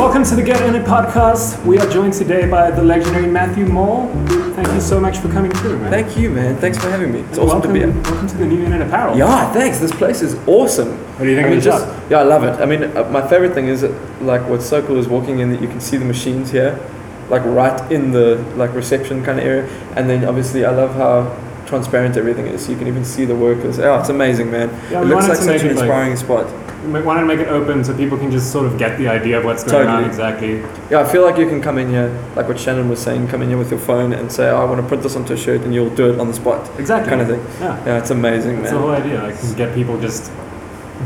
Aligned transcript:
Welcome 0.00 0.24
to 0.24 0.34
the 0.34 0.42
Get 0.42 0.62
In 0.62 0.74
It 0.74 0.86
podcast. 0.86 1.62
We 1.66 1.78
are 1.78 1.86
joined 1.90 2.14
today 2.14 2.48
by 2.48 2.70
the 2.70 2.82
legendary 2.82 3.26
Matthew 3.26 3.66
Mole. 3.66 4.10
Thank 4.54 4.68
you 4.68 4.80
so 4.80 4.98
much 4.98 5.18
for 5.18 5.28
coming 5.28 5.50
through, 5.52 5.78
man. 5.78 5.90
Thank 5.90 6.16
you, 6.16 6.30
man. 6.30 6.56
Thanks 6.56 6.78
for 6.78 6.88
having 6.88 7.12
me. 7.12 7.20
It's 7.20 7.36
awesome 7.36 7.48
welcome, 7.48 7.74
to 7.74 7.74
be 7.74 7.80
here. 7.80 8.02
welcome 8.04 8.26
to 8.26 8.36
the 8.38 8.46
New 8.46 8.64
In 8.64 8.72
It 8.72 8.80
Apparel. 8.80 9.18
Yeah, 9.18 9.52
thanks. 9.52 9.78
This 9.78 9.92
place 9.92 10.22
is 10.22 10.36
awesome. 10.48 10.88
What 11.16 11.24
do 11.24 11.28
you 11.28 11.36
think 11.36 11.48
I 11.48 11.50
mean, 11.50 11.58
of 11.58 11.64
the 11.64 11.70
just 11.70 11.84
shop? 11.84 12.10
yeah, 12.10 12.20
I 12.20 12.22
love 12.22 12.44
it. 12.44 12.58
I 12.62 12.64
mean, 12.64 12.84
uh, 12.96 13.10
my 13.10 13.28
favorite 13.28 13.52
thing 13.52 13.66
is 13.68 13.82
like 14.22 14.40
what's 14.48 14.64
so 14.66 14.80
cool 14.86 14.96
is 14.96 15.06
walking 15.06 15.40
in 15.40 15.52
that 15.52 15.60
you 15.60 15.68
can 15.68 15.80
see 15.82 15.98
the 15.98 16.06
machines 16.06 16.50
here, 16.50 16.80
like 17.28 17.44
right 17.44 17.92
in 17.92 18.10
the 18.10 18.36
like 18.56 18.72
reception 18.72 19.22
kind 19.22 19.38
of 19.38 19.44
area, 19.44 19.68
and 19.96 20.08
then 20.08 20.24
obviously 20.24 20.64
I 20.64 20.70
love 20.70 20.94
how 20.94 21.28
transparent 21.66 22.16
everything 22.16 22.46
is. 22.46 22.70
You 22.70 22.76
can 22.78 22.88
even 22.88 23.04
see 23.04 23.26
the 23.26 23.36
workers. 23.36 23.78
Oh, 23.78 24.00
it's 24.00 24.08
amazing, 24.08 24.50
man. 24.50 24.70
Yeah, 24.90 25.02
it 25.02 25.04
looks 25.04 25.28
like 25.28 25.36
such 25.36 25.60
an 25.60 25.66
it, 25.66 25.76
like- 25.76 25.82
inspiring 25.84 26.16
spot. 26.16 26.46
We 26.84 27.02
wanted 27.02 27.20
to 27.20 27.26
make 27.26 27.40
it 27.40 27.48
open 27.48 27.84
so 27.84 27.94
people 27.94 28.16
can 28.16 28.30
just 28.30 28.50
sort 28.50 28.64
of 28.66 28.78
get 28.78 28.96
the 28.98 29.06
idea 29.08 29.38
of 29.38 29.44
what's 29.44 29.64
going 29.64 29.88
on 29.88 30.04
exactly. 30.04 30.60
Yeah, 30.90 31.00
I 31.00 31.04
feel 31.04 31.22
like 31.22 31.36
you 31.36 31.46
can 31.46 31.60
come 31.60 31.76
in 31.78 31.88
here, 31.90 32.08
like 32.36 32.48
what 32.48 32.58
Shannon 32.58 32.88
was 32.88 33.00
saying, 33.00 33.28
come 33.28 33.42
in 33.42 33.48
here 33.48 33.58
with 33.58 33.70
your 33.70 33.80
phone 33.80 34.12
and 34.14 34.32
say, 34.32 34.48
oh, 34.48 34.56
I 34.62 34.64
want 34.64 34.80
to 34.80 34.86
print 34.88 35.02
this 35.02 35.14
onto 35.14 35.34
a 35.34 35.36
shirt, 35.36 35.60
and 35.62 35.74
you'll 35.74 35.94
do 35.94 36.10
it 36.12 36.18
on 36.18 36.28
the 36.28 36.34
spot, 36.34 36.70
Exactly. 36.78 37.10
kind 37.10 37.20
of 37.20 37.28
thing. 37.28 37.40
Yeah. 37.60 37.84
Yeah, 37.84 37.98
it's 37.98 38.10
amazing, 38.10 38.62
That's 38.62 38.72
man. 38.72 38.80
the 38.80 38.86
whole 38.86 38.96
idea. 38.96 39.22
Like, 39.22 39.56
get 39.56 39.74
people 39.74 40.00
just 40.00 40.32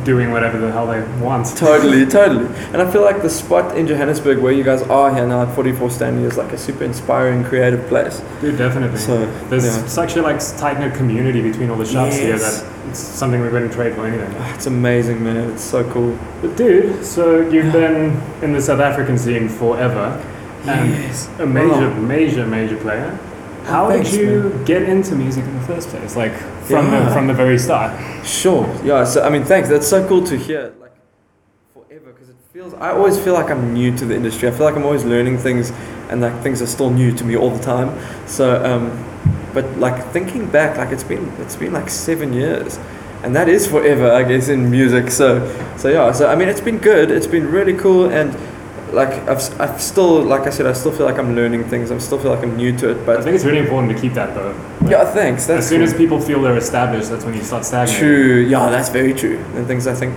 doing 0.05 0.33
whatever 0.33 0.59
the 0.59 0.71
hell 0.73 0.87
they 0.87 1.01
want. 1.23 1.47
Totally, 1.57 2.05
totally. 2.21 2.47
And 2.73 2.83
I 2.83 2.91
feel 2.91 3.03
like 3.03 3.23
the 3.23 3.31
spot 3.31 3.77
in 3.77 3.87
Johannesburg 3.87 4.39
where 4.39 4.53
you 4.53 4.65
guys 4.65 4.83
are 4.83 5.15
here 5.15 5.27
now 5.27 5.43
at 5.43 5.55
44 5.55 5.91
Stanley 5.91 6.25
is 6.25 6.37
like 6.37 6.53
a 6.53 6.59
super 6.59 6.85
inspiring, 6.85 7.45
creative 7.45 7.87
place. 7.89 8.21
Dude, 8.41 8.59
definitely. 8.59 8.99
So, 8.99 9.27
There's 9.49 9.65
yeah. 9.65 9.87
such 9.87 10.17
a 10.17 10.23
like 10.23 10.41
tight 10.59 10.79
knit 10.81 10.95
community 10.95 11.41
between 11.43 11.71
all 11.71 11.77
the 11.77 11.87
shops 11.87 12.17
here 12.17 12.39
that 12.39 12.74
it's 12.89 12.99
something 13.01 13.41
we 13.41 13.49
wouldn't 13.49 13.73
trade 13.73 13.95
for 13.95 14.07
anything. 14.07 14.35
Ah, 14.39 14.55
It's 14.55 14.67
amazing, 14.67 15.23
man. 15.25 15.51
It's 15.51 15.63
so 15.65 15.85
cool. 15.91 16.19
But 16.43 16.57
dude, 16.57 17.05
so 17.05 17.41
you've 17.41 17.73
been 17.73 18.21
in 18.43 18.53
the 18.53 18.61
South 18.61 18.81
African 18.81 19.17
scene 19.19 19.49
forever, 19.49 20.21
and 20.67 20.91
Yes. 20.91 21.29
a 21.39 21.47
major, 21.47 21.89
Wow. 21.91 21.95
major, 22.01 22.47
major 22.47 22.77
player. 22.77 23.19
How 23.65 23.89
thanks, 23.89 24.11
did 24.11 24.21
you 24.21 24.53
get 24.67 24.83
into 24.83 25.15
music 25.15 25.45
in 25.45 25.55
the 25.55 25.67
first 25.67 25.89
place? 25.89 26.17
Like 26.17 26.35
from 26.69 26.91
the 26.91 27.11
from 27.13 27.27
the 27.27 27.35
very 27.35 27.59
start. 27.59 27.93
Sure. 28.25 28.67
Yeah. 28.85 29.05
So 29.05 29.23
I 29.23 29.31
mean, 29.31 29.45
thanks. 29.45 29.69
That's 29.69 29.87
so 29.87 30.07
cool 30.07 30.23
to 30.25 30.37
hear. 30.37 30.73
Like 30.81 30.93
forever, 31.73 32.13
because 32.13 32.29
it 32.29 32.37
feels. 32.53 32.75
I 32.75 32.91
always 32.91 33.19
feel 33.19 33.33
like 33.33 33.51
I'm 33.51 33.73
new 33.73 33.91
to 33.97 34.05
the 34.05 34.15
industry. 34.15 34.49
I 34.49 34.51
feel 34.51 34.67
like 34.67 34.77
I'm 34.77 34.85
always 34.85 35.05
learning 35.05 35.39
things, 35.39 35.73
and 36.11 36.21
like 36.21 36.35
things 36.43 36.61
are 36.61 36.67
still 36.67 36.91
new 36.91 37.11
to 37.13 37.25
me 37.25 37.37
all 37.37 37.51
the 37.51 37.63
time. 37.63 37.89
So, 38.27 38.45
um, 38.65 38.91
but 39.55 39.65
like 39.79 40.05
thinking 40.13 40.47
back, 40.51 40.77
like 40.77 40.91
it's 40.91 41.05
been 41.05 41.33
it's 41.39 41.57
been 41.57 41.73
like 41.73 41.89
seven 41.89 42.33
years, 42.33 42.79
and 43.23 43.35
that 43.37 43.49
is 43.49 43.67
forever, 43.67 44.11
I 44.13 44.25
guess, 44.25 44.49
in 44.49 44.71
music. 44.71 45.11
So, 45.11 45.41
so 45.77 45.89
yeah. 45.89 46.13
So 46.13 46.29
I 46.29 46.35
mean, 46.35 46.49
it's 46.49 46.61
been 46.61 46.79
good. 46.79 47.11
It's 47.11 47.27
been 47.29 47.51
really 47.51 47.75
cool, 47.75 48.11
and 48.11 48.35
like 48.93 49.11
I've 49.29 49.61
I've 49.61 49.81
still 49.81 50.23
like 50.23 50.43
I 50.47 50.51
said, 50.51 50.67
I 50.67 50.73
still 50.73 50.93
feel 50.93 51.07
like 51.07 51.19
I'm 51.19 51.35
learning 51.35 51.65
things. 51.65 51.91
I 51.91 51.99
still 51.99 52.19
feel 52.19 52.31
like 52.33 52.43
I'm 52.45 52.57
new 52.57 52.77
to 52.79 52.91
it, 52.91 53.07
but 53.07 53.19
I 53.19 53.23
think 53.23 53.35
it's 53.37 53.45
really 53.45 53.59
important 53.59 53.93
to 53.95 54.01
keep 54.01 54.15
that 54.15 54.35
though. 54.35 54.53
Like, 54.83 54.91
Yeah, 54.91 55.05
thanks. 55.13 55.47
That's 55.47 55.65
as 55.65 55.69
soon 55.69 55.81
cool. 55.81 55.89
as 55.89 55.95
people 55.95 56.21
feel 56.21 56.43
they're 56.43 56.57
established, 56.57 57.11
that's 57.11 57.25
when 57.25 57.35
you 57.35 57.43
start 57.43 57.65
stagnating. 57.65 58.01
True. 58.01 58.41
Yeah, 58.49 58.71
that's 58.71 58.89
very 58.91 59.15
true. 59.15 59.39
And 59.55 59.67
things 59.67 59.87
I 59.87 59.95
think 59.95 60.15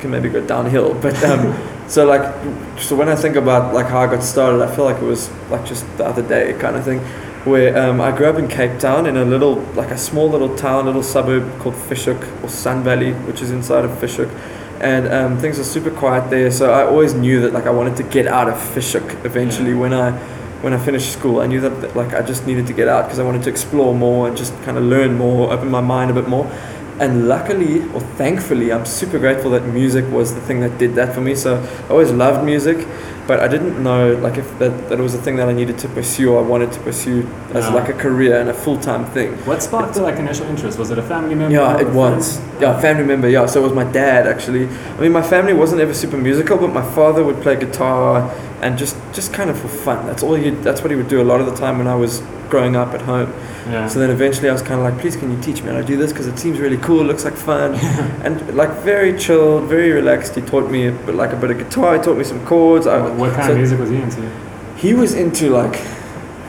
can 0.00 0.10
maybe 0.10 0.28
go 0.28 0.40
downhill. 0.46 0.94
But 0.94 1.22
um, 1.24 1.54
so 1.88 2.04
like, 2.06 2.22
so 2.78 2.94
when 2.96 3.08
I 3.08 3.16
think 3.16 3.36
about 3.36 3.72
like 3.74 3.86
how 3.86 4.00
I 4.00 4.06
got 4.06 4.22
started, 4.22 4.60
I 4.62 4.74
feel 4.74 4.84
like 4.84 4.96
it 5.02 5.06
was 5.06 5.30
like 5.50 5.64
just 5.64 5.84
the 5.96 6.04
other 6.04 6.22
day 6.22 6.52
kind 6.60 6.76
of 6.76 6.84
thing, 6.84 7.00
where 7.44 7.76
um, 7.78 8.00
I 8.00 8.16
grew 8.16 8.26
up 8.26 8.36
in 8.36 8.48
Cape 8.48 8.78
Town 8.78 9.06
in 9.06 9.16
a 9.16 9.24
little 9.24 9.56
like 9.74 9.90
a 9.90 9.98
small 9.98 10.28
little 10.28 10.54
town, 10.56 10.86
little 10.86 11.02
suburb 11.02 11.58
called 11.60 11.76
Fish 11.76 12.04
Hoek 12.04 12.26
or 12.42 12.48
Sun 12.48 12.82
Valley, 12.84 13.12
which 13.12 13.40
is 13.40 13.50
inside 13.50 13.84
of 13.84 13.98
Fish 13.98 14.16
Hoek. 14.16 14.30
And 14.80 15.08
um, 15.08 15.38
things 15.38 15.58
are 15.58 15.64
super 15.64 15.90
quiet 15.90 16.30
there, 16.30 16.50
so 16.50 16.72
I 16.72 16.84
always 16.84 17.14
knew 17.14 17.40
that 17.40 17.52
like 17.52 17.66
I 17.66 17.70
wanted 17.70 17.96
to 17.96 18.02
get 18.04 18.26
out 18.26 18.48
of 18.48 18.60
Fish 18.60 18.92
Hoek 18.92 19.24
eventually 19.24 19.74
when 19.74 19.92
I 19.92 20.12
when 20.62 20.72
I 20.72 20.78
finished 20.78 21.12
school. 21.12 21.40
I 21.40 21.46
knew 21.46 21.60
that 21.60 21.80
that, 21.80 21.96
like 21.96 22.14
I 22.14 22.22
just 22.22 22.46
needed 22.46 22.66
to 22.68 22.72
get 22.72 22.88
out 22.88 23.04
because 23.04 23.18
I 23.18 23.24
wanted 23.24 23.42
to 23.44 23.50
explore 23.50 23.94
more 23.94 24.28
and 24.28 24.36
just 24.36 24.52
kind 24.62 24.76
of 24.76 24.84
learn 24.84 25.16
more, 25.16 25.52
open 25.52 25.70
my 25.70 25.80
mind 25.80 26.10
a 26.10 26.14
bit 26.14 26.28
more. 26.28 26.46
And 27.00 27.28
luckily, 27.28 27.82
or 27.92 28.00
thankfully, 28.00 28.72
I'm 28.72 28.84
super 28.84 29.20
grateful 29.20 29.52
that 29.52 29.64
music 29.66 30.04
was 30.10 30.34
the 30.34 30.40
thing 30.40 30.60
that 30.60 30.78
did 30.78 30.96
that 30.96 31.14
for 31.14 31.20
me. 31.20 31.36
So 31.36 31.56
I 31.86 31.90
always 31.90 32.10
loved 32.10 32.44
music, 32.44 32.88
but 33.28 33.38
I 33.40 33.46
didn't 33.46 33.80
know 33.88 34.14
like 34.26 34.38
if 34.38 34.48
that, 34.58 34.88
that 34.88 34.98
was 34.98 35.14
a 35.14 35.18
thing 35.18 35.36
that 35.36 35.48
I 35.48 35.52
needed 35.52 35.76
to 35.84 35.88
pursue 35.88 36.32
or 36.32 36.38
I 36.42 36.46
wanted 36.54 36.72
to 36.72 36.80
pursue 36.80 37.28
as 37.52 37.66
Yeah. 37.66 37.74
like 37.74 37.88
a 37.90 37.92
career 37.92 38.40
and 38.40 38.48
a 38.50 38.54
full 38.64 38.78
time 38.78 39.04
thing. 39.16 39.34
What 39.50 39.62
sparked 39.62 39.94
the 39.94 40.02
like 40.02 40.16
initial 40.16 40.46
interest? 40.46 40.78
Was 40.78 40.90
it 40.90 40.98
a 40.98 41.02
family 41.02 41.34
member? 41.34 41.54
Yeah, 41.54 41.78
it 41.78 41.90
was. 41.90 42.38
friend? 42.38 42.62
Yeah, 42.62 42.80
family 42.80 43.04
member. 43.04 43.28
Yeah, 43.28 43.44
so 43.46 43.60
it 43.60 43.64
was 43.64 43.74
my 43.74 43.84
dad 43.84 44.26
actually. 44.26 44.64
I 44.96 45.00
mean, 45.02 45.12
my 45.12 45.22
family 45.34 45.52
wasn't 45.52 45.80
ever 45.82 45.94
super 45.94 46.16
musical, 46.16 46.56
but 46.56 46.72
my 46.72 46.86
father 46.98 47.22
would 47.22 47.40
play 47.42 47.54
guitar 47.56 48.34
and 48.62 48.76
just 48.78 48.96
just 49.12 49.32
kind 49.38 49.50
of 49.50 49.56
for 49.60 49.68
fun. 49.68 50.06
That's 50.06 50.22
all 50.24 50.34
he. 50.34 50.50
That's 50.66 50.80
what 50.82 50.90
he 50.90 50.96
would 50.96 51.08
do 51.16 51.20
a 51.20 51.28
lot 51.32 51.38
of 51.40 51.46
the 51.46 51.54
time 51.64 51.78
when 51.78 51.86
I 51.86 51.94
was 51.94 52.22
growing 52.50 52.76
up 52.76 52.94
at 52.94 53.02
home. 53.02 53.30
Yeah. 53.66 53.86
So 53.88 53.98
then 53.98 54.10
eventually 54.10 54.48
I 54.48 54.52
was 54.52 54.62
kind 54.62 54.80
of 54.80 54.80
like, 54.80 54.98
please, 55.00 55.16
can 55.16 55.30
you 55.30 55.40
teach 55.42 55.62
me 55.62 55.70
how 55.70 55.78
to 55.78 55.84
do 55.84 55.96
this? 55.96 56.12
Because 56.12 56.26
it 56.26 56.38
seems 56.38 56.58
really 56.58 56.78
cool. 56.78 57.00
It 57.00 57.04
looks 57.04 57.24
like 57.24 57.34
fun, 57.34 57.74
and 58.24 58.56
like 58.56 58.70
very 58.82 59.18
chilled, 59.18 59.64
very 59.68 59.90
relaxed. 59.92 60.34
He 60.34 60.40
taught 60.42 60.70
me 60.70 60.86
a 60.88 60.92
bit, 60.92 61.14
like 61.14 61.32
a 61.32 61.36
bit 61.36 61.50
of 61.50 61.58
guitar. 61.58 61.96
He 61.96 62.02
taught 62.02 62.16
me 62.18 62.24
some 62.24 62.44
chords. 62.46 62.86
I, 62.86 63.00
what 63.14 63.32
kind 63.34 63.46
so- 63.46 63.52
of 63.52 63.58
music 63.58 63.78
was 63.78 63.90
he 63.90 63.96
into? 63.96 64.30
he 64.76 64.94
was 64.94 65.12
into 65.12 65.50
like 65.50 65.74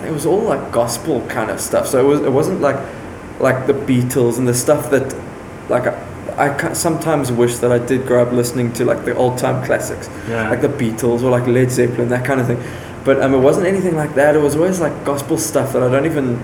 it 0.05 0.11
was 0.11 0.23
all 0.25 0.41
like 0.41 0.71
gospel 0.71 1.19
kind 1.27 1.49
of 1.49 1.59
stuff 1.59 1.87
so 1.87 1.99
it 1.99 2.07
was 2.07 2.21
it 2.21 2.31
wasn't 2.31 2.61
like 2.61 2.77
like 3.39 3.65
the 3.65 3.73
beatles 3.73 4.37
and 4.37 4.47
the 4.47 4.53
stuff 4.53 4.91
that 4.91 5.15
like 5.67 5.87
i, 6.37 6.55
I 6.69 6.73
sometimes 6.73 7.31
wish 7.31 7.55
that 7.57 7.71
i 7.71 7.79
did 7.79 8.05
grow 8.05 8.21
up 8.21 8.31
listening 8.31 8.71
to 8.73 8.85
like 8.85 9.03
the 9.03 9.15
old 9.15 9.39
time 9.39 9.65
classics 9.65 10.07
Yeah. 10.29 10.47
like 10.47 10.61
the 10.61 10.67
beatles 10.67 11.23
or 11.23 11.31
like 11.31 11.47
led 11.47 11.71
zeppelin 11.71 12.09
that 12.09 12.23
kind 12.23 12.39
of 12.39 12.45
thing 12.45 12.61
but 13.05 13.21
um, 13.21 13.33
it 13.33 13.39
wasn't 13.39 13.65
anything 13.65 13.95
like 13.95 14.13
that 14.15 14.35
it 14.35 14.39
was 14.39 14.55
always 14.55 14.79
like 14.79 15.05
gospel 15.05 15.37
stuff 15.37 15.73
that 15.73 15.81
i 15.83 15.89
don't 15.89 16.05
even 16.05 16.37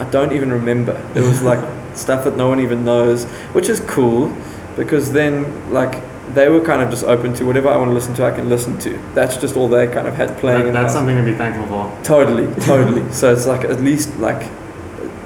i 0.00 0.04
don't 0.10 0.32
even 0.32 0.50
remember 0.52 0.92
it 1.14 1.20
was 1.20 1.42
like 1.42 1.60
stuff 1.94 2.24
that 2.24 2.36
no 2.36 2.48
one 2.48 2.60
even 2.60 2.84
knows 2.84 3.24
which 3.54 3.68
is 3.68 3.80
cool 3.80 4.34
because 4.76 5.12
then 5.12 5.44
like 5.72 6.02
they 6.34 6.48
were 6.48 6.60
kind 6.60 6.82
of 6.82 6.90
just 6.90 7.04
open 7.04 7.32
to 7.34 7.44
whatever 7.44 7.68
I 7.70 7.76
want 7.78 7.88
to 7.88 7.94
listen 7.94 8.12
to, 8.16 8.24
I 8.24 8.30
can 8.30 8.50
listen 8.50 8.78
to. 8.80 8.98
That's 9.14 9.38
just 9.38 9.56
all 9.56 9.66
they 9.66 9.86
kind 9.86 10.06
of 10.06 10.14
had 10.14 10.36
playing. 10.36 10.64
That- 10.66 10.72
that's 10.74 10.92
something 10.92 11.16
to 11.16 11.22
be 11.22 11.32
thankful 11.32 11.66
for. 11.66 12.04
Totally, 12.04 12.46
totally. 12.66 13.10
so 13.12 13.32
it's 13.32 13.46
like 13.46 13.64
at 13.64 13.80
least 13.80 14.14
like 14.18 14.46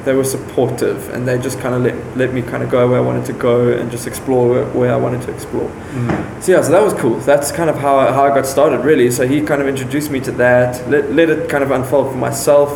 they 0.05 0.13
were 0.15 0.25
supportive 0.25 1.09
and 1.11 1.27
they 1.27 1.39
just 1.39 1.59
kind 1.61 1.75
of 1.75 1.83
let, 1.83 2.17
let 2.17 2.33
me 2.35 2.43
kind 2.43 2.63
of 2.63 2.71
go 2.71 2.89
where 2.89 2.99
I 2.99 3.03
wanted 3.03 3.25
to 3.27 3.33
go 3.33 3.69
and 3.73 3.91
just 3.91 4.07
explore 4.07 4.49
where, 4.49 4.65
where 4.67 4.93
I 4.93 4.97
wanted 4.97 5.23
to 5.23 5.33
explore. 5.33 5.69
Mm. 5.69 6.43
So 6.43 6.53
yeah, 6.53 6.63
so 6.63 6.71
that 6.73 6.83
was 6.83 6.93
cool. 6.95 7.17
That's 7.21 7.53
kind 7.53 7.71
of 7.71 7.79
how, 7.79 7.97
I- 7.99 8.13
how 8.13 8.25
I 8.25 8.29
got 8.35 8.47
started 8.47 8.81
really. 8.85 9.11
So 9.11 9.27
he 9.27 9.41
kind 9.43 9.63
of 9.63 9.69
introduced 9.69 10.11
me 10.11 10.21
to 10.21 10.33
that, 10.33 10.89
let, 10.91 11.13
let 11.13 11.31
it 11.31 11.49
kind 11.49 11.63
of 11.65 11.71
unfold 11.71 12.11
for 12.11 12.17
myself, 12.19 12.71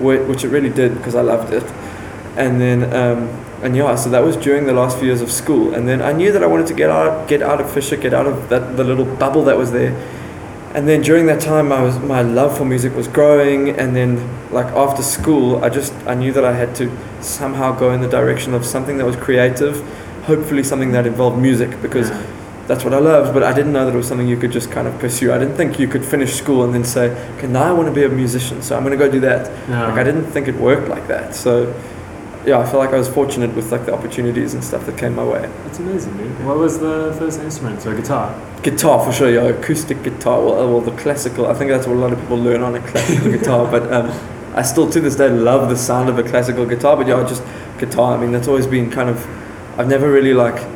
whi- 0.00 0.22
which 0.26 0.44
it 0.44 0.48
really 0.48 0.70
did 0.70 0.96
because 0.96 1.14
I 1.14 1.22
loved 1.22 1.52
it. 1.52 1.64
And 2.36 2.60
then 2.60 2.84
um, 2.94 3.28
and 3.62 3.76
yeah, 3.76 3.94
so 3.94 4.10
that 4.10 4.24
was 4.24 4.36
during 4.36 4.66
the 4.66 4.72
last 4.72 4.98
few 4.98 5.06
years 5.06 5.20
of 5.20 5.30
school. 5.30 5.74
And 5.74 5.86
then 5.86 6.02
I 6.02 6.12
knew 6.12 6.32
that 6.32 6.42
I 6.42 6.46
wanted 6.46 6.66
to 6.68 6.74
get 6.74 6.90
out 6.90 7.28
get 7.28 7.42
out 7.42 7.60
of 7.60 7.70
Fisher, 7.70 7.96
get 7.96 8.12
out 8.14 8.26
of 8.26 8.48
that 8.48 8.76
the 8.76 8.82
little 8.84 9.04
bubble 9.04 9.44
that 9.44 9.56
was 9.56 9.70
there. 9.72 9.92
And 10.74 10.88
then 10.88 11.02
during 11.02 11.26
that 11.26 11.40
time, 11.40 11.70
I 11.70 11.82
was 11.82 11.98
my 11.98 12.22
love 12.22 12.56
for 12.56 12.64
music 12.64 12.94
was 12.94 13.08
growing. 13.08 13.70
And 13.70 13.94
then 13.94 14.16
like 14.50 14.66
after 14.66 15.02
school, 15.02 15.62
I 15.62 15.68
just 15.68 15.92
I 16.06 16.14
knew 16.14 16.32
that 16.32 16.44
I 16.44 16.52
had 16.52 16.74
to 16.76 16.90
somehow 17.20 17.78
go 17.78 17.92
in 17.92 18.00
the 18.00 18.08
direction 18.08 18.54
of 18.54 18.64
something 18.64 18.96
that 18.98 19.04
was 19.04 19.16
creative, 19.16 19.82
hopefully 20.24 20.62
something 20.62 20.92
that 20.92 21.06
involved 21.06 21.38
music 21.38 21.80
because 21.82 22.10
that's 22.66 22.84
what 22.84 22.94
I 22.94 22.98
loved. 22.98 23.34
But 23.34 23.42
I 23.42 23.52
didn't 23.52 23.72
know 23.72 23.84
that 23.84 23.92
it 23.92 23.96
was 23.96 24.08
something 24.08 24.26
you 24.26 24.38
could 24.38 24.52
just 24.52 24.70
kind 24.70 24.88
of 24.88 24.98
pursue. 24.98 25.30
I 25.32 25.38
didn't 25.38 25.56
think 25.56 25.78
you 25.78 25.88
could 25.88 26.04
finish 26.04 26.34
school 26.34 26.64
and 26.64 26.72
then 26.72 26.84
say, 26.84 27.10
okay, 27.36 27.46
now 27.46 27.64
I 27.64 27.72
want 27.72 27.88
to 27.88 27.94
be 27.94 28.04
a 28.04 28.08
musician, 28.08 28.62
so 28.62 28.76
I'm 28.76 28.82
going 28.82 28.98
to 28.98 29.04
go 29.04 29.10
do 29.10 29.20
that. 29.20 29.50
Yeah. 29.68 29.88
Like 29.88 29.98
I 29.98 30.04
didn't 30.04 30.26
think 30.26 30.48
it 30.48 30.54
worked 30.54 30.88
like 30.88 31.06
that. 31.08 31.34
So 31.34 31.74
yeah, 32.46 32.58
I 32.58 32.68
feel 32.68 32.80
like 32.80 32.90
I 32.90 32.98
was 32.98 33.08
fortunate 33.08 33.54
with 33.54 33.70
like 33.70 33.86
the 33.86 33.94
opportunities 33.94 34.54
and 34.54 34.64
stuff 34.64 34.84
that 34.86 34.98
came 34.98 35.14
my 35.14 35.24
way. 35.24 35.42
That's 35.64 35.78
amazing, 35.78 36.16
dude. 36.16 36.44
What 36.44 36.58
was 36.58 36.78
the 36.78 37.14
first 37.18 37.40
instrument? 37.40 37.82
So 37.82 37.94
guitar. 37.96 38.34
Guitar 38.62 39.04
for 39.04 39.12
sure, 39.12 39.30
yeah, 39.30 39.42
acoustic 39.42 40.02
guitar. 40.02 40.40
Well, 40.40 40.60
uh, 40.60 40.66
well, 40.66 40.80
the 40.80 40.96
classical. 41.02 41.46
I 41.46 41.54
think 41.54 41.70
that's 41.70 41.86
what 41.86 41.96
a 41.96 42.00
lot 42.00 42.12
of 42.12 42.20
people 42.20 42.36
learn 42.38 42.62
on 42.62 42.74
a 42.74 42.80
classical 42.80 43.30
guitar. 43.38 43.70
But 43.70 43.92
um, 43.92 44.10
I 44.54 44.62
still 44.62 44.90
to 44.90 45.00
this 45.00 45.16
day 45.16 45.28
love 45.28 45.68
the 45.68 45.76
sound 45.76 46.08
of 46.08 46.18
a 46.18 46.22
classical 46.22 46.66
guitar. 46.66 46.96
But 46.96 47.06
yeah, 47.06 47.22
just 47.26 47.42
guitar. 47.78 48.16
I 48.16 48.20
mean, 48.20 48.32
that's 48.32 48.48
always 48.48 48.66
been 48.66 48.90
kind 48.90 49.08
of. 49.08 49.24
I've 49.78 49.88
never 49.88 50.10
really 50.10 50.34
like 50.34 50.66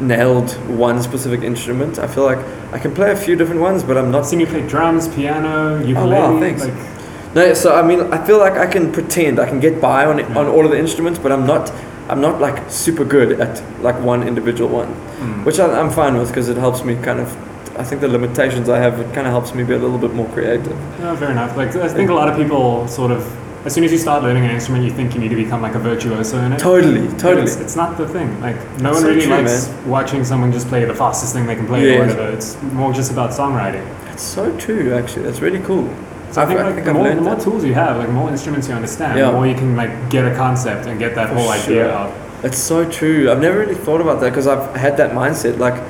nailed 0.00 0.52
one 0.68 1.02
specific 1.02 1.40
instrument. 1.42 1.98
I 1.98 2.06
feel 2.06 2.24
like 2.24 2.38
I 2.72 2.78
can 2.78 2.94
play 2.94 3.10
a 3.12 3.16
few 3.16 3.36
different 3.36 3.60
ones, 3.62 3.82
but 3.82 3.96
I'm 3.96 4.06
I've 4.06 4.12
not. 4.12 4.26
seen 4.26 4.40
you 4.40 4.46
play 4.46 4.66
drums, 4.66 5.08
piano, 5.08 5.78
ukulele. 5.84 6.16
Oh, 6.16 6.34
wow, 6.34 6.40
thanks. 6.40 6.64
Like, 6.66 6.95
No, 7.36 7.52
so 7.52 7.74
I 7.76 7.82
mean, 7.82 8.00
I 8.14 8.26
feel 8.26 8.38
like 8.38 8.54
I 8.54 8.66
can 8.66 8.90
pretend 8.90 9.38
I 9.38 9.46
can 9.46 9.60
get 9.60 9.78
by 9.78 10.06
on 10.06 10.18
it, 10.18 10.26
on 10.34 10.46
all 10.46 10.64
of 10.64 10.70
the 10.70 10.78
instruments, 10.78 11.18
but 11.18 11.30
I'm 11.30 11.46
not. 11.46 11.70
I'm 12.08 12.20
not 12.20 12.40
like 12.40 12.70
super 12.70 13.04
good 13.04 13.40
at 13.40 13.60
like 13.82 14.00
one 14.00 14.26
individual 14.28 14.70
one, 14.70 14.94
mm. 14.94 15.44
which 15.44 15.58
I, 15.58 15.66
I'm 15.78 15.90
fine 15.90 16.16
with 16.16 16.28
because 16.28 16.48
it 16.48 16.56
helps 16.56 16.84
me 16.84 16.94
kind 16.94 17.20
of. 17.20 17.28
I 17.76 17.84
think 17.84 18.00
the 18.00 18.08
limitations 18.08 18.68
I 18.68 18.78
have 18.78 19.00
it 19.00 19.12
kind 19.12 19.26
of 19.26 19.32
helps 19.32 19.54
me 19.54 19.64
be 19.64 19.74
a 19.74 19.78
little 19.78 19.98
bit 19.98 20.14
more 20.14 20.28
creative. 20.28 20.78
No, 21.00 21.14
fair 21.16 21.30
enough. 21.32 21.56
Like 21.56 21.74
I 21.76 21.88
think 21.88 22.08
a 22.08 22.14
lot 22.14 22.28
of 22.28 22.36
people 22.36 22.88
sort 22.88 23.10
of, 23.10 23.20
as 23.66 23.74
soon 23.74 23.84
as 23.84 23.92
you 23.92 23.98
start 23.98 24.22
learning 24.22 24.44
an 24.44 24.50
instrument, 24.52 24.84
you 24.84 24.92
think 24.92 25.14
you 25.14 25.20
need 25.20 25.28
to 25.28 25.36
become 25.36 25.60
like 25.60 25.74
a 25.74 25.78
virtuoso 25.78 26.38
in 26.38 26.52
it. 26.52 26.58
Totally, 26.58 27.06
totally. 27.18 27.42
It's, 27.42 27.56
it's 27.56 27.76
not 27.76 27.98
the 27.98 28.08
thing. 28.08 28.40
Like 28.40 28.56
no 28.80 28.92
It's 28.92 29.02
one 29.02 29.10
really 29.10 29.26
true, 29.26 29.42
likes 29.42 29.68
watching 29.84 30.24
someone 30.24 30.52
just 30.52 30.68
play 30.68 30.84
the 30.86 30.94
fastest 30.94 31.34
thing 31.34 31.44
they 31.44 31.56
can 31.56 31.66
play 31.66 31.96
or 31.96 31.98
whatever. 31.98 32.30
It's 32.30 32.62
more 32.62 32.94
just 32.94 33.10
about 33.10 33.30
songwriting. 33.30 33.84
That's 34.04 34.22
so 34.22 34.56
true, 34.56 34.94
actually. 34.94 35.24
That's 35.24 35.40
really 35.40 35.60
cool. 35.60 35.92
So 36.32 36.42
I 36.42 36.46
think, 36.46 36.60
like, 36.60 36.74
the, 36.84 36.90
I've 36.90 36.94
more, 36.96 37.14
the 37.14 37.20
more 37.20 37.36
tools 37.40 37.64
you 37.64 37.72
have, 37.74 37.96
like 37.96 38.08
the 38.08 38.12
more 38.12 38.28
instruments 38.30 38.68
you 38.68 38.74
understand, 38.74 39.18
Yeah. 39.18 39.26
the 39.26 39.32
more 39.32 39.46
you 39.46 39.54
can 39.54 39.74
like 39.76 40.10
get 40.10 40.24
a 40.30 40.34
concept 40.36 40.86
and 40.86 40.98
get 40.98 41.14
that 41.14 41.28
For 41.28 41.34
whole 41.36 41.48
idea 41.50 41.84
sure. 41.84 41.90
out. 41.90 42.12
That's 42.42 42.58
so 42.58 42.88
true. 42.90 43.30
I've 43.30 43.40
never 43.40 43.58
really 43.58 43.74
thought 43.74 44.00
about 44.00 44.20
that 44.20 44.30
because 44.30 44.46
I've 44.46 44.74
had 44.76 44.96
that 44.98 45.12
mindset. 45.12 45.58
Like 45.58 45.82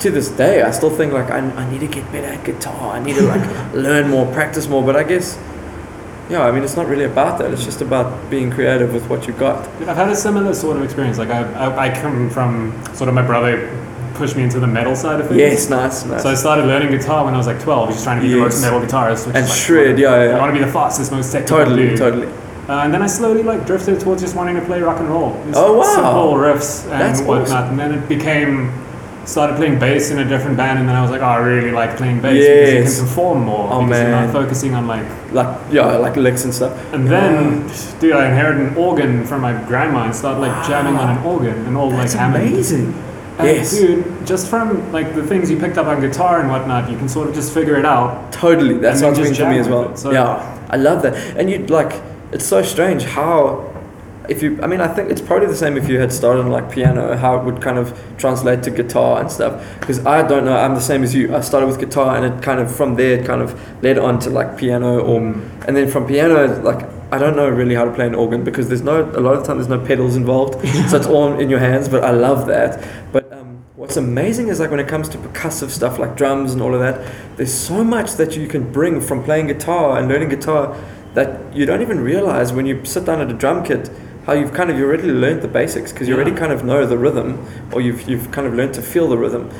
to 0.00 0.10
this 0.10 0.28
day, 0.28 0.62
I 0.62 0.70
still 0.70 0.90
think 0.90 1.12
like 1.12 1.30
I, 1.30 1.38
I 1.38 1.70
need 1.70 1.80
to 1.80 1.88
get 1.88 2.10
better 2.12 2.28
at 2.28 2.44
guitar. 2.44 2.92
I 2.94 3.00
need 3.00 3.16
to 3.16 3.22
like 3.22 3.44
learn 3.74 4.08
more, 4.08 4.26
practice 4.32 4.68
more. 4.68 4.82
But 4.84 4.96
I 4.96 5.02
guess, 5.02 5.36
yeah, 6.30 6.42
I 6.42 6.52
mean, 6.52 6.62
it's 6.62 6.76
not 6.76 6.86
really 6.86 7.04
about 7.04 7.38
that. 7.38 7.50
It's 7.52 7.64
just 7.64 7.80
about 7.80 8.30
being 8.30 8.50
creative 8.52 8.94
with 8.94 9.08
what 9.10 9.26
you've 9.26 9.38
got. 9.38 9.66
I've 9.88 9.96
had 9.96 10.08
a 10.10 10.16
similar 10.16 10.54
sort 10.54 10.76
of 10.76 10.84
experience. 10.84 11.18
Like 11.18 11.30
I, 11.30 11.42
I, 11.54 11.88
I 11.88 12.00
come 12.00 12.30
from 12.30 12.72
sort 12.94 13.08
of 13.08 13.14
my 13.14 13.22
brother 13.22 13.68
pushed 14.20 14.36
me 14.36 14.42
into 14.44 14.60
the 14.60 14.66
metal 14.66 14.94
side 14.94 15.18
of 15.20 15.26
things. 15.28 15.40
Yes, 15.40 15.68
nice, 15.70 16.04
nice. 16.04 16.22
So 16.22 16.28
I 16.30 16.34
started 16.34 16.66
learning 16.66 16.90
guitar 16.96 17.24
when 17.24 17.34
I 17.34 17.38
was 17.38 17.46
like 17.48 17.60
12, 17.60 17.90
just 17.90 18.04
trying 18.04 18.20
to 18.20 18.26
be 18.26 18.32
the 18.34 18.40
most 18.40 18.60
metal 18.62 18.78
guitarist. 18.80 19.26
Which 19.26 19.34
and 19.34 19.44
is 19.44 19.50
like, 19.50 19.58
shred, 19.58 19.98
yeah, 19.98 20.24
yeah. 20.24 20.36
I 20.36 20.38
want 20.38 20.54
to 20.54 20.58
be 20.60 20.64
the 20.64 20.72
fastest, 20.72 21.10
most 21.10 21.32
technical 21.32 21.58
Totally, 21.58 21.88
dude. 21.88 21.98
totally. 21.98 22.26
Uh, 22.68 22.84
and 22.84 22.94
then 22.94 23.02
I 23.02 23.08
slowly 23.08 23.42
like 23.42 23.66
drifted 23.66 23.98
towards 23.98 24.22
just 24.22 24.36
wanting 24.36 24.54
to 24.54 24.62
play 24.70 24.80
rock 24.80 25.00
and 25.00 25.08
roll. 25.08 25.32
Just 25.46 25.58
Oh, 25.58 25.78
wow. 25.78 25.94
Simple 25.96 26.34
riffs 26.34 26.82
and 26.92 27.00
That's 27.00 27.20
whatnot. 27.22 27.48
awesome. 27.64 27.70
And 27.70 27.78
then 27.80 27.92
it 27.98 28.08
became 28.08 28.70
started 29.26 29.56
playing 29.56 29.78
bass 29.78 30.10
in 30.10 30.18
a 30.18 30.24
different 30.24 30.56
band, 30.56 30.78
and 30.78 30.88
then 30.88 30.96
I 30.96 31.02
was 31.02 31.10
like, 31.10 31.20
oh, 31.20 31.24
I 31.26 31.36
really 31.36 31.70
like 31.72 31.96
playing 31.96 32.20
bass 32.20 32.42
because 32.46 32.96
you 32.96 33.00
can 33.02 33.08
perform 33.08 33.44
more 33.44 33.68
Oh, 33.72 33.84
because 33.84 34.00
you're 34.00 34.10
man. 34.10 34.26
not 34.26 34.32
focusing 34.32 34.74
on 34.74 34.86
like. 34.86 35.06
Like 35.32 35.58
yeah, 35.70 35.84
like 36.06 36.16
licks 36.16 36.42
and 36.44 36.52
stuff. 36.54 36.72
And 36.92 37.06
then, 37.06 37.68
dude, 38.00 38.12
I 38.14 38.26
inherited 38.28 38.68
an 38.68 38.76
organ 38.76 39.24
from 39.24 39.42
my 39.42 39.52
grandma 39.68 40.04
and 40.06 40.14
started 40.14 40.40
like 40.40 40.66
jamming 40.66 40.96
on 40.96 41.16
an 41.16 41.22
organ 41.24 41.56
and 41.66 41.76
all 41.76 41.90
That's 41.90 42.14
like 42.14 42.20
Hammond. 42.20 42.48
amazing. 42.54 42.92
And 43.38 43.46
Yes. 43.48 43.70
dude, 43.78 44.04
just 44.26 44.48
from 44.48 44.92
like 44.92 45.14
the 45.14 45.22
things 45.22 45.50
you 45.50 45.56
picked 45.58 45.78
up 45.78 45.86
on 45.86 46.00
guitar 46.00 46.40
and 46.40 46.50
whatnot, 46.50 46.90
you 46.90 46.96
can 46.98 47.08
sort 47.08 47.28
of 47.28 47.34
just 47.34 47.52
figure 47.54 47.76
it 47.76 47.86
out. 47.86 48.32
Totally, 48.32 48.74
that's 48.78 49.00
And 49.00 49.06
how 49.06 49.12
then 49.12 49.20
it's 49.20 49.28
just 49.30 49.40
been 49.40 49.46
for 49.48 49.52
me 49.54 49.58
as 49.60 49.68
well. 49.68 49.90
it, 49.90 49.98
so- 49.98 50.10
yeah, 50.12 50.58
I 50.68 50.76
love 50.76 51.02
that. 51.02 51.14
And 51.38 51.48
you 51.50 51.58
like, 51.66 51.92
it's 52.32 52.44
so 52.46 52.60
strange 52.62 53.04
how, 53.04 53.64
if 54.28 54.42
you, 54.42 54.58
I 54.62 54.66
mean, 54.66 54.80
I 54.80 54.88
think 54.88 55.10
it's 55.10 55.20
probably 55.22 55.46
the 55.48 55.56
same 55.56 55.76
if 55.78 55.88
you 55.88 55.98
had 55.98 56.12
started 56.12 56.44
on 56.44 56.50
like 56.50 56.70
piano, 56.70 57.16
how 57.16 57.36
it 57.38 57.44
would 57.44 57.60
kind 57.62 57.78
of 57.78 57.98
translate 58.18 58.62
to 58.64 58.70
guitar 58.70 59.20
and 59.20 59.32
stuff. 59.32 59.54
Because 59.80 60.04
I 60.06 60.22
don't 60.26 60.44
know, 60.44 60.56
I'm 60.56 60.74
the 60.74 60.80
same 60.80 61.02
as 61.02 61.14
you. 61.14 61.34
I 61.34 61.40
started 61.40 61.66
with 61.66 61.80
guitar, 61.80 62.14
and 62.16 62.24
it 62.26 62.42
kind 62.42 62.60
of 62.60 62.72
from 62.74 62.94
there 62.96 63.18
it 63.18 63.24
kind 63.26 63.40
of 63.42 63.58
led 63.82 63.98
on 63.98 64.18
to 64.20 64.30
like 64.30 64.56
piano, 64.58 65.00
or 65.00 65.18
Mm. 65.20 65.40
and 65.66 65.76
then 65.76 65.88
from 65.88 66.06
piano 66.06 66.60
like. 66.62 66.86
I 67.12 67.18
don't 67.18 67.34
know 67.36 67.48
really 67.48 67.74
how 67.74 67.84
to 67.84 67.90
play 67.92 68.06
an 68.06 68.14
organ 68.14 68.44
because 68.44 68.68
there's 68.68 68.82
no 68.82 69.02
a 69.02 69.20
lot 69.20 69.34
of 69.34 69.40
the 69.40 69.46
time 69.46 69.56
there's 69.58 69.68
no 69.68 69.84
pedals 69.84 70.16
involved, 70.16 70.54
so 70.88 70.96
it's 70.96 71.06
all 71.06 71.38
in 71.38 71.50
your 71.50 71.58
hands. 71.58 71.88
But 71.88 72.04
I 72.04 72.10
love 72.12 72.46
that. 72.46 72.84
But 73.12 73.32
um, 73.32 73.64
what's 73.76 73.96
amazing 73.96 74.48
is 74.48 74.60
like 74.60 74.70
when 74.70 74.80
it 74.80 74.86
comes 74.88 75.08
to 75.10 75.18
percussive 75.18 75.70
stuff 75.70 75.98
like 75.98 76.16
drums 76.16 76.52
and 76.52 76.62
all 76.62 76.72
of 76.74 76.80
that, 76.80 77.12
there's 77.36 77.52
so 77.52 77.82
much 77.82 78.12
that 78.12 78.36
you 78.36 78.46
can 78.46 78.70
bring 78.72 79.00
from 79.00 79.24
playing 79.24 79.48
guitar 79.48 79.98
and 79.98 80.08
learning 80.08 80.28
guitar 80.28 80.76
that 81.14 81.54
you 81.54 81.66
don't 81.66 81.82
even 81.82 81.98
realize 82.00 82.52
when 82.52 82.66
you 82.66 82.84
sit 82.84 83.04
down 83.04 83.20
at 83.20 83.28
a 83.28 83.34
drum 83.34 83.64
kit 83.64 83.90
how 84.26 84.32
you've 84.34 84.52
kind 84.52 84.70
of 84.70 84.78
you 84.78 84.84
already 84.84 85.10
learned 85.10 85.42
the 85.42 85.48
basics 85.48 85.92
because 85.92 86.06
you 86.06 86.14
Yeah. 86.14 86.20
already 86.22 86.36
kind 86.36 86.52
of 86.52 86.62
know 86.64 86.86
the 86.86 86.96
rhythm 86.96 87.44
or 87.72 87.80
you've 87.80 88.08
you've 88.08 88.30
kind 88.30 88.46
of 88.46 88.54
learned 88.54 88.74
to 88.74 88.82
feel 88.82 89.08
the 89.08 89.18
rhythm. 89.18 89.50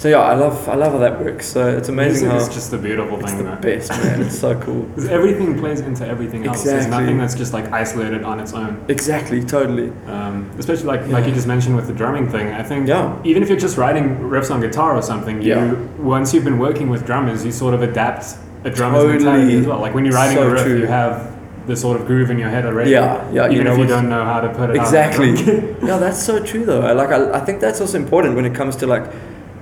So 0.00 0.08
yeah, 0.08 0.20
I 0.20 0.32
love 0.34 0.66
I 0.66 0.76
love 0.76 0.92
how 0.92 0.98
that 1.00 1.20
works. 1.20 1.44
So 1.46 1.68
it's 1.76 1.90
amazing 1.90 2.28
Music 2.28 2.30
how 2.30 2.48
is 2.48 2.54
just 2.54 2.72
a 2.72 2.78
beautiful 2.78 3.18
it's 3.20 3.26
thing. 3.32 3.36
the 3.36 3.44
man. 3.44 3.60
best, 3.60 3.90
man. 3.90 4.22
It's 4.22 4.38
so 4.38 4.58
cool. 4.64 4.88
everything 5.10 5.58
plays 5.58 5.80
into 5.80 6.06
everything 6.06 6.46
else. 6.46 6.64
There's 6.64 6.86
nothing 6.86 7.18
that's 7.18 7.34
just 7.34 7.52
like 7.52 7.66
isolated 7.70 8.24
on 8.24 8.40
its 8.40 8.54
own. 8.54 8.82
Exactly, 8.88 9.44
totally. 9.44 9.92
Um, 10.06 10.50
especially 10.58 10.86
like 10.86 11.06
like 11.08 11.26
you 11.26 11.34
just 11.34 11.46
mentioned 11.46 11.76
with 11.76 11.86
the 11.86 11.92
drumming 11.92 12.30
thing. 12.30 12.46
I 12.48 12.62
think 12.62 12.88
Yeah. 12.88 13.14
even 13.24 13.42
if 13.42 13.50
you're 13.50 13.58
just 13.68 13.76
writing 13.76 14.16
riffs 14.20 14.50
on 14.50 14.62
guitar 14.62 14.96
or 14.96 15.02
something, 15.02 15.42
you 15.42 15.52
Yeah. 15.52 15.74
once 15.98 16.32
you've 16.32 16.44
been 16.44 16.58
working 16.58 16.88
with 16.88 17.04
drummers, 17.04 17.44
you 17.44 17.52
sort 17.52 17.74
of 17.74 17.82
adapt 17.82 18.24
a 18.64 18.70
drummer's 18.70 19.02
Totally. 19.02 19.18
mentality 19.24 19.58
as 19.58 19.66
well. 19.66 19.80
Like 19.80 19.92
when 19.94 20.06
you're 20.06 20.14
writing 20.14 20.38
So 20.38 20.44
a 20.48 20.50
riff, 20.50 20.62
true. 20.64 20.78
you 20.78 20.86
have 20.86 21.30
the 21.66 21.76
sort 21.76 22.00
of 22.00 22.06
groove 22.06 22.30
in 22.30 22.38
your 22.38 22.48
head 22.48 22.64
already. 22.64 22.90
Yeah, 22.92 23.22
yeah. 23.32 23.44
Even 23.44 23.56
you 23.56 23.64
know 23.64 23.72
if 23.74 23.78
you 23.80 23.86
don't 23.86 24.08
know 24.08 24.24
how 24.24 24.40
to 24.40 24.48
put 24.48 24.70
it. 24.70 24.76
Exactly. 24.76 25.32
yeah, 25.88 25.98
that's 25.98 26.22
so 26.22 26.42
true 26.42 26.64
though. 26.64 26.80
Like 26.94 27.10
I, 27.10 27.32
I 27.38 27.40
think 27.40 27.60
that's 27.60 27.82
also 27.82 27.98
important 27.98 28.34
when 28.34 28.46
it 28.46 28.54
comes 28.54 28.76
to 28.76 28.86
like 28.86 29.04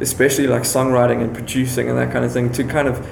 especially 0.01 0.47
like 0.47 0.63
songwriting 0.63 1.23
and 1.23 1.35
producing 1.35 1.89
and 1.89 1.99
that 1.99 2.13
kind 2.13 2.25
of 2.25 2.33
thing 2.33 2.51
to 2.53 2.65
kind 2.65 2.89
of 2.89 3.07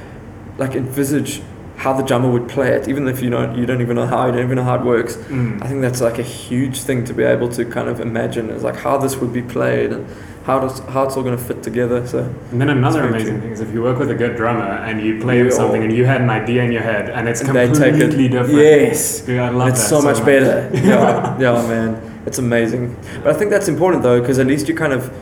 like 0.59 0.75
envisage 0.75 1.43
how 1.77 1.93
the 1.93 2.03
drummer 2.03 2.31
would 2.31 2.49
play 2.49 2.69
it 2.69 2.89
even 2.89 3.07
if 3.07 3.21
you 3.21 3.29
don't 3.29 3.57
you 3.59 3.67
don't 3.67 3.83
even 3.83 3.97
know 3.97 4.07
how 4.07 4.27
you 4.27 4.33
don't 4.33 4.45
even 4.45 4.57
know 4.57 4.65
how 4.65 4.77
it 4.77 4.83
works. 4.83 5.17
Mm. 5.17 5.63
I 5.63 5.69
think 5.69 5.83
that's 5.83 6.01
like 6.01 6.19
a 6.19 6.23
huge 6.23 6.81
thing 6.81 7.05
to 7.05 7.13
be 7.13 7.23
able 7.23 7.49
to 7.51 7.65
kind 7.67 7.89
of 7.89 8.01
imagine 8.01 8.49
is 8.51 8.63
like 8.63 8.77
how 8.77 8.97
this 8.97 9.17
would 9.17 9.33
be 9.33 9.43
played 9.43 9.93
and 9.93 10.07
how 10.45 10.61
does 10.61 10.79
how 10.95 11.03
it's 11.03 11.17
all 11.17 11.25
going 11.25 11.37
to 11.37 11.43
fit 11.43 11.63
together. 11.63 12.07
So 12.07 12.21
And 12.53 12.61
then 12.61 12.71
another 12.71 13.03
amazing 13.07 13.35
true. 13.35 13.41
thing 13.43 13.51
is 13.51 13.61
if 13.61 13.75
you 13.75 13.83
work 13.83 13.99
with 13.99 14.11
a 14.11 14.15
good 14.15 14.37
drummer 14.37 14.63
and 14.87 15.03
you 15.05 15.21
play 15.21 15.43
with 15.43 15.53
something 15.53 15.83
and 15.83 15.93
you 15.93 16.07
had 16.07 16.21
an 16.21 16.31
idea 16.31 16.63
in 16.63 16.71
your 16.73 16.83
head 16.83 17.11
and 17.11 17.29
it's 17.29 17.41
and 17.41 17.53
take 17.53 17.71
it 17.71 17.77
completely 17.77 18.29
different. 18.29 18.55
Yes. 18.55 19.21
Dude, 19.23 19.41
I 19.41 19.51
love 19.51 19.69
it's 19.69 19.83
that 19.83 19.89
so, 19.89 20.01
much, 20.01 20.25
better. 20.25 20.71
yeah, 20.75 21.39
yeah, 21.39 21.69
man, 21.69 22.23
it's 22.27 22.39
amazing. 22.39 22.97
But 23.23 23.35
I 23.35 23.39
think 23.39 23.51
that's 23.51 23.67
important 23.69 24.03
though, 24.05 24.21
because 24.21 24.39
at 24.39 24.47
least 24.47 24.69
you 24.69 24.75
kind 24.75 24.93
of, 24.93 25.13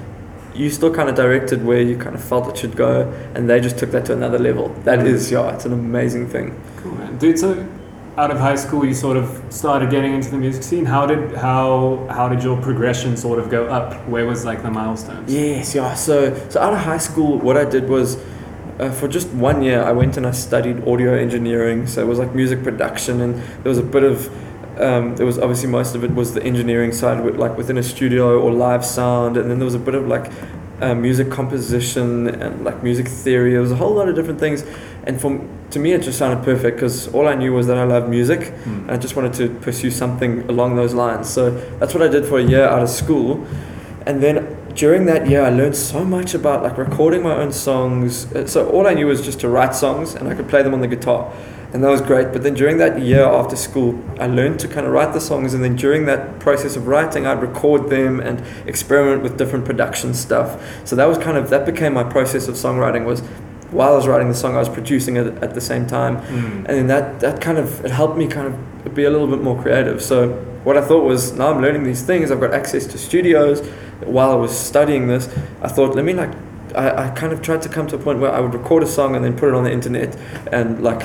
you 0.55 0.71
still 0.71 0.93
kind 0.95 1.09
of 1.09 1.15
directed 1.17 1.65
where 1.65 1.81
you 1.81 1.97
kind 1.97 2.15
of 2.15 2.23
felt 2.23 2.49
it 2.49 2.57
should 2.57 2.77
go, 2.77 3.13
and 3.35 3.49
they 3.51 3.61
just 3.61 3.77
took 3.79 3.91
that 3.91 4.05
to 4.07 4.13
another 4.13 4.39
level. 4.39 4.69
That 4.85 5.01
Mm. 5.01 5.07
is, 5.07 5.31
yeah, 5.31 5.53
it's 5.55 5.65
an 5.65 5.73
amazing 5.73 6.29
thing. 6.29 6.55
Cool, 6.83 6.93
man. 6.93 7.17
Dude, 7.19 7.39
so 7.39 7.65
out 8.17 8.31
of 8.31 8.39
high 8.39 8.55
school, 8.55 8.85
you 8.85 8.95
sort 8.95 9.17
of 9.17 9.27
started 9.51 9.91
getting 9.91 10.15
into 10.15 10.31
the 10.31 10.37
music 10.37 10.63
scene. 10.63 10.85
How 10.85 11.05
did 11.07 11.35
how 11.37 12.07
how 12.09 12.29
did 12.29 12.43
your 12.45 12.57
progression 12.63 13.17
sort 13.17 13.39
of 13.41 13.51
go 13.51 13.67
up? 13.67 13.95
Where 14.09 14.27
was 14.27 14.45
like 14.45 14.63
the 14.63 14.71
milestones? 14.71 15.33
Yes, 15.33 15.75
yeah. 15.75 15.95
So, 15.95 16.33
so 16.49 16.61
out 16.61 16.73
of 16.73 16.79
high 16.79 16.99
school, 16.99 17.39
what 17.39 17.57
I 17.57 17.65
did 17.65 17.89
was, 17.89 18.17
uh, 18.79 18.91
for 18.91 19.09
just 19.09 19.29
one 19.31 19.63
year, 19.63 19.83
I 19.83 19.91
went 19.93 20.17
and 20.17 20.27
I 20.27 20.31
studied 20.33 20.87
audio 20.87 21.15
engineering. 21.15 21.87
So 21.89 22.01
it 22.03 22.07
was 22.07 22.19
like 22.21 22.33
music 22.35 22.63
production, 22.63 23.21
and 23.21 23.35
there 23.35 23.71
was 23.71 23.79
a 23.79 23.83
bit 23.83 24.05
of, 24.05 24.31
um, 24.81 25.17
there 25.17 25.27
was 25.27 25.39
obviously 25.39 25.69
most 25.69 25.95
of 25.95 26.05
it 26.05 26.15
was 26.15 26.35
the 26.35 26.43
engineering 26.43 26.93
side, 26.93 27.25
with, 27.25 27.37
like 27.37 27.57
within 27.57 27.79
a 27.79 27.83
studio 27.83 28.41
or 28.41 28.53
live 28.53 28.85
sound, 28.85 29.37
and 29.37 29.51
then 29.51 29.59
there 29.59 29.65
was 29.65 29.75
a 29.75 29.79
bit 29.79 29.95
of 29.95 30.07
like 30.09 30.31
uh, 30.81 30.95
music 30.95 31.31
composition 31.31 32.29
and 32.29 32.65
like 32.65 32.83
music 32.83 33.09
theory. 33.09 33.53
There 33.53 33.61
was 33.61 33.73
a 33.73 33.77
whole 33.77 33.95
lot 33.95 34.09
of 34.09 34.15
different 34.15 34.41
things, 34.41 34.65
and 35.05 35.21
for 35.21 35.41
to 35.71 35.79
me, 35.81 35.93
it 35.93 36.03
just 36.03 36.19
sounded 36.19 36.45
perfect 36.45 36.77
because 36.77 37.09
all 37.15 37.27
I 37.27 37.35
knew 37.35 37.53
was 37.53 37.67
that 37.67 37.77
I 37.77 37.85
loved 37.85 38.09
music, 38.09 38.41
Mm. 38.41 38.83
and 38.83 38.91
I 38.91 38.97
just 38.97 39.17
wanted 39.17 39.33
to 39.35 39.49
pursue 39.61 39.91
something 39.91 40.49
along 40.49 40.77
those 40.77 40.95
lines. 40.95 41.29
So 41.29 41.51
that's 41.79 41.95
what 41.95 42.03
I 42.03 42.09
did 42.09 42.27
for 42.27 42.39
a 42.39 42.43
year 42.43 42.65
out 42.65 42.83
of 42.83 42.89
school. 42.89 43.45
And 44.07 44.21
then 44.23 44.57
during 44.75 45.07
that 45.07 45.27
year, 45.29 45.43
I 45.43 45.51
learned 45.51 45.77
so 45.77 46.05
much 46.05 46.35
about 46.35 46.63
like 46.63 46.77
recording 46.79 47.23
my 47.23 47.35
own 47.35 47.53
songs. 47.53 48.33
Uh, 48.35 48.47
So 48.47 48.69
all 48.71 48.87
I 48.87 48.95
knew 48.95 49.07
was 49.07 49.23
just 49.25 49.41
to 49.41 49.49
write 49.49 49.75
songs 49.75 50.15
and 50.15 50.29
I 50.29 50.35
could 50.35 50.49
play 50.49 50.63
them 50.63 50.75
on 50.75 50.81
the 50.81 50.89
guitar. 50.89 51.31
And 51.75 51.83
that 51.83 51.91
was 51.91 52.01
great. 52.01 52.33
But 52.33 52.45
then 52.45 52.55
during 52.55 52.79
that 52.79 53.01
year 53.01 53.25
after 53.25 53.57
school, 53.57 54.01
I 54.21 54.27
learned 54.29 54.61
to 54.61 54.69
kind 54.69 54.87
of 54.87 54.93
write 54.93 55.13
the 55.13 55.21
songs. 55.21 55.53
And 55.55 55.63
then 55.65 55.75
during 55.77 56.07
that 56.07 56.39
process 56.39 56.77
of 56.77 56.87
writing, 56.87 57.27
I'd 57.27 57.43
record 57.43 57.91
them 57.91 58.21
and 58.21 58.43
experiment 58.67 59.23
with 59.25 59.37
different 59.37 59.65
production 59.65 60.15
stuff. 60.15 60.63
So 60.85 60.95
that 60.97 61.07
was 61.07 61.19
kind 61.19 61.37
of, 61.37 61.51
that 61.51 61.67
became 61.67 61.93
my 61.93 62.05
process 62.05 62.47
of 62.49 62.55
songwriting 62.55 63.05
was 63.05 63.21
while 63.73 63.93
I 63.93 63.97
was 63.97 64.07
writing 64.07 64.29
the 64.29 64.35
song, 64.37 64.55
I 64.55 64.61
was 64.61 64.69
producing 64.69 65.17
it 65.17 65.27
at 65.43 65.55
the 65.55 65.61
same 65.61 65.85
time 65.89 66.19
Mm. 66.19 66.59
and 66.59 66.67
then 66.67 66.87
that 66.87 67.19
that 67.19 67.41
kind 67.41 67.59
of 67.59 67.85
it 67.85 67.91
helped 67.91 68.17
me 68.17 68.29
kind 68.29 68.47
of 68.47 68.95
be 68.95 69.03
a 69.03 69.11
little 69.11 69.27
bit 69.27 69.43
more 69.43 69.61
creative 69.61 70.01
so 70.01 70.29
what 70.63 70.77
i 70.77 70.81
thought 70.81 71.03
was 71.03 71.33
now 71.33 71.49
i'm 71.53 71.61
learning 71.61 71.83
these 71.83 72.03
things 72.03 72.31
i've 72.31 72.39
got 72.41 72.55
access 72.55 72.87
to 72.87 72.97
studios 72.99 73.59
while 74.17 74.31
i 74.31 74.35
was 74.35 74.53
studying 74.57 75.09
this 75.09 75.29
i 75.63 75.69
thought 75.69 75.97
let 75.97 76.05
me 76.05 76.13
like 76.13 76.31
I, 76.77 77.07
I 77.07 77.11
kind 77.11 77.33
of 77.33 77.43
tried 77.43 77.63
to 77.63 77.69
come 77.69 77.87
to 77.89 77.97
a 77.97 77.99
point 77.99 78.21
where 78.21 78.31
i 78.31 78.39
would 78.39 78.55
record 78.55 78.83
a 78.85 78.87
song 78.87 79.17
and 79.17 79.25
then 79.25 79.35
put 79.37 79.49
it 79.49 79.55
on 79.57 79.65
the 79.65 79.73
internet 79.73 80.17
and 80.53 80.81
like 80.85 81.03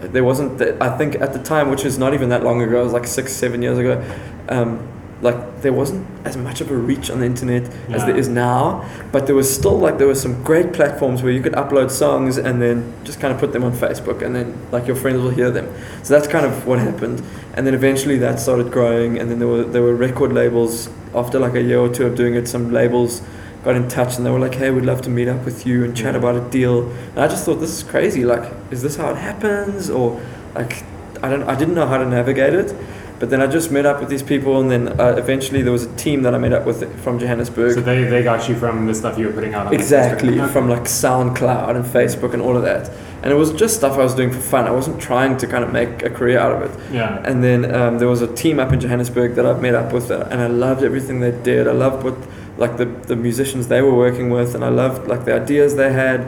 there 0.00 0.24
wasn't 0.24 0.58
that 0.58 0.80
i 0.82 0.96
think 0.96 1.14
at 1.16 1.32
the 1.32 1.42
time 1.42 1.70
which 1.70 1.84
is 1.84 1.98
not 1.98 2.14
even 2.14 2.28
that 2.28 2.42
long 2.42 2.62
ago 2.62 2.80
it 2.80 2.84
was 2.84 2.92
like 2.92 3.06
six 3.06 3.32
seven 3.32 3.62
years 3.62 3.78
ago 3.78 4.02
um, 4.48 4.86
like 5.20 5.62
there 5.62 5.72
wasn't 5.72 6.06
as 6.24 6.36
much 6.36 6.60
of 6.60 6.70
a 6.70 6.76
reach 6.76 7.10
on 7.10 7.18
the 7.18 7.26
internet 7.26 7.64
as 7.88 8.04
there 8.04 8.16
is 8.16 8.28
now 8.28 8.88
but 9.10 9.26
there 9.26 9.34
was 9.34 9.52
still 9.52 9.76
like 9.76 9.98
there 9.98 10.06
were 10.06 10.14
some 10.14 10.40
great 10.44 10.72
platforms 10.72 11.22
where 11.22 11.32
you 11.32 11.42
could 11.42 11.54
upload 11.54 11.90
songs 11.90 12.36
and 12.36 12.62
then 12.62 12.94
just 13.02 13.18
kind 13.18 13.34
of 13.34 13.40
put 13.40 13.52
them 13.52 13.64
on 13.64 13.72
facebook 13.72 14.22
and 14.22 14.36
then 14.36 14.56
like 14.70 14.86
your 14.86 14.96
friends 14.96 15.20
will 15.20 15.30
hear 15.30 15.50
them. 15.50 15.66
So 16.02 16.14
that's 16.14 16.28
kind 16.28 16.46
of 16.46 16.66
what 16.66 16.78
happened. 16.78 17.22
And 17.54 17.66
then 17.66 17.74
eventually 17.74 18.18
that 18.18 18.38
started 18.38 18.70
growing 18.70 19.18
and 19.18 19.30
then 19.30 19.38
there 19.38 19.48
were 19.48 19.64
there 19.64 19.82
were 19.82 19.94
record 19.94 20.32
labels 20.32 20.88
after 21.14 21.38
like 21.38 21.54
a 21.54 21.62
year 21.62 21.78
or 21.78 21.88
two 21.88 22.06
of 22.06 22.14
doing 22.14 22.34
it 22.34 22.46
some 22.46 22.70
labels 22.70 23.22
got 23.64 23.74
in 23.74 23.88
touch 23.88 24.16
and 24.16 24.24
they 24.24 24.30
were 24.30 24.38
like 24.38 24.54
hey 24.54 24.70
we'd 24.70 24.84
love 24.84 25.02
to 25.02 25.10
meet 25.10 25.28
up 25.28 25.44
with 25.44 25.66
you 25.66 25.84
and 25.84 25.96
chat 25.96 26.14
about 26.14 26.34
a 26.34 26.50
deal 26.50 26.90
and 26.90 27.18
i 27.18 27.26
just 27.26 27.44
thought 27.44 27.56
this 27.56 27.70
is 27.70 27.82
crazy 27.82 28.24
like 28.24 28.52
is 28.70 28.82
this 28.82 28.96
how 28.96 29.10
it 29.10 29.16
happens 29.16 29.90
or 29.90 30.20
like 30.54 30.84
i 31.22 31.28
don't 31.28 31.42
i 31.44 31.54
didn't 31.54 31.74
know 31.74 31.86
how 31.86 31.98
to 31.98 32.06
navigate 32.06 32.54
it 32.54 32.74
but 33.18 33.30
then 33.30 33.42
I 33.42 33.48
just 33.48 33.72
met 33.72 33.84
up 33.84 34.00
with 34.00 34.08
these 34.08 34.22
people, 34.22 34.60
and 34.60 34.70
then 34.70 35.00
uh, 35.00 35.16
eventually 35.16 35.62
there 35.62 35.72
was 35.72 35.84
a 35.84 35.96
team 35.96 36.22
that 36.22 36.34
I 36.34 36.38
met 36.38 36.52
up 36.52 36.64
with 36.64 37.00
from 37.02 37.18
Johannesburg. 37.18 37.74
So 37.74 37.80
they, 37.80 38.04
they 38.04 38.22
got 38.22 38.48
you 38.48 38.54
from 38.54 38.86
the 38.86 38.94
stuff 38.94 39.18
you 39.18 39.26
were 39.26 39.32
putting 39.32 39.54
out 39.54 39.66
on 39.66 39.74
Exactly, 39.74 40.38
from 40.48 40.68
like 40.68 40.82
SoundCloud 40.82 41.74
and 41.74 41.84
Facebook 41.84 42.32
and 42.32 42.40
all 42.40 42.56
of 42.56 42.62
that. 42.62 42.90
And 43.22 43.32
it 43.32 43.34
was 43.34 43.52
just 43.52 43.76
stuff 43.76 43.94
I 43.94 44.04
was 44.04 44.14
doing 44.14 44.30
for 44.30 44.38
fun. 44.38 44.66
I 44.66 44.70
wasn't 44.70 45.00
trying 45.00 45.36
to 45.38 45.48
kind 45.48 45.64
of 45.64 45.72
make 45.72 46.04
a 46.04 46.10
career 46.10 46.38
out 46.38 46.62
of 46.62 46.70
it. 46.70 46.94
Yeah. 46.94 47.20
And 47.24 47.42
then 47.42 47.74
um, 47.74 47.98
there 47.98 48.06
was 48.06 48.22
a 48.22 48.32
team 48.32 48.60
up 48.60 48.72
in 48.72 48.78
Johannesburg 48.78 49.34
that 49.34 49.44
I've 49.44 49.60
met 49.60 49.74
up 49.74 49.92
with, 49.92 50.12
uh, 50.12 50.28
and 50.30 50.40
I 50.40 50.46
loved 50.46 50.84
everything 50.84 51.18
they 51.18 51.32
did. 51.32 51.66
I 51.66 51.72
loved 51.72 52.04
what 52.04 52.16
like 52.58 52.76
the, 52.76 52.84
the 52.84 53.16
musicians 53.16 53.68
they 53.68 53.80
were 53.82 53.94
working 53.94 54.28
with, 54.30 54.54
and 54.54 54.64
I 54.64 54.68
loved 54.68 55.08
like 55.08 55.24
the 55.24 55.34
ideas 55.34 55.76
they 55.76 55.92
had. 55.92 56.20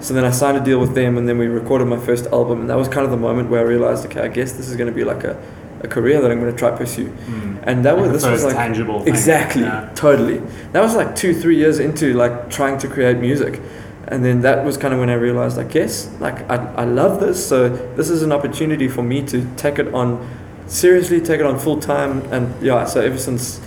so 0.00 0.14
then 0.14 0.24
I 0.24 0.30
signed 0.30 0.56
a 0.56 0.64
deal 0.64 0.78
with 0.80 0.94
them, 0.94 1.18
and 1.18 1.26
then 1.28 1.36
we 1.38 1.46
recorded 1.46 1.86
my 1.86 1.98
first 1.98 2.26
album, 2.26 2.60
and 2.60 2.70
that 2.70 2.76
was 2.78 2.88
kind 2.88 3.04
of 3.04 3.10
the 3.10 3.16
moment 3.28 3.50
where 3.50 3.60
I 3.60 3.64
realized, 3.64 4.04
okay, 4.06 4.20
I 4.20 4.28
guess 4.28 4.52
this 4.52 4.68
is 4.68 4.76
going 4.76 4.90
to 4.92 4.94
be 4.94 5.04
like 5.04 5.24
a, 5.24 5.34
a 5.82 5.88
career 5.88 6.20
that 6.22 6.30
I'm 6.30 6.40
going 6.40 6.52
to 6.52 6.58
try 6.58 6.70
pursue. 6.76 7.08
Mm. 7.08 7.62
And 7.64 7.84
that 7.84 7.96
Like 7.96 8.10
was 8.12 8.22
this 8.22 8.30
was 8.30 8.44
like 8.44 8.54
tangible 8.56 9.02
exactly, 9.06 9.62
Yeah. 9.62 9.90
totally. 9.94 10.38
That 10.72 10.80
was 10.82 10.94
like 10.94 11.14
two, 11.16 11.32
three 11.34 11.56
years 11.56 11.78
into 11.78 12.14
like 12.14 12.48
trying 12.50 12.78
to 12.78 12.88
create 12.88 13.16
music, 13.18 13.60
and 14.08 14.24
then 14.24 14.40
that 14.42 14.64
was 14.64 14.76
kind 14.76 14.92
of 14.94 15.00
when 15.00 15.10
I 15.10 15.14
realized, 15.28 15.58
I 15.58 15.64
guess, 15.64 16.08
like 16.20 16.38
I, 16.50 16.56
I 16.82 16.84
love 16.84 17.20
this, 17.20 17.38
so 17.50 17.68
this 17.96 18.08
is 18.10 18.22
an 18.22 18.32
opportunity 18.32 18.88
for 18.88 19.02
me 19.02 19.22
to 19.32 19.46
take 19.56 19.78
it 19.78 19.92
on 19.94 20.18
seriously, 20.66 21.20
take 21.20 21.40
it 21.40 21.46
on 21.46 21.58
full 21.58 21.78
time, 21.80 22.20
and 22.32 22.44
yeah. 22.62 22.84
So 22.86 23.00
ever 23.00 23.18
since, 23.18 23.60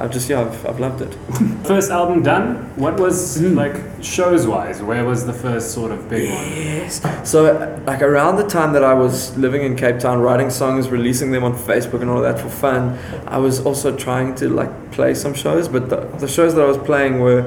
I've 0.00 0.12
just 0.12 0.28
yeah, 0.30 0.40
I've, 0.42 0.64
I've 0.66 0.78
loved 0.80 1.00
it. 1.02 1.12
First 1.66 1.90
album 1.90 2.22
done. 2.22 2.56
What 2.76 2.98
was 3.00 3.38
Mm. 3.40 3.56
like 3.56 3.76
shows 4.02 4.46
wise? 4.46 4.80
Where 4.80 5.04
was 5.04 5.26
the 5.26 5.32
first 5.32 5.72
sort 5.72 5.90
of 5.90 6.08
big 6.08 6.30
one? 6.30 6.44
Yes. 6.48 7.00
So, 7.28 7.40
like 7.86 8.00
around 8.00 8.36
the 8.36 8.46
time 8.46 8.72
that 8.74 8.84
I 8.84 8.94
was 8.94 9.36
living 9.36 9.62
in 9.62 9.74
Cape 9.76 9.98
Town, 9.98 10.20
writing 10.20 10.50
songs, 10.50 10.88
releasing 10.88 11.32
them 11.32 11.42
on 11.44 11.54
Facebook 11.54 12.00
and 12.00 12.08
all 12.10 12.22
that 12.22 12.38
for 12.38 12.48
fun, 12.48 12.96
I 13.26 13.38
was 13.38 13.60
also 13.66 13.94
trying 13.96 14.34
to 14.36 14.48
like 14.48 14.70
play 14.92 15.14
some 15.14 15.34
shows. 15.34 15.68
But 15.68 15.88
the, 15.90 15.96
the 16.18 16.28
shows 16.28 16.54
that 16.54 16.62
I 16.62 16.66
was 16.68 16.78
playing 16.78 17.18
were 17.20 17.42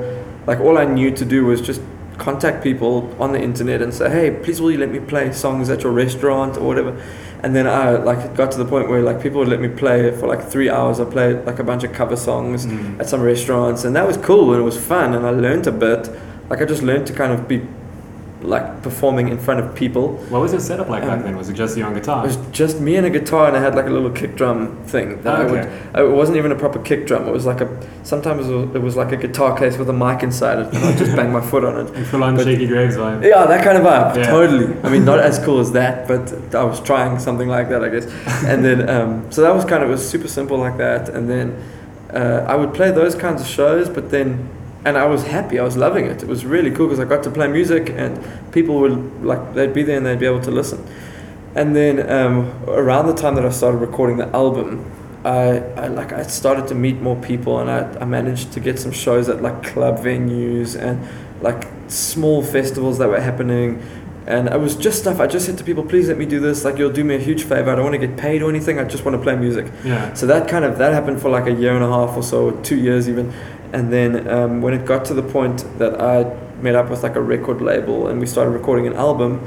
like 0.46 0.60
all 0.60 0.78
I 0.78 0.86
knew 0.86 1.12
to 1.12 1.24
do 1.26 1.46
was 1.46 1.62
just 1.62 1.82
contact 2.18 2.62
people 2.64 3.16
on 3.20 3.32
the 3.32 3.42
internet 3.42 3.82
and 3.82 3.94
say, 3.94 4.10
"Hey, 4.10 4.30
please 4.44 4.60
will 4.62 4.72
you 4.72 4.78
let 4.78 4.90
me 4.92 5.00
play 5.00 5.32
songs 5.32 5.70
at 5.70 5.84
your 5.84 5.94
restaurant 5.94 6.58
or 6.58 6.68
whatever." 6.68 6.92
And 7.44 7.56
then 7.56 7.66
I 7.68 7.92
like 7.92 8.20
it 8.20 8.36
got 8.36 8.52
to 8.52 8.58
the 8.60 8.66
point 8.66 8.88
where 8.90 9.02
like 9.02 9.20
people 9.22 9.40
would 9.40 9.48
let 9.48 9.60
me 9.60 9.68
play 9.68 10.12
for 10.12 10.28
like 10.28 10.44
three 10.48 10.70
hours. 10.70 11.00
I 11.00 11.06
played 11.06 11.46
like 11.46 11.60
a 11.60 11.64
bunch 11.64 11.84
of 11.84 11.92
cover 11.92 12.16
songs 12.16 12.66
Mm. 12.68 13.00
at 13.00 13.10
some 13.10 13.22
restaurants, 13.22 13.84
and 13.86 13.96
that 13.96 14.06
was 14.06 14.18
cool 14.18 14.52
and 14.54 14.62
it 14.62 14.66
was 14.66 14.78
fun, 14.78 15.14
and 15.16 15.26
I 15.26 15.32
learned 15.32 15.66
a 15.68 15.72
bit. 15.72 16.10
Like 16.50 16.62
I 16.62 16.66
just 16.66 16.84
learned 16.84 17.08
to 17.08 17.14
kind 17.14 17.32
of 17.34 17.48
be 17.48 17.62
like 18.44 18.82
performing 18.82 19.30
in 19.30 19.38
front 19.38 19.60
of 19.60 19.76
people. 19.76 20.18
What 20.30 20.42
was 20.42 20.52
your 20.52 20.62
setup 20.62 20.90
like 20.90 21.04
back 21.04 21.18
Um, 21.20 21.24
then? 21.24 21.38
Was 21.38 21.50
it 21.50 21.54
just 21.54 21.78
you 21.78 21.84
on 21.84 21.94
guitar? 21.94 22.24
It 22.24 22.28
was 22.28 22.38
just 22.52 22.80
me 22.80 22.96
and 22.96 23.06
a 23.06 23.10
guitar, 23.10 23.48
and 23.48 23.56
I 23.56 23.60
had 23.62 23.76
like 23.76 23.86
a 23.86 23.90
little 23.90 24.10
kick 24.10 24.36
drum 24.36 24.78
thing. 24.86 25.22
That 25.22 25.36
I 25.42 25.44
would, 25.46 25.66
it 26.12 26.12
wasn't 26.16 26.38
even 26.38 26.52
a 26.52 26.56
proper 26.56 26.80
kick 26.80 27.06
drum. 27.08 27.28
It 27.28 27.32
was 27.32 27.46
like 27.46 27.62
a 27.62 27.68
sometimes 28.04 28.50
it 28.50 28.82
was, 28.82 28.96
like 28.96 29.12
a 29.12 29.18
guitar 29.18 29.58
case 29.58 29.78
with 29.78 29.90
a 29.90 29.94
mic 29.94 30.24
inside 30.24 30.60
it, 30.60 30.68
and 30.74 30.78
I 30.78 30.96
just 30.98 31.16
bang 31.16 31.32
my 31.32 31.42
foot 31.42 31.64
on 31.64 31.86
it. 31.86 32.06
Full 32.08 32.24
on 32.24 32.38
Shakey 32.38 32.68
Graves 32.68 32.96
vibe. 32.98 33.24
Yeah, 33.24 33.46
that 33.46 33.64
kind 33.64 33.78
of 33.78 33.84
vibe, 33.84 34.16
Yeah. 34.18 34.30
totally. 34.32 34.76
I 34.84 34.90
mean, 34.90 35.06
not 35.06 35.20
as 35.20 35.38
cool 35.46 35.60
as 35.60 35.72
that, 35.74 36.08
but 36.08 36.56
I 36.56 36.64
was 36.64 36.80
trying 36.82 37.20
something 37.20 37.48
like 37.48 37.70
that, 37.70 37.84
I 37.84 37.90
guess. 37.90 38.06
And 38.46 38.66
then, 38.66 38.90
um, 38.90 39.32
so 39.32 39.42
that 39.42 39.54
was 39.54 39.66
kind 39.66 39.84
of 39.84 39.90
it 39.90 39.92
was 39.92 40.08
super 40.10 40.28
simple 40.28 40.58
like 40.58 40.78
that. 40.78 41.10
And 41.10 41.30
then 41.30 41.56
uh, 42.14 42.46
I 42.48 42.56
would 42.56 42.74
play 42.74 42.92
those 42.92 43.16
kinds 43.16 43.42
of 43.42 43.48
shows, 43.48 43.88
but 43.90 44.10
then, 44.10 44.50
and 44.84 44.98
I 44.98 45.06
was 45.06 45.24
happy. 45.24 45.60
I 45.60 45.64
was 45.64 45.78
loving 45.78 46.06
it. 46.06 46.24
It 46.24 46.28
was 46.28 46.46
really 46.46 46.72
cool 46.72 46.88
because 46.88 47.00
I 47.00 47.06
got 47.06 47.24
to 47.24 47.32
play 47.32 47.48
music, 47.48 47.90
and 47.90 48.20
people 48.52 48.80
would 48.80 49.24
like 49.24 49.54
they'd 49.54 49.74
be 49.74 49.84
there 49.84 49.98
and 49.98 50.06
they'd 50.06 50.20
be 50.20 50.26
able 50.26 50.42
to 50.42 50.52
listen. 50.52 50.86
And 51.54 51.76
then 51.76 52.10
um, 52.10 52.52
around 52.68 53.08
the 53.08 53.14
time 53.14 53.36
that 53.36 53.46
I 53.46 53.50
started 53.50 53.78
recording 53.78 54.18
the 54.18 54.28
album, 54.36 54.90
I, 55.24 55.60
I 55.60 55.88
like 55.88 56.14
I 56.14 56.24
started 56.24 56.68
to 56.70 56.76
meet 56.76 57.02
more 57.02 57.16
people, 57.16 57.60
and 57.60 57.70
I, 57.70 58.02
I 58.02 58.06
managed 58.06 58.54
to 58.54 58.60
get 58.60 58.80
some 58.80 58.92
shows 58.92 59.30
at 59.30 59.42
like 59.42 59.64
club 59.64 60.00
venues 60.00 60.80
and 60.80 61.08
like 61.42 61.68
small 61.88 62.42
festivals 62.42 62.98
that 63.00 63.10
were 63.10 63.20
happening. 63.20 63.84
And 64.28 64.48
it 64.48 64.60
was 64.60 64.76
just 64.76 65.00
stuff 65.00 65.20
I 65.20 65.26
just 65.26 65.48
said 65.48 65.58
to 65.58 65.64
people, 65.64 65.84
please 65.84 66.08
let 66.08 66.18
me 66.18 66.28
do 66.28 66.40
this. 66.40 66.64
Like 66.64 66.78
you'll 66.78 66.92
do 66.92 67.04
me 67.04 67.16
a 67.16 67.20
huge 67.20 67.44
favor. 67.44 67.72
I 67.72 67.76
don't 67.76 67.84
want 67.84 68.00
to 68.00 68.08
get 68.08 68.18
paid 68.18 68.44
or 68.44 68.50
anything. 68.50 68.80
I 68.80 68.84
just 68.84 69.04
want 69.04 69.18
to 69.18 69.22
play 69.22 69.36
music. 69.36 69.66
Yeah. 69.84 70.14
So 70.14 70.28
that 70.28 70.48
kind 70.48 70.64
of 70.64 70.78
that 70.78 70.94
happened 70.94 71.22
for 71.22 71.30
like 71.30 71.48
a 71.48 71.52
year 71.52 71.74
and 71.74 71.84
a 71.84 71.88
half 71.88 72.16
or 72.16 72.22
so, 72.24 72.52
two 72.62 72.78
years 72.78 73.10
even. 73.10 73.34
And 73.74 73.92
then 73.92 74.28
um, 74.28 74.62
when 74.62 74.74
it 74.74 74.86
got 74.86 75.06
to 75.06 75.14
the 75.14 75.24
point 75.24 75.66
that 75.80 76.00
I 76.02 76.24
met 76.62 76.76
up 76.76 76.90
with 76.90 77.04
like 77.04 77.16
a 77.16 77.22
record 77.22 77.62
label 77.62 78.08
and 78.08 78.20
we 78.20 78.26
started 78.26 78.52
recording 78.52 78.88
an 78.88 78.94
album, 78.94 79.42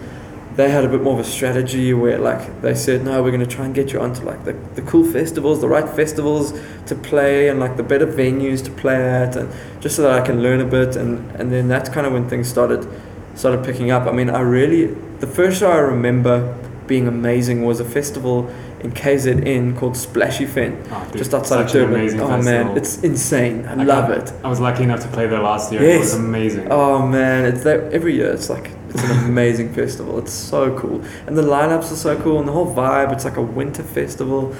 they 0.57 0.71
had 0.71 0.85
a 0.85 0.89
bit 0.89 1.03
more 1.03 1.15
of 1.15 1.27
a 1.27 1.29
strategy 1.29 1.93
where 1.93 2.19
like 2.19 2.63
they 2.63 2.75
said, 2.75 3.05
no, 3.05 3.23
we're 3.23 3.33
going 3.33 3.47
to 3.47 3.47
try 3.47 3.65
and 3.65 3.75
get 3.75 3.93
you 3.93 4.01
onto 4.01 4.23
like 4.23 4.45
the, 4.45 4.53
the 4.75 4.83
cool 4.83 5.05
festivals, 5.05 5.61
the 5.61 5.69
right 5.69 5.89
festivals 5.89 6.59
to 6.87 6.95
play 6.95 7.49
and 7.49 7.59
like 7.59 7.77
the 7.77 7.83
better 7.83 8.07
venues 8.07 8.65
to 8.65 8.71
play 8.71 8.97
at, 8.97 9.37
and 9.37 9.53
just 9.81 9.97
so 9.97 10.03
that 10.03 10.13
I 10.13 10.25
can 10.25 10.43
learn 10.43 10.61
a 10.61 10.65
bit. 10.65 10.97
And 10.97 11.29
and 11.37 11.51
then 11.51 11.69
that's 11.69 11.89
kind 11.89 12.07
of 12.07 12.13
when 12.13 12.29
things 12.29 12.49
started 12.49 12.89
started 13.35 13.65
picking 13.65 13.91
up. 13.91 14.07
I 14.07 14.13
mean, 14.13 14.31
I 14.31 14.41
really 14.41 14.87
the 15.19 15.27
first 15.27 15.59
show 15.59 15.71
I 15.71 15.79
remember 15.79 16.57
being 16.87 17.09
amazing 17.09 17.65
was 17.65 17.81
a 17.81 17.85
festival 17.85 18.53
in 18.85 18.93
KZN 18.93 19.77
called 19.79 19.97
Splashy 19.97 20.47
Fen, 20.47 20.81
Oh, 20.87 20.89
ah, 20.93 21.05
dude, 21.07 21.17
just 21.19 21.33
outside 21.35 21.65
of 21.65 21.73
Durban. 21.73 22.01
Oh 22.21 22.29
festival. 22.29 22.43
man, 22.43 22.77
it's 22.77 23.03
insane. 23.03 23.65
I, 23.67 23.73
I 23.73 23.85
love 23.85 24.11
it. 24.11 24.33
I 24.45 24.49
was 24.49 24.61
lucky 24.61 24.83
enough 24.85 25.01
to 25.01 25.09
play 25.09 25.27
there 25.27 25.41
last 25.41 25.73
year. 25.73 25.83
It 25.83 25.99
was 26.01 26.11
Yes. 26.13 26.15
amazing. 26.19 26.69
Oh 26.71 27.07
man, 27.07 27.45
it's 27.47 27.65
that 27.65 27.93
every 27.93 28.15
year. 28.15 28.31
It's 28.33 28.51
like 28.51 28.71
it's 28.91 29.03
an 29.03 29.25
amazing 29.25 29.73
festival. 29.73 30.19
It's 30.19 30.33
so 30.33 30.77
cool, 30.79 31.03
and 31.27 31.37
the 31.37 31.43
lineups 31.43 31.91
are 31.93 31.97
so 31.97 32.21
cool, 32.21 32.39
and 32.39 32.47
the 32.47 32.53
whole 32.53 32.73
vibe. 32.75 33.13
It's 33.13 33.25
like 33.25 33.37
a 33.39 33.43
winter 33.43 33.83
festival. 33.83 34.55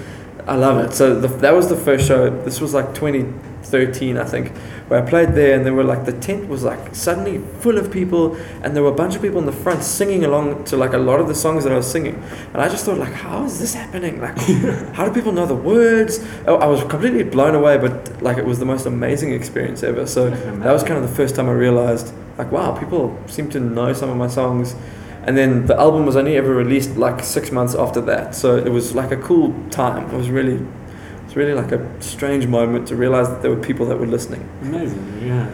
I 0.47 0.57
love 0.57 0.85
it. 0.85 0.95
So 0.95 1.19
the, 1.19 1.29
that 1.29 1.55
was 1.55 1.69
the 1.69 1.77
first 1.77 2.07
show. 2.07 2.29
This 2.45 2.61
was 2.61 2.75
like 2.75 2.95
2013, 2.95 4.19
I 4.19 4.25
think, 4.25 4.55
where 4.89 5.03
I 5.03 5.09
played 5.09 5.31
there, 5.31 5.57
and 5.57 5.65
there 5.65 5.73
were 5.73 5.85
like 5.85 6.05
the 6.05 6.13
tent 6.13 6.49
was 6.49 6.63
like 6.63 6.95
suddenly 6.95 7.39
full 7.61 7.79
of 7.79 7.91
people, 7.91 8.37
and 8.63 8.77
there 8.77 8.83
were 8.83 8.91
a 8.91 8.95
bunch 8.95 9.17
of 9.17 9.23
people 9.23 9.39
in 9.39 9.47
the 9.47 9.53
front 9.53 9.83
singing 9.83 10.25
along 10.25 10.65
to 10.65 10.77
like 10.77 10.93
a 10.93 10.99
lot 10.99 11.19
of 11.19 11.29
the 11.29 11.35
songs 11.35 11.65
that 11.65 11.73
I 11.73 11.77
was 11.77 11.91
singing, 11.91 12.23
and 12.53 12.57
I 12.61 12.69
just 12.69 12.85
thought 12.85 12.99
like, 12.99 13.15
how 13.15 13.45
is 13.45 13.59
this 13.59 13.73
happening? 13.73 14.21
Like, 14.21 14.37
how 14.93 15.07
do 15.07 15.15
people 15.15 15.33
know 15.33 15.47
the 15.47 15.55
words? 15.55 16.21
Oh, 16.47 16.57
I 16.57 16.67
was 16.67 16.81
completely 16.83 17.23
blown 17.23 17.55
away, 17.55 17.79
but 17.79 18.23
like 18.23 18.37
it 18.37 18.45
was 18.45 18.59
the 18.59 18.67
most 18.67 18.85
amazing 18.85 19.33
experience 19.33 19.83
ever. 19.83 20.07
So 20.07 20.29
that 20.29 20.73
was 20.73 20.83
kind 20.83 21.03
of 21.03 21.09
the 21.09 21.17
first 21.17 21.37
time 21.37 21.49
I 21.49 21.53
realized, 21.53 22.13
like, 22.37 22.53
wow, 22.53 22.77
people 22.77 23.19
seem 23.29 23.49
to 23.51 23.61
know 23.61 23.95
some 23.95 24.11
of 24.11 24.17
my 24.19 24.29
songs. 24.29 24.77
And 25.27 25.37
then 25.37 25.67
the 25.67 25.77
album 25.79 26.05
was 26.07 26.17
only 26.17 26.37
ever 26.37 26.55
released 26.55 26.97
like 26.97 27.23
six 27.25 27.51
months 27.51 27.75
after 27.75 28.01
that, 28.03 28.35
so 28.35 28.57
it 28.57 28.69
was 28.71 28.95
like 28.95 29.11
a 29.11 29.17
cool 29.17 29.55
time. 29.71 30.11
It 30.11 30.17
was 30.17 30.29
really, 30.31 30.55
it 30.57 31.25
was 31.25 31.37
really 31.37 31.55
like 31.55 31.73
a 31.73 32.03
strange 32.03 32.47
moment 32.47 32.89
to 32.89 32.97
realize 32.97 33.29
that 33.29 33.41
there 33.43 33.51
were 33.51 33.63
people 33.63 33.87
that 33.87 33.99
were 33.99 34.07
listening. 34.07 34.47
Amazing, 34.63 35.23
yeah. 35.27 35.51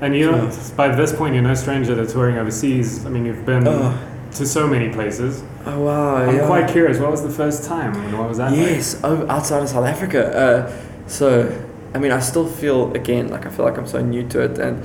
And 0.00 0.14
you 0.14 0.30
know, 0.30 0.50
by 0.76 0.88
this 0.94 1.12
point, 1.14 1.34
you're 1.34 1.42
no 1.42 1.54
stranger 1.54 1.94
to 1.96 2.06
touring 2.06 2.36
overseas. 2.36 3.06
I 3.06 3.08
mean, 3.08 3.24
you've 3.24 3.46
been 3.46 3.66
Oh, 3.66 3.98
to 4.32 4.44
so 4.46 4.66
many 4.66 4.90
places. 4.92 5.42
oh 5.64 5.80
wow! 5.80 6.16
I'm 6.16 6.36
yeah. 6.36 6.46
quite 6.46 6.68
curious. 6.70 6.98
What 6.98 7.10
was 7.10 7.22
the 7.22 7.30
first 7.30 7.64
time? 7.64 7.94
and 7.96 8.18
What 8.18 8.28
was 8.28 8.36
that? 8.38 8.52
Yes, 8.52 9.00
oh, 9.02 9.26
outside 9.28 9.62
of 9.62 9.68
South 9.70 9.86
Africa. 9.86 10.36
Uh, 10.36 11.08
so, 11.08 11.50
I 11.94 11.98
mean, 11.98 12.12
I 12.12 12.20
still 12.20 12.46
feel 12.46 12.92
again 12.94 13.28
like 13.28 13.46
I 13.46 13.50
feel 13.50 13.64
like 13.64 13.78
I'm 13.78 13.86
so 13.86 14.02
new 14.02 14.28
to 14.28 14.40
it, 14.42 14.58
and 14.58 14.84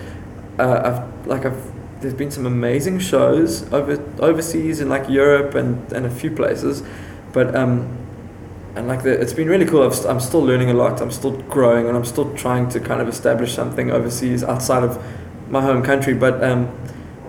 uh, 0.57 0.81
I've 0.85 1.27
like 1.27 1.45
I've 1.45 1.70
there's 2.01 2.13
been 2.13 2.31
some 2.31 2.45
amazing 2.45 2.99
shows 2.99 3.71
over 3.71 4.03
overseas 4.19 4.81
in 4.81 4.89
like 4.89 5.07
Europe 5.07 5.55
and, 5.55 5.91
and 5.93 6.05
a 6.05 6.09
few 6.09 6.31
places, 6.31 6.83
but 7.31 7.55
um, 7.55 7.97
and 8.75 8.87
like 8.87 9.03
the, 9.03 9.11
it's 9.11 9.33
been 9.33 9.47
really 9.47 9.65
cool. 9.65 9.83
I've, 9.83 10.05
I'm 10.05 10.19
still 10.19 10.41
learning 10.41 10.71
a 10.71 10.73
lot. 10.73 10.99
I'm 11.01 11.11
still 11.11 11.37
growing, 11.43 11.87
and 11.87 11.95
I'm 11.95 12.05
still 12.05 12.33
trying 12.35 12.69
to 12.69 12.79
kind 12.79 13.01
of 13.01 13.07
establish 13.07 13.53
something 13.53 13.91
overseas 13.91 14.43
outside 14.43 14.83
of 14.83 15.01
my 15.49 15.61
home 15.61 15.83
country. 15.83 16.13
But 16.13 16.43
um, 16.43 16.75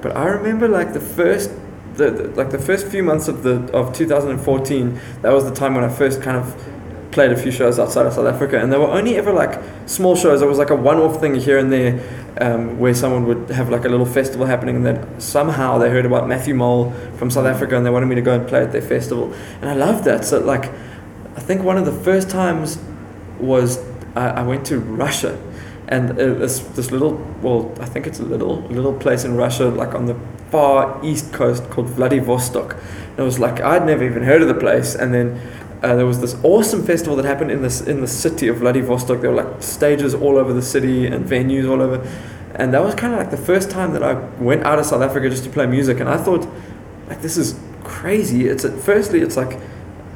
but 0.01 0.17
I 0.17 0.27
remember 0.27 0.69
like 0.69 0.93
the 0.93 1.01
first. 1.01 1.51
The, 1.95 2.11
the, 2.11 2.29
like 2.29 2.49
the 2.49 2.59
first 2.59 2.87
few 2.87 3.03
months 3.03 3.29
of 3.29 3.43
the 3.43 3.71
of 3.75 3.93
2014, 3.93 4.99
that 5.21 5.31
was 5.31 5.45
the 5.45 5.55
time 5.55 5.75
when 5.75 5.85
I 5.85 5.91
first 5.91 6.23
kind 6.23 6.39
of 6.39 6.57
played 7.13 7.31
a 7.31 7.37
few 7.37 7.53
shows 7.53 7.79
outside 7.79 8.07
of 8.07 8.15
South 8.15 8.27
Africa, 8.27 8.59
and 8.59 8.73
they 8.73 8.79
were 8.79 8.87
only 8.87 9.17
ever 9.17 9.31
like 9.31 9.63
small 9.87 10.17
shows. 10.17 10.43
It 10.43 10.47
was 10.47 10.57
like 10.57 10.71
a 10.71 10.75
one-off 10.77 11.21
thing 11.21 11.35
here 11.35 11.59
and 11.59 11.71
there, 11.71 12.01
um, 12.43 12.79
where 12.79 12.95
someone 12.95 13.25
would 13.27 13.51
have 13.51 13.71
like 13.71 13.85
a 13.85 13.89
little 13.89 14.07
festival 14.07 14.47
happening, 14.47 14.77
and 14.77 14.87
then 14.87 15.21
somehow 15.21 15.79
they 15.79 15.89
heard 15.89 16.05
about 16.05 16.29
Matthew 16.29 16.55
Mole 16.55 16.91
from 17.17 17.31
South 17.31 17.47
Africa, 17.47 17.77
and 17.77 17.87
they 17.87 17.91
wanted 17.91 18.07
me 18.07 18.17
to 18.17 18.23
go 18.23 18.35
and 18.35 18.49
play 18.49 18.63
at 18.63 18.73
their 18.73 18.83
festival, 18.83 19.33
and 19.61 19.71
I 19.71 19.75
loved 19.75 20.05
that. 20.05 20.25
So 20.25 20.41
like, 20.41 20.71
I 21.37 21.41
think 21.41 21.63
one 21.63 21.79
of 21.79 21.85
the 21.85 21.93
first 21.93 22.29
times 22.29 22.79
was 23.39 23.79
I, 24.17 24.29
I 24.29 24.43
went 24.43 24.67
to 24.67 24.79
Russia, 24.81 25.39
and 25.89 26.11
uh, 26.11 26.15
this 26.15 26.61
this 26.77 26.91
little 26.91 27.15
well, 27.43 27.73
I 27.81 27.87
think 27.87 28.07
it's 28.07 28.19
a 28.19 28.25
little 28.25 28.63
little 28.63 28.93
place 28.93 29.25
in 29.25 29.37
Russia, 29.37 29.69
like 29.69 29.95
on 29.95 30.07
the 30.07 30.17
far 30.51 30.99
east 31.03 31.33
coast 31.33 31.71
called 31.71 31.89
Vladivostok. 31.89 32.77
And 33.11 33.21
it 33.21 33.23
was 33.23 33.39
like 33.39 33.61
I'd 33.61 33.87
never 33.87 34.05
even 34.05 34.25
heard 34.25 34.43
of 34.43 34.49
the 34.49 34.61
place, 34.67 34.97
and 34.97 35.15
then 35.15 35.41
uh, 35.83 35.97
there 35.97 36.07
was 36.07 36.21
this 36.21 36.37
awesome 36.45 36.85
festival 36.85 37.17
that 37.17 37.25
happened 37.25 37.51
in 37.51 37.63
this 37.63 37.81
in 37.81 38.01
the 38.01 38.09
city 38.09 38.49
of 38.49 38.59
Vladivostok. 38.59 39.21
There 39.21 39.31
were 39.31 39.43
like 39.45 39.63
stages 39.63 40.15
all 40.15 40.39
over 40.39 40.53
the 40.53 40.63
city 40.63 41.07
and 41.07 41.25
venues 41.25 41.69
all 41.69 41.83
over, 41.83 41.99
and 42.55 42.73
that 42.75 42.83
was 42.83 42.95
kind 42.95 43.13
of 43.15 43.19
like 43.19 43.31
the 43.31 43.37
first 43.37 43.71
time 43.71 43.93
that 43.95 44.03
I 44.03 44.15
went 44.43 44.63
out 44.65 44.79
of 44.79 44.87
South 44.87 45.03
Africa 45.03 45.29
just 45.31 45.45
to 45.45 45.51
play 45.51 45.67
music. 45.67 46.01
And 46.01 46.09
I 46.09 46.17
thought, 46.17 46.47
like, 47.09 47.23
this 47.23 47.37
is 47.37 47.59
crazy. 47.85 48.47
It's 48.47 48.65
at 48.65 48.79
firstly, 48.79 49.21
it's 49.21 49.37
like, 49.37 49.59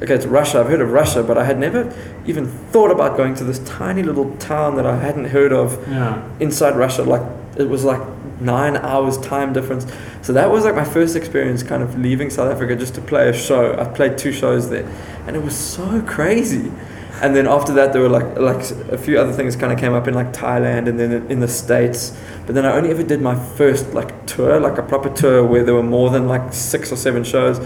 okay, 0.03 0.13
it's 0.15 0.25
Russia. 0.25 0.59
I've 0.59 0.67
heard 0.67 0.81
of 0.81 0.91
Russia, 0.91 1.23
but 1.23 1.37
I 1.37 1.43
had 1.45 1.57
never 1.59 1.91
even 2.25 2.45
thought 2.47 2.91
about 2.91 3.17
going 3.17 3.33
to 3.35 3.43
this 3.43 3.59
tiny 3.59 4.03
little 4.03 4.35
town 4.37 4.75
that 4.75 4.85
I 4.85 4.97
hadn't 4.97 5.25
heard 5.25 5.51
of 5.51 5.77
Yeah. 5.89 6.21
inside 6.39 6.75
Russia. 6.75 7.03
Like 7.03 7.23
it 7.57 7.67
was 7.69 7.83
like 7.83 8.01
nine 8.39 8.77
hours 8.77 9.17
time 9.17 9.51
difference. 9.53 9.87
So 10.21 10.31
that 10.33 10.51
was 10.51 10.63
like 10.63 10.75
my 10.75 10.83
first 10.85 11.15
experience 11.15 11.63
kind 11.63 11.81
of 11.81 11.97
leaving 11.97 12.29
South 12.29 12.51
Africa 12.53 12.75
just 12.75 12.93
to 12.95 13.01
play 13.01 13.29
a 13.29 13.33
show. 13.33 13.75
I 13.79 13.85
played 13.85 14.17
two 14.19 14.31
shows 14.31 14.69
there 14.69 14.87
and 15.25 15.35
it 15.35 15.41
was 15.43 15.55
so 15.55 16.01
crazy. 16.03 16.71
And 17.21 17.35
then 17.35 17.47
after 17.47 17.73
that 17.73 17.93
there 17.93 18.01
were 18.01 18.09
like 18.09 18.37
like 18.37 18.69
a 18.91 18.97
few 18.97 19.19
other 19.19 19.33
things 19.33 19.55
kind 19.55 19.71
of 19.73 19.79
came 19.79 19.93
up 19.93 20.07
in 20.07 20.13
like 20.13 20.33
Thailand 20.33 20.87
and 20.87 20.99
then 20.99 21.11
in 21.29 21.39
the 21.39 21.47
states. 21.47 22.17
But 22.45 22.55
then 22.55 22.65
I 22.65 22.71
only 22.73 22.89
ever 22.91 23.03
did 23.03 23.21
my 23.21 23.35
first 23.35 23.93
like 23.93 24.25
tour, 24.25 24.59
like 24.59 24.77
a 24.77 24.83
proper 24.83 25.09
tour 25.09 25.43
where 25.45 25.63
there 25.63 25.75
were 25.75 25.83
more 25.83 26.09
than 26.09 26.27
like 26.27 26.53
six 26.53 26.91
or 26.91 26.95
seven 26.95 27.23
shows. 27.23 27.59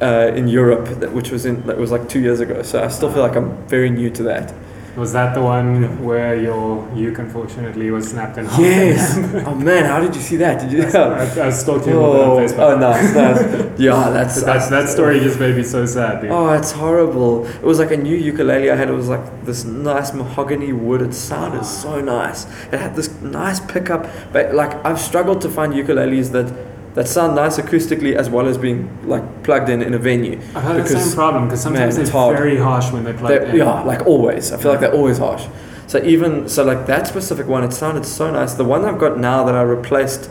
Uh, 0.00 0.30
in 0.36 0.46
Europe, 0.46 0.86
that, 1.00 1.12
which 1.12 1.32
was 1.32 1.44
in 1.44 1.66
that 1.66 1.76
was 1.76 1.90
like 1.90 2.08
two 2.08 2.20
years 2.20 2.38
ago. 2.38 2.62
So 2.62 2.80
I 2.84 2.86
still 2.86 3.10
feel 3.12 3.20
like 3.20 3.34
I'm 3.34 3.66
very 3.66 3.90
new 3.90 4.10
to 4.10 4.22
that. 4.24 4.54
Was 4.98 5.12
that 5.12 5.32
the 5.34 5.40
one 5.42 6.02
where 6.04 6.34
your 6.34 6.88
uke 6.92 7.18
unfortunately 7.18 7.88
was 7.92 8.08
snapped 8.10 8.36
in 8.36 8.46
half? 8.46 8.58
Yes. 8.58 9.16
oh 9.46 9.54
man, 9.54 9.84
how 9.84 10.00
did 10.00 10.12
you 10.16 10.20
see 10.20 10.36
that? 10.38 10.60
Did 10.60 10.72
you? 10.72 10.82
I, 10.82 11.46
I 11.46 11.50
stalked 11.50 11.86
you 11.86 11.92
Oh, 11.92 12.38
on 12.38 12.42
Facebook. 12.42 12.58
oh 12.58 12.78
nice, 12.78 13.14
nice. 13.14 13.78
Yeah, 13.78 14.10
that's 14.10 14.40
But 14.40 14.46
that's, 14.46 14.68
that 14.70 14.88
story 14.88 15.20
just 15.20 15.38
made 15.38 15.54
me 15.54 15.62
so 15.62 15.86
sad, 15.86 16.22
dude. 16.22 16.32
Oh, 16.32 16.50
it's 16.50 16.72
horrible. 16.72 17.46
It 17.46 17.62
was 17.62 17.78
like 17.78 17.92
a 17.92 17.96
new 17.96 18.16
ukulele 18.16 18.70
I 18.72 18.76
had. 18.76 18.88
It 18.88 18.92
was 18.94 19.08
like 19.08 19.44
this 19.44 19.64
nice 19.64 20.12
mahogany 20.12 20.72
wood. 20.72 21.00
It 21.02 21.14
sounded 21.14 21.64
so 21.64 22.00
nice. 22.00 22.46
It 22.72 22.80
had 22.80 22.96
this 22.96 23.08
nice 23.22 23.60
pickup. 23.60 24.06
But 24.32 24.52
like 24.54 24.84
I've 24.84 25.00
struggled 25.00 25.40
to 25.42 25.48
find 25.48 25.72
ukuleles 25.74 26.32
that 26.32 26.52
that 26.94 27.06
sound 27.06 27.36
nice 27.36 27.58
acoustically 27.58 28.14
as 28.16 28.28
well 28.28 28.46
as 28.46 28.58
being 28.58 28.88
like 29.06 29.42
plugged 29.44 29.68
in 29.68 29.82
in 29.82 29.94
a 29.94 29.98
venue. 29.98 30.38
I've 30.54 30.62
had 30.64 30.76
the 30.76 30.86
same 30.86 31.14
problem 31.14 31.44
because 31.44 31.60
sometimes 31.62 31.94
man, 31.94 32.02
it's 32.02 32.10
hard. 32.10 32.36
very 32.36 32.56
harsh 32.56 32.90
when 32.92 33.04
they're 33.04 33.14
plugged 33.14 33.42
They're- 33.42 33.50
in. 33.50 33.56
yeah, 33.56 33.82
like 33.82 34.06
always. 34.06 34.52
I 34.52 34.56
feel 34.56 34.70
like 34.70 34.80
they're 34.80 34.94
always 34.94 35.18
harsh. 35.18 35.46
So 35.86 36.02
even 36.04 36.48
so, 36.48 36.64
like 36.64 36.86
that 36.86 37.06
specific 37.06 37.46
one, 37.46 37.64
it 37.64 37.72
sounded 37.72 38.04
so 38.04 38.30
nice. 38.30 38.54
The 38.54 38.64
one 38.64 38.84
I've 38.84 38.98
got 38.98 39.18
now 39.18 39.44
that 39.44 39.54
I 39.54 39.62
replaced 39.62 40.28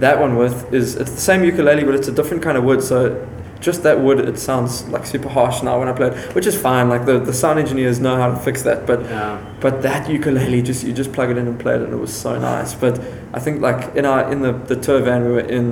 that 0.00 0.18
one 0.20 0.36
with 0.36 0.72
is 0.74 0.96
it's 0.96 1.12
the 1.12 1.20
same 1.20 1.44
ukulele, 1.44 1.84
but 1.84 1.94
it's 1.94 2.08
a 2.08 2.12
different 2.12 2.42
kind 2.42 2.58
of 2.58 2.64
wood. 2.64 2.82
So 2.82 3.26
just 3.62 3.82
that 3.84 4.00
wood, 4.00 4.18
it 4.20 4.38
sounds 4.38 4.86
like 4.94 5.06
super 5.06 5.28
harsh 5.28 5.62
now 5.62 5.78
when 5.78 5.88
I 5.88 5.92
play 5.92 6.08
it, 6.08 6.34
which 6.34 6.46
is 6.46 6.56
fine. 6.60 6.88
Like 6.94 7.06
the, 7.06 7.18
the 7.18 7.32
sound 7.32 7.58
engineers 7.58 7.98
know 8.00 8.16
how 8.16 8.28
to 8.30 8.36
fix 8.36 8.62
that. 8.62 8.86
But 8.86 9.00
Yeah. 9.02 9.38
but 9.60 9.80
that 9.82 10.10
ukulele, 10.10 10.60
just 10.62 10.84
you 10.84 10.92
just 10.92 11.12
plug 11.12 11.30
it 11.30 11.38
in 11.38 11.46
and 11.46 11.58
play 11.58 11.74
it, 11.76 11.82
and 11.82 11.92
it 11.92 12.00
was 12.06 12.12
so 12.12 12.38
nice. 12.38 12.74
But 12.74 13.00
I 13.32 13.38
think 13.40 13.62
like 13.62 13.94
in 13.96 14.04
our 14.04 14.30
in 14.32 14.42
the 14.42 14.52
the 14.52 14.76
tour 14.76 15.00
van 15.00 15.24
we 15.24 15.32
were 15.32 15.48
in. 15.58 15.66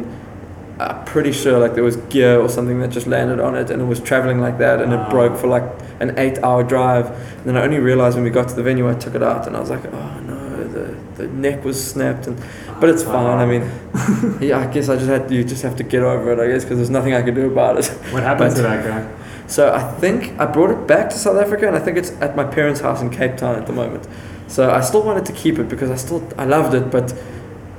I'm 0.80 1.04
pretty 1.04 1.32
sure 1.32 1.58
like 1.58 1.74
there 1.74 1.84
was 1.84 1.96
gear 2.08 2.40
or 2.40 2.48
something 2.48 2.80
that 2.80 2.88
just 2.88 3.06
landed 3.06 3.38
on 3.38 3.54
it 3.54 3.70
and 3.70 3.82
it 3.82 3.84
was 3.84 4.00
traveling 4.00 4.40
like 4.40 4.56
that 4.64 4.80
and 4.80 4.94
Ah. 4.94 4.98
it 5.06 5.10
broke 5.10 5.36
for 5.36 5.46
like 5.56 5.66
an 6.00 6.10
eight 6.18 6.38
hour 6.42 6.62
drive. 6.64 7.06
And 7.10 7.44
then 7.44 7.56
I 7.58 7.62
only 7.64 7.78
realized 7.80 8.14
when 8.16 8.24
we 8.24 8.30
got 8.30 8.48
to 8.48 8.54
the 8.54 8.62
venue 8.62 8.88
I 8.88 8.94
took 8.94 9.14
it 9.14 9.22
out 9.22 9.46
and 9.46 9.54
I 9.58 9.60
was 9.60 9.68
like, 9.68 9.84
oh 9.92 10.20
no, 10.26 10.38
the, 10.76 10.84
the 11.18 11.26
neck 11.46 11.66
was 11.66 11.76
snapped 11.92 12.26
and 12.28 12.38
but 12.80 12.88
it's 12.88 13.02
fine. 13.02 13.38
I 13.38 13.46
mean, 13.46 13.62
yeah, 14.40 14.58
I 14.58 14.66
guess 14.72 14.88
I 14.88 14.96
just 14.96 15.08
had 15.08 15.28
to, 15.28 15.34
you 15.34 15.44
just 15.44 15.62
have 15.62 15.76
to 15.76 15.82
get 15.84 16.02
over 16.02 16.32
it. 16.32 16.38
I 16.38 16.48
guess 16.50 16.64
because 16.64 16.78
there's 16.78 16.90
nothing 16.90 17.14
I 17.14 17.22
can 17.22 17.34
do 17.34 17.46
about 17.50 17.78
it. 17.78 17.86
What 18.12 18.22
happened 18.22 18.50
but- 18.50 18.56
to 18.56 18.62
that 18.62 18.84
guy? 18.84 19.16
So 19.46 19.72
I 19.74 19.82
think 19.98 20.38
I 20.38 20.46
brought 20.46 20.70
it 20.70 20.86
back 20.86 21.10
to 21.10 21.16
South 21.16 21.36
Africa, 21.36 21.66
and 21.66 21.74
I 21.76 21.80
think 21.80 21.98
it's 21.98 22.12
at 22.20 22.36
my 22.36 22.44
parents' 22.44 22.80
house 22.80 23.02
in 23.02 23.10
Cape 23.10 23.36
Town 23.36 23.56
at 23.56 23.66
the 23.66 23.72
moment. 23.72 24.06
So 24.46 24.70
I 24.70 24.80
still 24.80 25.02
wanted 25.02 25.26
to 25.26 25.32
keep 25.32 25.58
it 25.58 25.68
because 25.68 25.90
I 25.90 25.96
still 25.96 26.22
I 26.38 26.44
loved 26.44 26.72
it, 26.74 26.88
but 26.90 27.12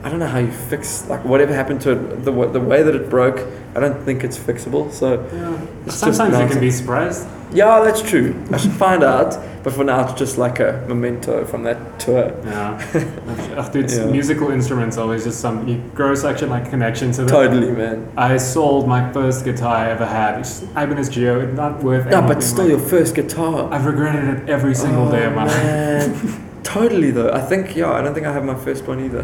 I 0.04 0.10
don't 0.10 0.20
know 0.20 0.28
how 0.28 0.40
you 0.40 0.52
fix 0.52 1.08
like 1.08 1.24
whatever 1.24 1.54
happened 1.54 1.80
to 1.82 1.92
it. 1.92 2.26
The 2.26 2.32
the 2.58 2.60
way 2.60 2.84
that 2.84 2.94
it 2.94 3.10
broke, 3.10 3.40
I 3.76 3.80
don't 3.80 4.04
think 4.04 4.24
it's 4.24 4.38
fixable. 4.38 4.92
So 4.92 5.26
Yeah. 5.34 5.90
Sometimes 5.92 6.38
you 6.40 6.48
can 6.48 6.60
be 6.60 6.72
surprised. 6.72 7.26
yeah, 7.54 7.82
that's 7.84 8.02
true. 8.02 8.36
I 8.52 8.58
should 8.58 8.74
find 8.74 9.04
out. 9.04 9.38
But 9.64 9.74
for 9.74 9.84
now, 9.84 10.04
it's 10.10 10.14
just 10.20 10.40
like 10.40 10.60
a 10.60 10.84
memento 10.88 11.46
from 11.46 11.62
that 11.66 11.78
tour. 12.00 12.32
Yeah. 12.44 12.82
Ugh, 13.58 13.72
dude, 13.72 13.92
Yeah. 13.92 14.06
musical 14.06 14.50
instruments 14.50 14.98
always 14.98 15.24
just 15.24 15.40
some 15.40 15.68
you 15.68 15.78
grow 15.94 16.16
such 16.16 16.42
a 16.42 16.48
like 16.48 16.68
connection 16.72 17.12
to 17.12 17.18
them. 17.26 17.28
Totally, 17.28 17.72
man. 17.72 18.08
I 18.18 18.38
sold 18.38 18.88
my 18.88 19.14
first 19.14 19.46
guitar 19.46 19.76
I 19.76 19.90
ever 19.92 20.06
had. 20.08 20.40
It's 20.40 20.64
Ibanez 20.76 21.10
GIO. 21.10 21.42
It's 21.42 21.56
not 21.56 21.84
worth 21.84 22.06
No, 22.08 22.18
anything. 22.18 22.28
but 22.36 22.42
still, 22.44 22.64
like- 22.64 22.72
your 22.72 22.80
first 22.80 23.14
guitar. 23.14 23.72
I've 23.72 23.86
regretted 23.86 24.26
it 24.34 24.50
every 24.50 24.74
single 24.74 25.10
day 25.12 25.26
of 25.26 25.34
my 25.36 25.44
Oh, 25.44 25.46
life. 25.46 26.40
totally 26.64 27.12
though. 27.12 27.32
I 27.32 27.40
think 27.40 27.76
yeah. 27.76 27.92
I 27.92 28.02
don't 28.02 28.16
think 28.16 28.26
I 28.26 28.34
have 28.34 28.44
my 28.44 28.56
first 28.56 28.88
one 28.88 29.00
either. 29.06 29.24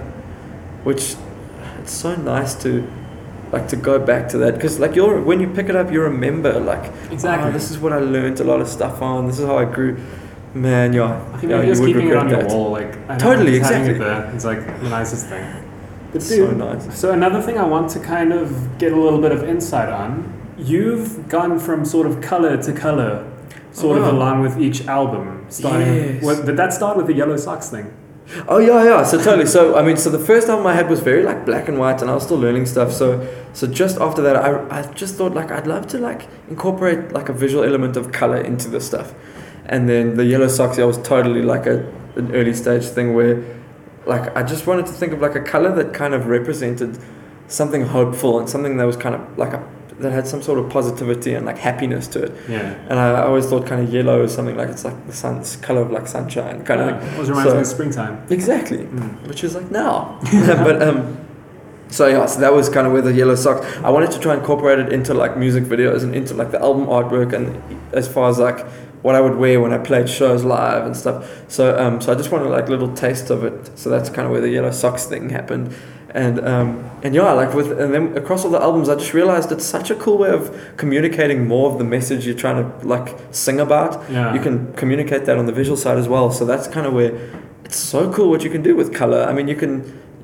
Which 0.83 1.15
it's 1.81 1.93
so 1.93 2.15
nice 2.15 2.53
to 2.63 2.83
like 3.51 3.67
to 3.69 3.75
go 3.75 3.97
back 3.99 4.27
to 4.29 4.37
that 4.39 4.55
because 4.55 4.79
like 4.79 4.95
you're 4.95 5.21
when 5.21 5.39
you 5.39 5.47
pick 5.47 5.69
it 5.69 5.75
up 5.75 5.91
you 5.91 6.01
remember 6.01 6.59
like 6.59 6.91
Exactly. 7.11 7.49
oh, 7.49 7.51
this 7.51 7.71
is 7.71 7.77
what 7.77 7.93
I 7.93 7.99
learned 7.99 8.39
a 8.39 8.43
lot 8.43 8.59
of 8.61 8.67
stuff 8.67 9.01
on. 9.01 9.27
This 9.27 9.39
is 9.39 9.45
how 9.45 9.57
I 9.57 9.65
grew. 9.65 9.97
Man, 10.53 10.93
yeah. 10.93 11.21
I 11.33 11.37
think 11.37 11.51
yeah, 11.51 11.57
you're 11.57 11.65
just 11.67 11.81
would 11.81 11.87
keeping 11.87 12.07
it 12.07 12.15
regret 12.15 12.23
on 12.23 12.29
your 12.29 12.41
that. 12.43 12.49
wall, 12.51 12.71
like 12.71 12.97
I 13.09 13.17
Totally, 13.17 13.59
just 13.59 13.71
having 13.71 13.91
exactly. 13.91 13.95
It 13.95 14.21
there. 14.23 14.35
It's 14.35 14.45
like 14.45 14.81
the 14.81 14.89
nicest 14.89 15.27
thing. 15.27 15.45
But 16.11 16.15
It's 16.17 16.29
so 16.29 16.51
nice. 16.51 16.99
So 16.99 17.11
another 17.11 17.41
thing 17.41 17.57
I 17.57 17.65
want 17.65 17.89
to 17.91 17.99
kind 17.99 18.33
of 18.33 18.77
get 18.79 18.91
a 18.91 18.95
little 18.95 19.21
bit 19.21 19.31
of 19.31 19.43
insight 19.43 19.89
on. 19.89 20.33
You've 20.57 21.29
gone 21.29 21.59
from 21.59 21.85
sort 21.85 22.07
of 22.07 22.21
color 22.21 22.57
to 22.63 22.73
color, 22.73 23.29
sort 23.71 23.99
Oh. 23.99 24.01
of 24.05 24.13
along 24.15 24.41
with 24.41 24.57
each 24.59 24.87
album. 24.87 25.45
Starting. 25.49 25.87
Yes. 26.15 26.23
What, 26.23 26.45
did 26.45 26.57
that 26.57 26.73
start 26.73 26.97
with 26.97 27.07
the 27.07 27.13
Yellow 27.13 27.37
Socks 27.37 27.69
thing? 27.69 27.91
Oh 28.47 28.57
yeah, 28.57 28.83
yeah. 28.83 29.03
So 29.03 29.17
totally. 29.17 29.45
So 29.45 29.77
I 29.77 29.81
mean, 29.83 29.97
so 29.97 30.09
the 30.09 30.19
first 30.19 30.49
album 30.49 30.67
I 30.67 30.73
had 30.73 30.89
was 30.89 30.99
very 30.99 31.23
like 31.23 31.45
black 31.45 31.67
and 31.67 31.79
white, 31.79 32.01
and 32.01 32.11
I 32.11 32.13
was 32.13 32.23
still 32.23 32.37
learning 32.37 32.65
stuff. 32.65 32.91
So 32.91 33.25
so 33.53 33.67
just 33.67 33.97
after 33.99 34.21
that, 34.21 34.35
I 34.35 34.79
I 34.79 34.91
just 34.93 35.15
thought 35.15 35.33
like 35.33 35.51
I'd 35.51 35.67
love 35.67 35.87
to 35.87 35.97
like 35.97 36.27
incorporate 36.49 37.13
like 37.13 37.29
a 37.29 37.33
visual 37.33 37.63
element 37.63 37.95
of 37.95 38.11
color 38.11 38.37
into 38.37 38.69
this 38.69 38.85
stuff, 38.85 39.13
and 39.65 39.87
then 39.87 40.17
the 40.17 40.25
yellow 40.25 40.47
socks. 40.47 40.77
Yeah, 40.77 40.85
was 40.85 40.97
totally 40.97 41.41
like 41.41 41.65
a 41.67 41.85
an 42.17 42.35
early 42.35 42.53
stage 42.53 42.85
thing 42.85 43.13
where 43.13 43.43
like 44.05 44.35
I 44.35 44.43
just 44.43 44.67
wanted 44.67 44.87
to 44.87 44.91
think 44.91 45.13
of 45.13 45.21
like 45.21 45.35
a 45.35 45.41
color 45.41 45.73
that 45.75 45.93
kind 45.93 46.13
of 46.13 46.27
represented 46.27 46.97
something 47.47 47.85
hopeful 47.85 48.39
and 48.39 48.49
something 48.49 48.75
that 48.77 48.85
was 48.85 48.97
kind 48.97 49.15
of 49.15 49.37
like 49.37 49.53
a 49.53 49.63
that 49.99 50.11
had 50.11 50.27
some 50.27 50.41
sort 50.41 50.59
of 50.59 50.69
positivity 50.69 51.33
and 51.33 51.45
like 51.45 51.57
happiness 51.57 52.07
to 52.09 52.23
it. 52.23 52.31
Yeah. 52.47 52.75
And 52.89 52.99
I 52.99 53.21
always 53.23 53.47
thought 53.47 53.65
kind 53.65 53.81
of 53.81 53.91
yellow 53.93 54.23
is 54.23 54.33
something 54.33 54.55
like 54.55 54.69
it's 54.69 54.85
like 54.85 55.07
the 55.07 55.13
sun's 55.13 55.55
color 55.55 55.81
of 55.81 55.91
like 55.91 56.07
sunshine 56.07 56.63
kind 56.63 56.81
of 56.81 56.87
Yeah, 57.03 57.13
always 57.13 57.29
reminds 57.29 57.49
So- 57.51 57.55
me 57.55 57.61
of 57.61 57.67
springtime. 57.67 58.21
Exactly 58.29 58.77
Mm. 58.79 59.27
which 59.27 59.43
is 59.43 59.55
like 59.55 59.71
now. 59.71 60.19
but 60.67 60.81
um, 60.83 61.17
so 61.89 62.05
yeah, 62.07 62.25
so 62.25 62.39
that 62.41 62.53
was 62.53 62.69
kind 62.69 62.85
of 62.85 62.93
where 62.93 63.01
the 63.01 63.13
yellow 63.13 63.35
socks. 63.35 63.65
I 63.83 63.89
wanted 63.89 64.11
to 64.11 64.19
try 64.19 64.33
and 64.33 64.41
incorporate 64.41 64.79
it 64.79 64.91
into 64.93 65.13
like 65.13 65.37
music 65.37 65.63
videos 65.63 66.03
and 66.03 66.13
into 66.13 66.33
like 66.33 66.51
the 66.51 66.61
album 66.61 66.85
artwork 66.87 67.33
and 67.33 67.61
as 67.93 68.07
far 68.07 68.29
as 68.29 68.37
like 68.39 68.65
what 69.03 69.15
I 69.15 69.21
would 69.21 69.35
wear 69.37 69.61
when 69.61 69.71
I 69.73 69.77
played 69.77 70.09
shows 70.09 70.43
live 70.43 70.85
and 70.85 70.95
stuff. 70.97 71.27
So 71.47 71.77
um, 71.79 72.01
so 72.01 72.11
I 72.11 72.15
just 72.15 72.31
wanted 72.31 72.49
like 72.49 72.67
a 72.67 72.71
little 72.71 72.93
taste 72.93 73.29
of 73.29 73.43
it. 73.43 73.71
So 73.79 73.89
that's 73.89 74.09
kind 74.09 74.25
of 74.25 74.31
where 74.31 74.41
the 74.41 74.49
yellow 74.49 74.71
socks 74.71 75.05
thing 75.05 75.29
happened. 75.29 75.73
And 76.17 76.39
um, 76.53 76.69
and 77.03 77.13
yeah, 77.13 77.31
like 77.33 77.53
with 77.53 77.69
and 77.79 77.93
then 77.93 78.17
across 78.17 78.43
all 78.43 78.49
the 78.49 78.59
albums, 78.69 78.89
I 78.89 78.95
just 78.95 79.13
realized 79.13 79.51
it's 79.51 79.65
such 79.77 79.91
a 79.91 79.95
cool 79.95 80.17
way 80.17 80.31
of 80.31 80.43
communicating 80.75 81.47
more 81.47 81.69
of 81.71 81.77
the 81.77 81.83
message 81.83 82.25
you're 82.25 82.41
trying 82.45 82.59
to 82.63 82.87
like 82.87 83.07
sing 83.31 83.59
about 83.59 83.91
Yeah. 84.09 84.33
you 84.33 84.41
can 84.41 84.73
communicate 84.73 85.25
that 85.25 85.37
on 85.37 85.45
the 85.45 85.51
visual 85.61 85.77
side 85.77 85.97
as 85.99 86.07
well. 86.07 86.31
So 86.31 86.43
that's 86.43 86.67
kind 86.67 86.87
of 86.87 86.93
where 86.93 87.11
it's 87.65 87.77
so 87.77 88.11
cool 88.11 88.29
what 88.31 88.43
you 88.43 88.49
can 88.49 88.63
do 88.63 88.75
with 88.75 88.93
color. 88.93 89.21
I 89.29 89.31
mean, 89.33 89.47
you 89.47 89.55
can 89.55 89.73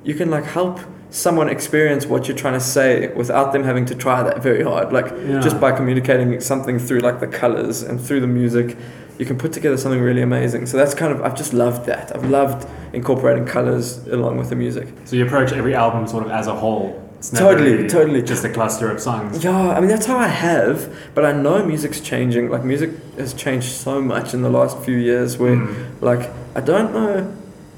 you 0.04 0.16
can 0.16 0.32
like 0.32 0.46
help 0.46 0.80
someone 1.12 1.48
experience 1.48 2.08
what 2.08 2.28
you're 2.28 2.36
trying 2.44 2.56
to 2.56 2.66
say 2.78 3.14
without 3.14 3.54
them 3.54 3.64
having 3.64 3.86
to 3.86 3.94
try 4.06 4.24
that 4.24 4.42
very 4.42 4.64
hard. 4.64 4.92
Like 4.92 5.10
Yeah. 5.12 5.42
just 5.42 5.60
by 5.60 5.72
communicating 5.80 6.40
something 6.42 6.80
through 6.80 7.02
like 7.02 7.20
the 7.20 7.28
colors 7.28 7.84
and 7.84 8.02
through 8.02 8.22
the 8.22 8.34
music, 8.42 8.76
you 9.24 9.28
can 9.28 9.38
put 9.38 9.54
together 9.54 9.78
something 9.78 10.02
really 10.02 10.22
amazing. 10.22 10.66
So 10.66 10.76
that's 10.76 10.94
kind 10.94 11.14
of 11.14 11.22
I've 11.26 11.38
just 11.44 11.54
loved 11.54 11.86
that. 11.86 12.14
I've 12.14 12.30
loved 12.30 12.68
incorporating 12.92 13.46
colors 13.46 14.06
along 14.08 14.38
with 14.38 14.50
the 14.50 14.56
music. 14.58 14.88
So 15.06 15.16
you 15.16 15.26
approach 15.26 15.54
every 15.54 15.74
album 15.74 16.08
sort 16.08 16.26
of 16.26 16.32
as 16.32 16.48
a 16.48 16.56
whole. 16.64 17.00
Totally, 17.34 17.72
really 17.72 17.88
totally. 17.88 18.22
Just 18.22 18.44
a 18.44 18.50
cluster 18.50 18.92
of 18.92 19.00
songs. 19.00 19.42
Yeah, 19.46 19.70
I 19.78 19.80
mean 19.80 19.88
that's 19.88 20.06
how 20.06 20.18
I 20.18 20.28
have, 20.28 20.94
but 21.16 21.24
I 21.24 21.32
know 21.32 21.66
music's 21.66 22.02
changing. 22.02 22.50
Like 22.50 22.66
music 22.66 22.92
has 23.18 23.34
changed 23.34 23.70
so 23.72 24.02
much 24.02 24.34
in 24.34 24.42
the 24.42 24.50
last 24.50 24.76
few 24.80 24.98
years 24.98 25.38
where 25.38 25.56
Mm. 25.56 26.02
like 26.02 26.24
I 26.54 26.60
don't 26.60 26.92
know 26.94 27.34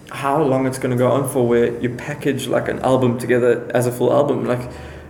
how 0.09 0.41
long 0.41 0.65
it's 0.65 0.79
going 0.79 0.95
to 0.97 1.01
go 1.05 1.11
on 1.11 1.29
for 1.29 1.47
where 1.47 1.67
you 1.79 1.89
package 2.09 2.47
like 2.47 2.67
an 2.73 2.79
album 2.79 3.19
together 3.19 3.51
as 3.79 3.85
a 3.85 3.91
full 3.91 4.11
album 4.11 4.45
like 4.53 4.63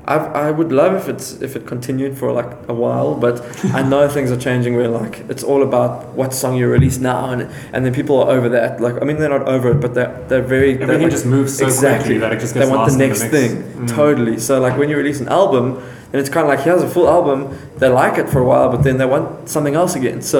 I 0.07 0.15
I 0.47 0.51
would 0.51 0.71
love 0.71 0.93
if 0.95 1.07
it's 1.09 1.41
if 1.41 1.55
it 1.55 1.65
continued 1.65 2.17
for 2.17 2.31
like 2.31 2.51
a 2.67 2.73
while 2.73 3.15
but 3.15 3.41
I 3.73 3.81
know 3.81 4.07
things 4.15 4.31
are 4.31 4.37
changing 4.37 4.75
where 4.75 4.87
like 4.87 5.15
it's 5.29 5.43
all 5.43 5.63
about 5.63 6.09
what 6.19 6.33
song 6.33 6.55
you 6.57 6.67
release 6.67 6.97
now 6.99 7.29
and 7.31 7.49
and 7.73 7.85
then 7.85 7.93
people 7.93 8.21
are 8.23 8.29
over 8.31 8.49
that. 8.49 8.79
Like 8.79 9.01
I 9.01 9.05
mean 9.05 9.17
they're 9.17 9.29
not 9.39 9.47
over 9.47 9.71
it 9.71 9.79
but 9.81 9.93
they're 9.95 10.13
they're 10.27 10.41
very 10.55 10.73
they're 10.73 10.83
Everything 10.83 11.03
like- 11.03 11.11
just 11.11 11.25
moves 11.25 11.57
so 11.57 11.65
exactly. 11.65 11.97
quickly 11.97 12.17
that 12.19 12.33
it 12.33 12.39
just 12.39 12.53
they 12.53 12.67
want 12.69 12.91
the 12.91 12.97
next 12.97 13.21
mix. 13.23 13.31
thing. 13.35 13.51
Mm. 13.63 13.87
totally. 13.89 14.37
So 14.39 14.59
like 14.59 14.77
when 14.77 14.89
you 14.89 14.97
release 14.97 15.19
an 15.19 15.27
album 15.29 15.81
then 16.11 16.19
it's 16.21 16.29
kind 16.29 16.43
of 16.45 16.49
like 16.49 16.61
here's 16.61 16.83
a 16.83 16.89
full 16.89 17.07
album 17.09 17.57
they 17.77 17.89
like 17.89 18.17
it 18.17 18.29
for 18.29 18.39
a 18.39 18.45
while 18.45 18.69
but 18.69 18.83
then 18.83 18.97
they 18.97 19.05
want 19.05 19.49
something 19.49 19.75
else 19.75 19.95
again. 19.95 20.21
So 20.21 20.39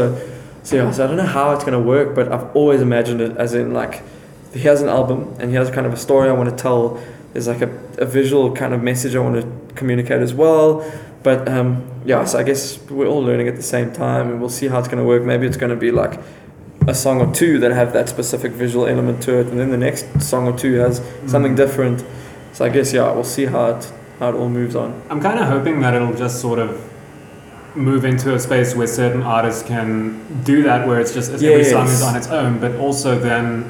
so 0.64 0.76
yeah 0.76 0.92
so 0.92 1.04
I 1.04 1.08
don't 1.08 1.18
know 1.18 1.32
how 1.40 1.54
it's 1.56 1.64
going 1.64 1.80
to 1.82 1.86
work 1.96 2.14
but 2.16 2.32
I've 2.32 2.56
always 2.56 2.82
imagined 2.82 3.20
it 3.22 3.36
as 3.38 3.54
in 3.56 3.74
like 3.74 4.04
here's 4.54 4.82
an 4.82 4.90
album 4.90 5.36
and 5.40 5.52
here's 5.52 5.70
kind 5.72 5.86
of 5.86 5.94
a 5.94 5.98
story 5.98 6.30
I 6.30 6.34
want 6.34 6.50
to 6.50 6.56
tell 6.56 7.00
there's 7.36 7.50
like 7.50 7.62
a, 7.62 7.70
a 7.98 8.06
visual 8.06 8.56
kind 8.56 8.74
of 8.74 8.82
message 8.82 9.14
I 9.14 9.20
want 9.20 9.36
to 9.42 9.74
communicate 9.76 10.22
as 10.22 10.34
well 10.34 10.90
but 11.22 11.48
um, 11.50 11.84
yeah 12.06 12.24
so 12.24 12.40
I 12.40 12.44
guess 12.44 12.80
we're 12.90 13.08
all 13.08 13.22
learning 13.22 13.50
at 13.50 13.58
the 13.58 13.64
same 13.76 13.92
time 13.92 14.30
and 14.30 14.40
we'll 14.40 14.50
see 14.50 14.68
how 14.70 14.80
it's 14.80 14.88
going 14.88 15.00
to 15.04 15.08
work 15.08 15.24
maybe 15.24 15.46
it's 15.46 15.58
going 15.58 15.72
to 15.72 15.76
be 15.76 15.92
like 15.92 16.20
a 16.88 16.94
song 16.94 17.20
or 17.20 17.34
two 17.34 17.60
that 17.60 17.72
have 17.72 17.92
that 17.94 18.08
specific 18.08 18.54
visual 18.54 18.86
element 18.88 19.22
to 19.24 19.38
it 19.40 19.48
and 19.48 19.60
then 19.60 19.70
the 19.70 19.78
next 19.78 20.22
song 20.22 20.48
or 20.48 20.58
two 20.58 20.76
has 20.76 21.02
something 21.28 21.54
Mm. 21.54 21.58
different 21.58 22.06
so 22.54 22.64
I 22.64 22.70
guess 22.70 22.94
yeah, 22.94 23.12
we'll 23.12 23.26
see 23.26 23.46
how 23.48 23.66
it 23.72 23.92
how 24.20 24.30
it 24.30 24.36
all 24.36 24.48
moves 24.48 24.78
on. 24.78 24.90
I'm 25.10 25.20
kind 25.20 25.38
of 25.38 25.46
hoping 25.48 25.82
that 25.82 25.94
it'll 25.94 26.14
just 26.14 26.40
sort 26.40 26.58
of 26.58 26.70
move 27.76 28.06
into 28.06 28.34
a 28.34 28.40
space 28.40 28.74
where 28.74 28.88
certain 28.88 29.22
artists 29.24 29.62
can 29.62 30.42
do 30.46 30.64
that, 30.64 30.88
where 30.88 31.02
it's 31.02 31.14
just 31.14 31.32
every 31.34 31.66
song 31.66 31.88
is 31.88 32.02
on 32.02 32.16
its 32.16 32.28
own, 32.28 32.60
but 32.60 32.74
also 32.78 33.20
then 33.20 33.70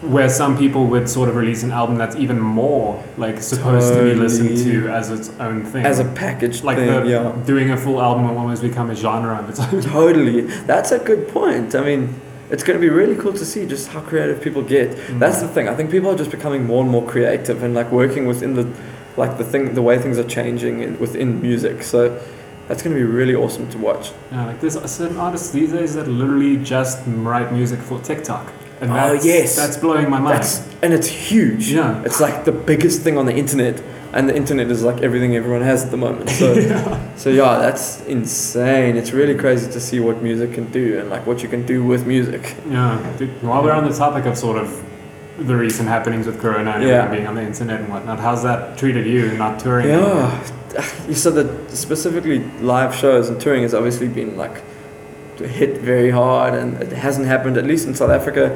where 0.00 0.28
some 0.28 0.56
people 0.56 0.86
would 0.86 1.08
sort 1.08 1.28
of 1.28 1.34
release 1.34 1.64
an 1.64 1.72
album 1.72 1.96
that's 1.96 2.14
even 2.14 2.38
more 2.38 3.02
like 3.16 3.42
supposed 3.42 3.92
to 3.92 4.02
be 4.04 4.14
listened 4.14 4.56
to 4.58 4.88
as 4.88 5.10
its 5.10 5.28
own 5.40 5.64
thing. 5.64 5.84
as 5.84 5.98
a 5.98 6.04
package 6.04 6.62
like 6.62 6.76
thing, 6.76 6.86
the, 6.86 7.10
yeah. 7.10 7.42
doing 7.44 7.70
a 7.70 7.76
full 7.76 8.00
album 8.00 8.28
will 8.28 8.38
almost 8.38 8.62
become 8.62 8.90
a 8.90 8.94
genre 8.94 9.36
of 9.36 9.48
its 9.48 9.58
own. 9.58 9.80
Totally. 9.82 10.42
That's 10.42 10.92
a 10.92 11.00
good 11.00 11.26
point. 11.28 11.74
I 11.74 11.82
mean, 11.82 12.14
it's 12.50 12.62
going 12.62 12.80
to 12.80 12.80
be 12.80 12.88
really 12.88 13.16
cool 13.16 13.32
to 13.32 13.44
see 13.44 13.66
just 13.66 13.88
how 13.88 14.00
creative 14.00 14.40
people 14.40 14.62
get. 14.62 14.90
Mm. 14.90 15.18
That's 15.18 15.42
the 15.42 15.48
thing. 15.48 15.68
I 15.68 15.74
think 15.74 15.90
people 15.90 16.10
are 16.10 16.16
just 16.16 16.30
becoming 16.30 16.64
more 16.64 16.82
and 16.82 16.90
more 16.90 17.04
creative 17.06 17.62
and 17.62 17.74
like 17.74 17.90
working 17.90 18.26
within 18.26 18.54
the 18.54 18.72
like 19.16 19.36
the 19.36 19.44
thing 19.44 19.74
the 19.74 19.82
way 19.82 19.98
things 19.98 20.16
are 20.16 20.28
changing 20.28 20.80
in, 20.80 20.98
within 21.00 21.42
music. 21.42 21.82
So 21.82 22.22
that's 22.68 22.82
going 22.82 22.94
to 22.94 23.00
be 23.00 23.04
really 23.04 23.34
awesome 23.34 23.68
to 23.70 23.78
watch. 23.78 24.12
Yeah, 24.30 24.46
like 24.46 24.60
there's 24.60 24.80
certain 24.90 25.16
artists 25.16 25.50
these 25.50 25.72
days 25.72 25.94
that 25.94 26.06
literally 26.06 26.56
just 26.58 27.02
write 27.06 27.52
music 27.52 27.80
for 27.80 27.98
TikTok. 28.00 28.52
And 28.80 28.92
Oh, 28.92 29.12
yes. 29.12 29.56
that's 29.56 29.76
blowing 29.76 30.08
my 30.10 30.20
mind. 30.20 30.36
That's 30.38 30.66
and 30.82 30.92
it's 30.92 31.08
huge. 31.08 31.70
Yeah. 31.72 32.02
It's 32.04 32.20
like 32.20 32.44
the 32.44 32.52
biggest 32.52 33.02
thing 33.02 33.18
on 33.18 33.26
the 33.26 33.34
internet. 33.34 33.82
And 34.12 34.26
the 34.28 34.34
internet 34.34 34.70
is 34.70 34.82
like 34.82 35.02
everything 35.02 35.36
everyone 35.36 35.60
has 35.62 35.84
at 35.84 35.90
the 35.90 35.96
moment. 35.98 36.30
So 36.30 36.52
yeah. 36.70 37.14
So 37.16 37.28
yeah, 37.30 37.58
that's 37.58 38.00
insane. 38.06 38.96
It's 38.96 39.12
really 39.12 39.34
crazy 39.34 39.70
to 39.70 39.80
see 39.80 40.00
what 40.00 40.22
music 40.22 40.54
can 40.54 40.70
do 40.70 40.98
and 40.98 41.10
like 41.10 41.26
what 41.26 41.42
you 41.42 41.48
can 41.48 41.66
do 41.66 41.84
with 41.84 42.06
music. 42.06 42.54
Yeah. 42.70 42.96
While 43.42 43.62
we're 43.62 43.72
on 43.72 43.86
the 43.88 43.94
topic 43.94 44.24
of 44.26 44.38
sort 44.38 44.56
of 44.58 44.68
the 45.38 45.54
recent 45.56 45.88
happenings 45.88 46.26
with 46.26 46.40
Corona 46.40 46.70
and 46.72 46.84
Yeah. 46.84 47.06
being 47.08 47.26
on 47.26 47.34
the 47.34 47.42
internet 47.42 47.80
and 47.80 47.88
whatnot, 47.90 48.18
how's 48.18 48.42
that 48.44 48.78
treated 48.78 49.06
you, 49.06 49.36
not 49.36 49.60
touring? 49.60 49.88
Yeah, 49.88 50.48
you 51.08 51.14
said 51.14 51.34
that 51.34 51.70
specifically 51.70 52.38
live 52.60 52.94
shows 52.94 53.28
and 53.28 53.40
touring 53.40 53.62
has 53.62 53.74
obviously 53.74 54.08
been 54.08 54.36
like 54.36 54.62
hit 55.38 55.80
very 55.80 56.10
hard, 56.10 56.54
and 56.54 56.82
it 56.82 56.92
hasn't 56.92 57.26
happened 57.26 57.56
at 57.56 57.64
least 57.64 57.86
in 57.86 57.94
South 57.94 58.10
Africa. 58.10 58.54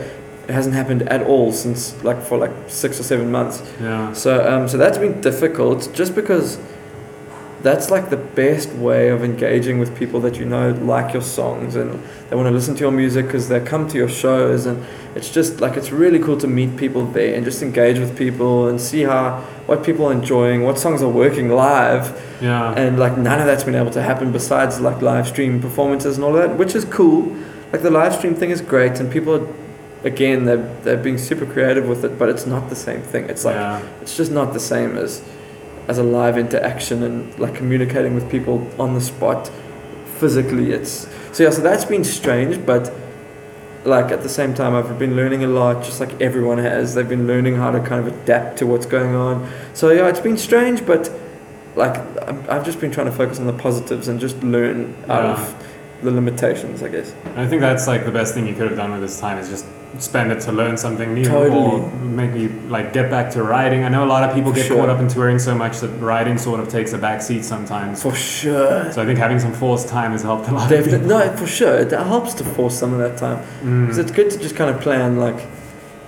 It 0.48 0.52
hasn't 0.52 0.74
happened 0.74 1.02
at 1.02 1.22
all 1.22 1.52
since 1.52 2.02
like 2.02 2.20
for 2.22 2.36
like 2.38 2.50
six 2.66 2.98
or 2.98 3.04
seven 3.04 3.30
months. 3.30 3.62
Yeah. 3.80 4.12
So 4.12 4.46
um, 4.52 4.68
so 4.68 4.76
that's 4.76 4.98
been 4.98 5.20
difficult 5.20 5.90
just 5.94 6.14
because 6.14 6.58
that's 7.62 7.90
like 7.90 8.10
the 8.10 8.16
best 8.16 8.70
way 8.70 9.08
of 9.08 9.22
engaging 9.22 9.78
with 9.78 9.96
people 9.96 10.20
that 10.20 10.36
you 10.36 10.44
know 10.44 10.70
like 10.72 11.12
your 11.12 11.22
songs 11.22 11.76
and 11.76 12.02
they 12.28 12.36
want 12.36 12.46
to 12.46 12.50
listen 12.50 12.74
to 12.74 12.80
your 12.80 12.90
music 12.90 13.26
because 13.26 13.48
they 13.48 13.60
come 13.60 13.86
to 13.88 13.96
your 13.96 14.08
shows 14.08 14.66
and 14.66 14.84
it's 15.14 15.30
just 15.30 15.60
like 15.60 15.76
it's 15.76 15.90
really 15.92 16.18
cool 16.18 16.36
to 16.36 16.48
meet 16.48 16.76
people 16.76 17.04
there 17.06 17.34
and 17.34 17.44
just 17.44 17.62
engage 17.62 17.98
with 17.98 18.16
people 18.18 18.68
and 18.68 18.80
see 18.80 19.02
how 19.02 19.40
what 19.66 19.84
people 19.84 20.06
are 20.06 20.12
enjoying 20.12 20.64
what 20.64 20.78
songs 20.78 21.02
are 21.02 21.08
working 21.08 21.48
live 21.50 22.04
Yeah. 22.40 22.72
and 22.74 22.98
like 22.98 23.16
none 23.16 23.38
of 23.38 23.46
that's 23.46 23.64
been 23.64 23.76
able 23.76 23.92
to 23.92 24.02
happen 24.02 24.32
besides 24.32 24.80
like 24.80 25.00
live 25.00 25.28
stream 25.28 25.60
performances 25.60 26.16
and 26.16 26.24
all 26.24 26.32
that 26.32 26.56
which 26.58 26.74
is 26.74 26.84
cool 26.86 27.34
like 27.72 27.82
the 27.82 27.90
live 27.90 28.14
stream 28.14 28.34
thing 28.34 28.50
is 28.50 28.60
great 28.60 28.98
and 29.00 29.10
people 29.10 29.34
are 29.36 29.46
again 30.04 30.44
they're, 30.46 30.64
they're 30.82 30.96
being 30.96 31.16
super 31.18 31.46
creative 31.46 31.88
with 31.88 32.04
it 32.04 32.18
but 32.18 32.28
it's 32.28 32.44
not 32.46 32.68
the 32.68 32.74
same 32.76 33.02
thing 33.02 33.28
it's 33.30 33.44
like 33.44 33.54
yeah. 33.54 33.80
it's 34.00 34.16
just 34.16 34.32
not 34.32 34.52
the 34.52 34.58
same 34.60 34.96
as 34.96 35.22
as 35.88 35.98
a 35.98 36.02
live 36.02 36.38
interaction 36.38 37.02
and 37.02 37.38
like 37.38 37.54
communicating 37.54 38.14
with 38.14 38.30
people 38.30 38.66
on 38.78 38.94
the 38.94 39.00
spot 39.00 39.50
physically 40.18 40.72
it's 40.72 41.08
so 41.32 41.42
yeah 41.42 41.50
so 41.50 41.60
that's 41.60 41.84
been 41.84 42.04
strange 42.04 42.64
but 42.64 42.92
like 43.84 44.12
at 44.12 44.22
the 44.22 44.28
same 44.28 44.54
time 44.54 44.74
I've 44.76 44.96
been 44.98 45.16
learning 45.16 45.42
a 45.42 45.48
lot 45.48 45.82
just 45.84 45.98
like 45.98 46.20
everyone 46.20 46.58
has. 46.58 46.94
They've 46.94 47.08
been 47.08 47.26
learning 47.26 47.56
how 47.56 47.72
to 47.72 47.80
kind 47.80 48.06
of 48.06 48.14
adapt 48.22 48.58
to 48.58 48.66
what's 48.66 48.86
going 48.86 49.16
on. 49.16 49.50
So 49.74 49.90
yeah 49.90 50.06
it's 50.06 50.20
been 50.20 50.36
strange 50.38 50.86
but 50.86 51.10
like 51.74 51.96
I'm- 52.28 52.44
I've 52.48 52.64
just 52.64 52.78
been 52.80 52.92
trying 52.92 53.06
to 53.06 53.12
focus 53.12 53.40
on 53.40 53.46
the 53.48 53.52
positives 53.52 54.06
and 54.06 54.20
just 54.20 54.40
learn 54.44 54.94
out 55.08 55.24
Yeah. 55.24 55.32
of 55.32 55.54
the 56.04 56.12
limitations 56.12 56.80
I 56.84 56.88
guess. 56.90 57.12
I 57.34 57.44
think 57.48 57.60
that's 57.60 57.88
like 57.88 58.04
the 58.04 58.12
best 58.12 58.34
thing 58.34 58.46
you 58.46 58.54
could 58.54 58.68
have 58.68 58.76
done 58.76 58.92
with 58.92 59.00
this 59.00 59.18
time 59.18 59.38
is 59.38 59.48
just 59.48 59.64
spend 59.98 60.32
it 60.32 60.40
to 60.40 60.52
learn 60.52 60.76
something 60.76 61.14
new 61.14 61.24
Totally. 61.24 61.56
or 61.82 61.88
maybe 62.02 62.48
like 62.68 62.92
get 62.92 63.10
back 63.10 63.30
to 63.32 63.42
writing. 63.42 63.84
I 63.84 63.88
know 63.88 64.04
a 64.04 64.06
lot 64.06 64.22
of 64.28 64.34
people 64.34 64.50
For 64.52 64.56
get 64.56 64.66
sure. 64.66 64.78
caught 64.78 64.88
up 64.88 65.00
in 65.00 65.08
touring 65.08 65.38
so 65.38 65.54
much 65.54 65.80
that 65.80 65.88
writing 66.00 66.38
sort 66.38 66.60
of 66.60 66.68
takes 66.68 66.92
a 66.92 66.98
back 66.98 67.22
seat 67.22 67.44
sometimes. 67.44 68.02
for 68.02 68.14
sure 68.14 68.90
So 68.92 69.02
I 69.02 69.06
think 69.06 69.18
having 69.18 69.38
some 69.38 69.52
forced 69.52 69.88
time 69.88 70.12
has 70.12 70.22
helped 70.22 70.48
a 70.48 70.52
lot. 70.54 70.68
Definitely, 70.70 71.06
no, 71.06 71.36
for 71.36 71.46
sure. 71.46 71.74
It 71.76 71.90
helps 71.92 72.34
to 72.34 72.44
force 72.44 72.78
some 72.78 72.92
of 72.92 72.98
that 73.00 73.16
time. 73.18 73.38
Mm. 73.62 73.82
Because 73.82 73.98
it's 73.98 74.10
good 74.10 74.30
to 74.30 74.38
just 74.38 74.56
kind 74.56 74.74
of 74.74 74.80
plan 74.80 75.18
like 75.18 75.40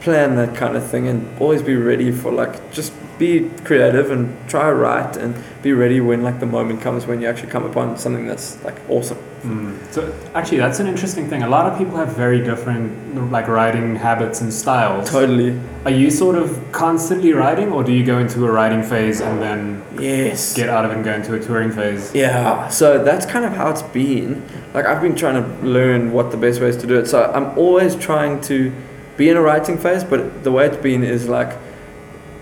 plan 0.04 0.36
that 0.36 0.54
kind 0.54 0.76
of 0.76 0.86
thing 0.86 1.08
and 1.08 1.26
always 1.40 1.62
be 1.62 1.74
ready 1.74 2.12
for 2.12 2.30
like 2.30 2.70
just 2.72 2.92
be 3.18 3.48
creative 3.64 4.10
and 4.10 4.36
try 4.48 4.70
write 4.70 5.16
and 5.16 5.34
be 5.62 5.72
ready 5.72 6.00
when 6.00 6.22
like 6.22 6.40
the 6.40 6.46
moment 6.46 6.80
comes 6.82 7.06
when 7.06 7.22
you 7.22 7.28
actually 7.28 7.50
come 7.50 7.64
upon 7.64 7.96
something 7.96 8.26
that's 8.26 8.62
like 8.64 8.78
awesome. 8.90 9.16
Mm. 9.42 9.92
So 9.92 10.12
actually, 10.34 10.58
that's 10.58 10.80
an 10.80 10.86
interesting 10.86 11.28
thing. 11.28 11.42
A 11.42 11.48
lot 11.48 11.70
of 11.70 11.78
people 11.78 11.96
have 11.96 12.08
very 12.16 12.42
different 12.42 13.30
like 13.30 13.46
writing 13.46 13.94
habits 13.96 14.40
and 14.40 14.52
styles. 14.52 15.10
Totally. 15.10 15.58
Are 15.84 15.90
you 15.90 16.10
sort 16.10 16.36
of 16.36 16.60
constantly 16.72 17.32
writing, 17.32 17.70
or 17.72 17.84
do 17.84 17.92
you 17.92 18.04
go 18.04 18.18
into 18.18 18.44
a 18.46 18.50
writing 18.50 18.82
phase 18.82 19.20
and 19.20 19.40
then 19.40 19.82
Yes. 19.98 20.54
get 20.54 20.68
out 20.68 20.84
of 20.84 20.90
it 20.90 20.96
and 20.96 21.04
go 21.04 21.12
into 21.14 21.34
a 21.34 21.40
touring 21.40 21.70
phase? 21.70 22.12
Yeah, 22.14 22.68
so 22.68 23.02
that's 23.02 23.26
kind 23.26 23.44
of 23.44 23.52
how 23.52 23.70
it's 23.70 23.82
been. 23.82 24.42
Like 24.74 24.86
I've 24.86 25.00
been 25.00 25.14
trying 25.14 25.42
to 25.42 25.66
learn 25.66 26.12
what 26.12 26.30
the 26.30 26.36
best 26.36 26.60
ways 26.60 26.76
to 26.78 26.86
do 26.86 26.98
it. 26.98 27.06
So 27.06 27.30
I'm 27.32 27.56
always 27.56 27.94
trying 27.96 28.40
to 28.42 28.72
be 29.16 29.28
in 29.28 29.36
a 29.36 29.42
writing 29.42 29.78
phase, 29.78 30.04
but 30.04 30.44
the 30.44 30.50
way 30.52 30.66
it's 30.66 30.76
been 30.76 31.02
is 31.02 31.28
like 31.28 31.56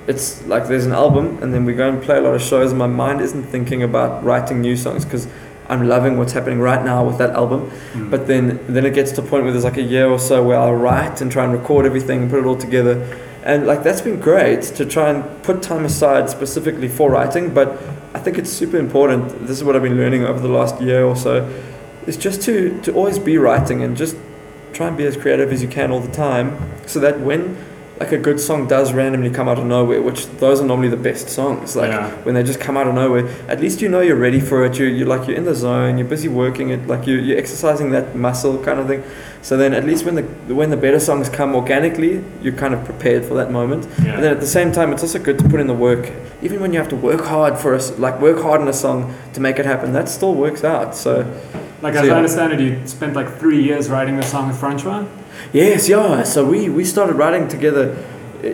it's 0.07 0.45
like 0.47 0.67
there's 0.67 0.87
an 0.87 0.93
album 0.93 1.41
and 1.43 1.55
then 1.55 1.65
we 1.65 1.75
go 1.75 1.89
and 1.89 2.03
play 2.03 2.19
a 2.19 2.21
lot 2.21 2.35
of 2.35 2.43
shows 2.43 2.71
and 2.71 2.79
my 2.79 2.87
mind 2.87 3.21
isn't 3.21 3.45
thinking 3.45 3.83
about 3.83 4.25
writing 4.25 4.61
new 4.61 4.77
songs 4.77 5.05
because 5.05 5.29
I'm 5.69 5.87
loving 5.89 6.19
what's 6.19 6.33
happening 6.33 6.59
right 6.61 6.85
now 6.85 7.05
with 7.05 7.19
that 7.19 7.31
album. 7.31 7.71
Mm. 7.93 8.11
But 8.11 8.27
then 8.27 8.61
then 8.67 8.85
it 8.85 8.95
gets 8.95 9.13
to 9.13 9.23
a 9.23 9.25
point 9.25 9.45
where 9.45 9.53
there's 9.53 9.65
like 9.65 9.77
a 9.77 9.83
year 9.83 10.09
or 10.09 10.19
so 10.19 10.43
where 10.43 10.59
I'll 10.59 10.75
write 10.75 11.21
and 11.21 11.31
try 11.31 11.45
and 11.45 11.53
record 11.53 11.87
everything 11.87 12.23
and 12.23 12.31
put 12.31 12.41
it 12.41 12.47
all 12.47 12.57
together. 12.57 12.95
And 13.45 13.67
like 13.67 13.83
that's 13.83 14.01
been 14.01 14.21
great 14.21 14.63
to 14.63 14.85
try 14.85 15.11
and 15.11 15.43
put 15.43 15.63
time 15.63 15.85
aside 15.85 16.29
specifically 16.31 16.89
for 16.89 17.11
writing, 17.11 17.55
but 17.55 17.81
I 18.15 18.19
think 18.19 18.39
it's 18.39 18.51
super 18.51 18.77
important. 18.77 19.47
This 19.47 19.59
is 19.59 19.65
what 19.65 19.75
I've 19.75 19.83
been 19.83 19.97
learning 19.97 20.25
over 20.25 20.41
the 20.41 20.49
last 20.49 20.81
year 20.81 21.05
or 21.05 21.17
so. 21.17 21.49
Is 22.07 22.17
just 22.17 22.43
to 22.43 22.81
to 22.83 22.93
always 22.93 23.19
be 23.19 23.39
writing 23.39 23.83
and 23.83 23.97
just 23.97 24.17
try 24.73 24.89
and 24.89 24.97
be 24.97 25.05
as 25.07 25.17
creative 25.17 25.53
as 25.53 25.63
you 25.63 25.69
can 25.69 25.91
all 25.91 26.01
the 26.01 26.13
time, 26.13 26.57
so 26.87 26.99
that 27.01 27.21
when 27.21 27.57
like 28.01 28.11
a 28.11 28.19
good 28.19 28.41
song 28.41 28.67
does 28.67 28.93
randomly 28.93 29.31
come 29.31 29.49
out 29.49 29.59
of 29.61 29.65
nowhere, 29.65 30.03
which 30.03 30.27
those 30.39 30.61
are 30.61 30.65
normally 30.65 30.89
the 30.89 30.97
best 30.97 31.29
songs. 31.29 31.77
Like 31.77 31.93
Yeah. 31.93 32.11
when 32.25 32.35
they 32.35 32.43
just 32.43 32.59
come 32.59 32.77
out 32.77 32.89
of 32.89 32.95
nowhere, 32.95 33.29
at 33.47 33.61
least 33.61 33.81
you 33.81 33.89
know 33.89 34.01
you're 34.01 34.17
ready 34.17 34.41
for 34.41 34.65
it. 34.65 34.77
You 34.79 34.87
you 34.87 35.05
like 35.05 35.29
you're 35.29 35.37
in 35.37 35.45
the 35.45 35.55
zone. 35.55 35.99
You're 35.99 36.09
busy 36.09 36.27
working 36.27 36.71
it. 36.71 36.89
Like 36.89 37.07
you 37.07 37.15
you're 37.17 37.39
exercising 37.39 37.91
that 37.93 38.17
muscle 38.17 38.59
kind 38.59 38.81
of 38.81 38.89
thing. 38.89 39.05
So 39.43 39.57
then 39.57 39.73
at 39.73 39.85
least 39.85 40.05
when 40.05 40.17
the 40.17 40.25
when 40.55 40.71
the 40.71 40.77
better 40.77 40.99
songs 40.99 41.29
come 41.29 41.55
organically, 41.55 42.25
you're 42.43 42.55
kind 42.65 42.75
of 42.75 42.85
prepared 42.85 43.25
for 43.25 43.35
that 43.35 43.53
moment. 43.53 43.87
Yeah. 44.03 44.15
And 44.15 44.25
then 44.25 44.33
at 44.33 44.41
the 44.41 44.53
same 44.59 44.73
time, 44.73 44.93
it's 44.93 45.03
also 45.03 45.21
good 45.21 45.39
to 45.39 45.49
put 45.49 45.61
in 45.61 45.69
the 45.69 45.75
work. 45.89 46.11
Even 46.43 46.59
when 46.61 46.73
you 46.73 46.81
have 46.81 46.89
to 46.89 46.97
work 46.97 47.21
hard 47.21 47.57
for 47.57 47.73
us, 47.73 47.97
like 48.01 48.21
work 48.21 48.43
hard 48.43 48.61
on 48.63 48.67
a 48.69 48.73
song 48.73 49.15
to 49.35 49.41
make 49.41 49.61
it 49.61 49.67
happen, 49.67 49.93
that 49.93 50.09
still 50.09 50.35
works 50.35 50.65
out. 50.65 50.97
So 50.97 51.25
Like 51.83 51.95
So, 51.95 52.01
as 52.01 52.07
yeah. 52.07 52.15
I 52.15 52.17
understand 52.17 52.53
it, 52.55 52.61
you 52.61 52.87
spent 52.87 53.15
like 53.15 53.39
three 53.39 53.63
years 53.63 53.89
writing 53.91 54.17
the 54.17 54.23
song 54.23 54.49
with 54.49 54.59
Francois. 54.59 55.05
yes, 55.53 55.89
yeah. 55.89 56.23
So 56.23 56.45
we 56.45 56.69
we 56.69 56.85
started 56.85 57.15
writing 57.17 57.49
together, 57.49 57.97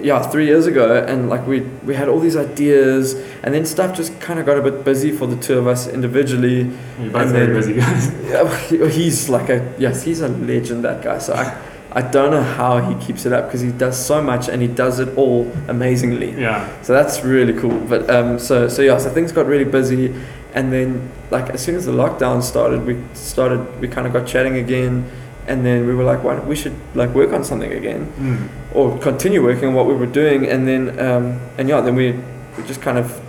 yeah, 0.02 0.22
three 0.32 0.46
years 0.46 0.66
ago, 0.66 1.04
and 1.06 1.28
like 1.28 1.46
we 1.46 1.60
we 1.86 1.94
had 1.94 2.08
all 2.08 2.20
these 2.20 2.36
ideas, 2.36 3.14
and 3.42 3.52
then 3.54 3.64
stuff 3.66 3.94
just 3.96 4.18
kind 4.20 4.38
of 4.40 4.46
got 4.46 4.56
a 4.58 4.62
bit 4.62 4.84
busy 4.84 5.12
for 5.12 5.26
the 5.26 5.36
two 5.36 5.58
of 5.58 5.66
us 5.66 5.86
individually. 5.86 6.58
You're 7.00 7.12
both 7.12 7.22
And 7.22 7.30
very 7.30 7.52
busy 7.58 7.74
guys. 7.74 8.10
Yeah, 8.28 8.88
he's 8.88 9.28
like 9.28 9.48
a 9.50 9.58
yes, 9.78 10.02
he's 10.04 10.20
a 10.22 10.28
legend. 10.28 10.84
That 10.84 11.02
guy. 11.02 11.18
So 11.18 11.34
I. 11.34 11.46
I 11.90 12.02
don't 12.02 12.30
know 12.30 12.42
how 12.42 12.80
he 12.80 12.94
keeps 13.06 13.24
it 13.24 13.32
up 13.32 13.46
because 13.46 13.62
he 13.62 13.72
does 13.72 13.96
so 13.96 14.20
much 14.22 14.46
and 14.50 14.60
he 14.60 14.68
does 14.68 15.00
it 15.00 15.08
all 15.16 15.50
amazingly. 15.68 16.32
yeah. 16.38 16.68
So 16.82 16.92
that's 16.92 17.24
really 17.24 17.54
cool. 17.58 17.80
But 17.88 18.10
um, 18.10 18.38
so 18.38 18.68
so 18.68 18.82
yeah, 18.82 18.98
so 18.98 19.08
things 19.08 19.32
got 19.32 19.46
really 19.46 19.64
busy, 19.64 20.14
and 20.54 20.72
then 20.72 21.10
like 21.30 21.50
as 21.50 21.62
soon 21.62 21.74
as 21.76 21.86
the 21.86 21.92
lockdown 21.92 22.42
started, 22.42 22.84
we 22.86 22.96
started 23.14 23.60
we 23.80 23.88
kind 23.88 24.06
of 24.06 24.12
got 24.12 24.26
chatting 24.26 24.56
again, 24.56 25.10
and 25.46 25.64
then 25.64 25.86
we 25.86 25.94
were 25.94 26.04
like, 26.04 26.22
why 26.24 26.38
we 26.40 26.56
should 26.56 26.74
like 26.94 27.10
work 27.10 27.32
on 27.32 27.44
something 27.44 27.72
again, 27.72 28.06
Mm. 28.18 28.48
or 28.74 28.98
continue 28.98 29.42
working 29.42 29.68
on 29.68 29.74
what 29.74 29.86
we 29.86 29.94
were 29.94 30.06
doing, 30.12 30.46
and 30.46 30.66
then 30.66 30.98
um, 31.00 31.40
and 31.58 31.68
yeah, 31.68 31.80
then 31.80 31.94
we 31.94 32.12
we 32.56 32.64
just 32.66 32.80
kind 32.82 32.98
of 32.98 33.20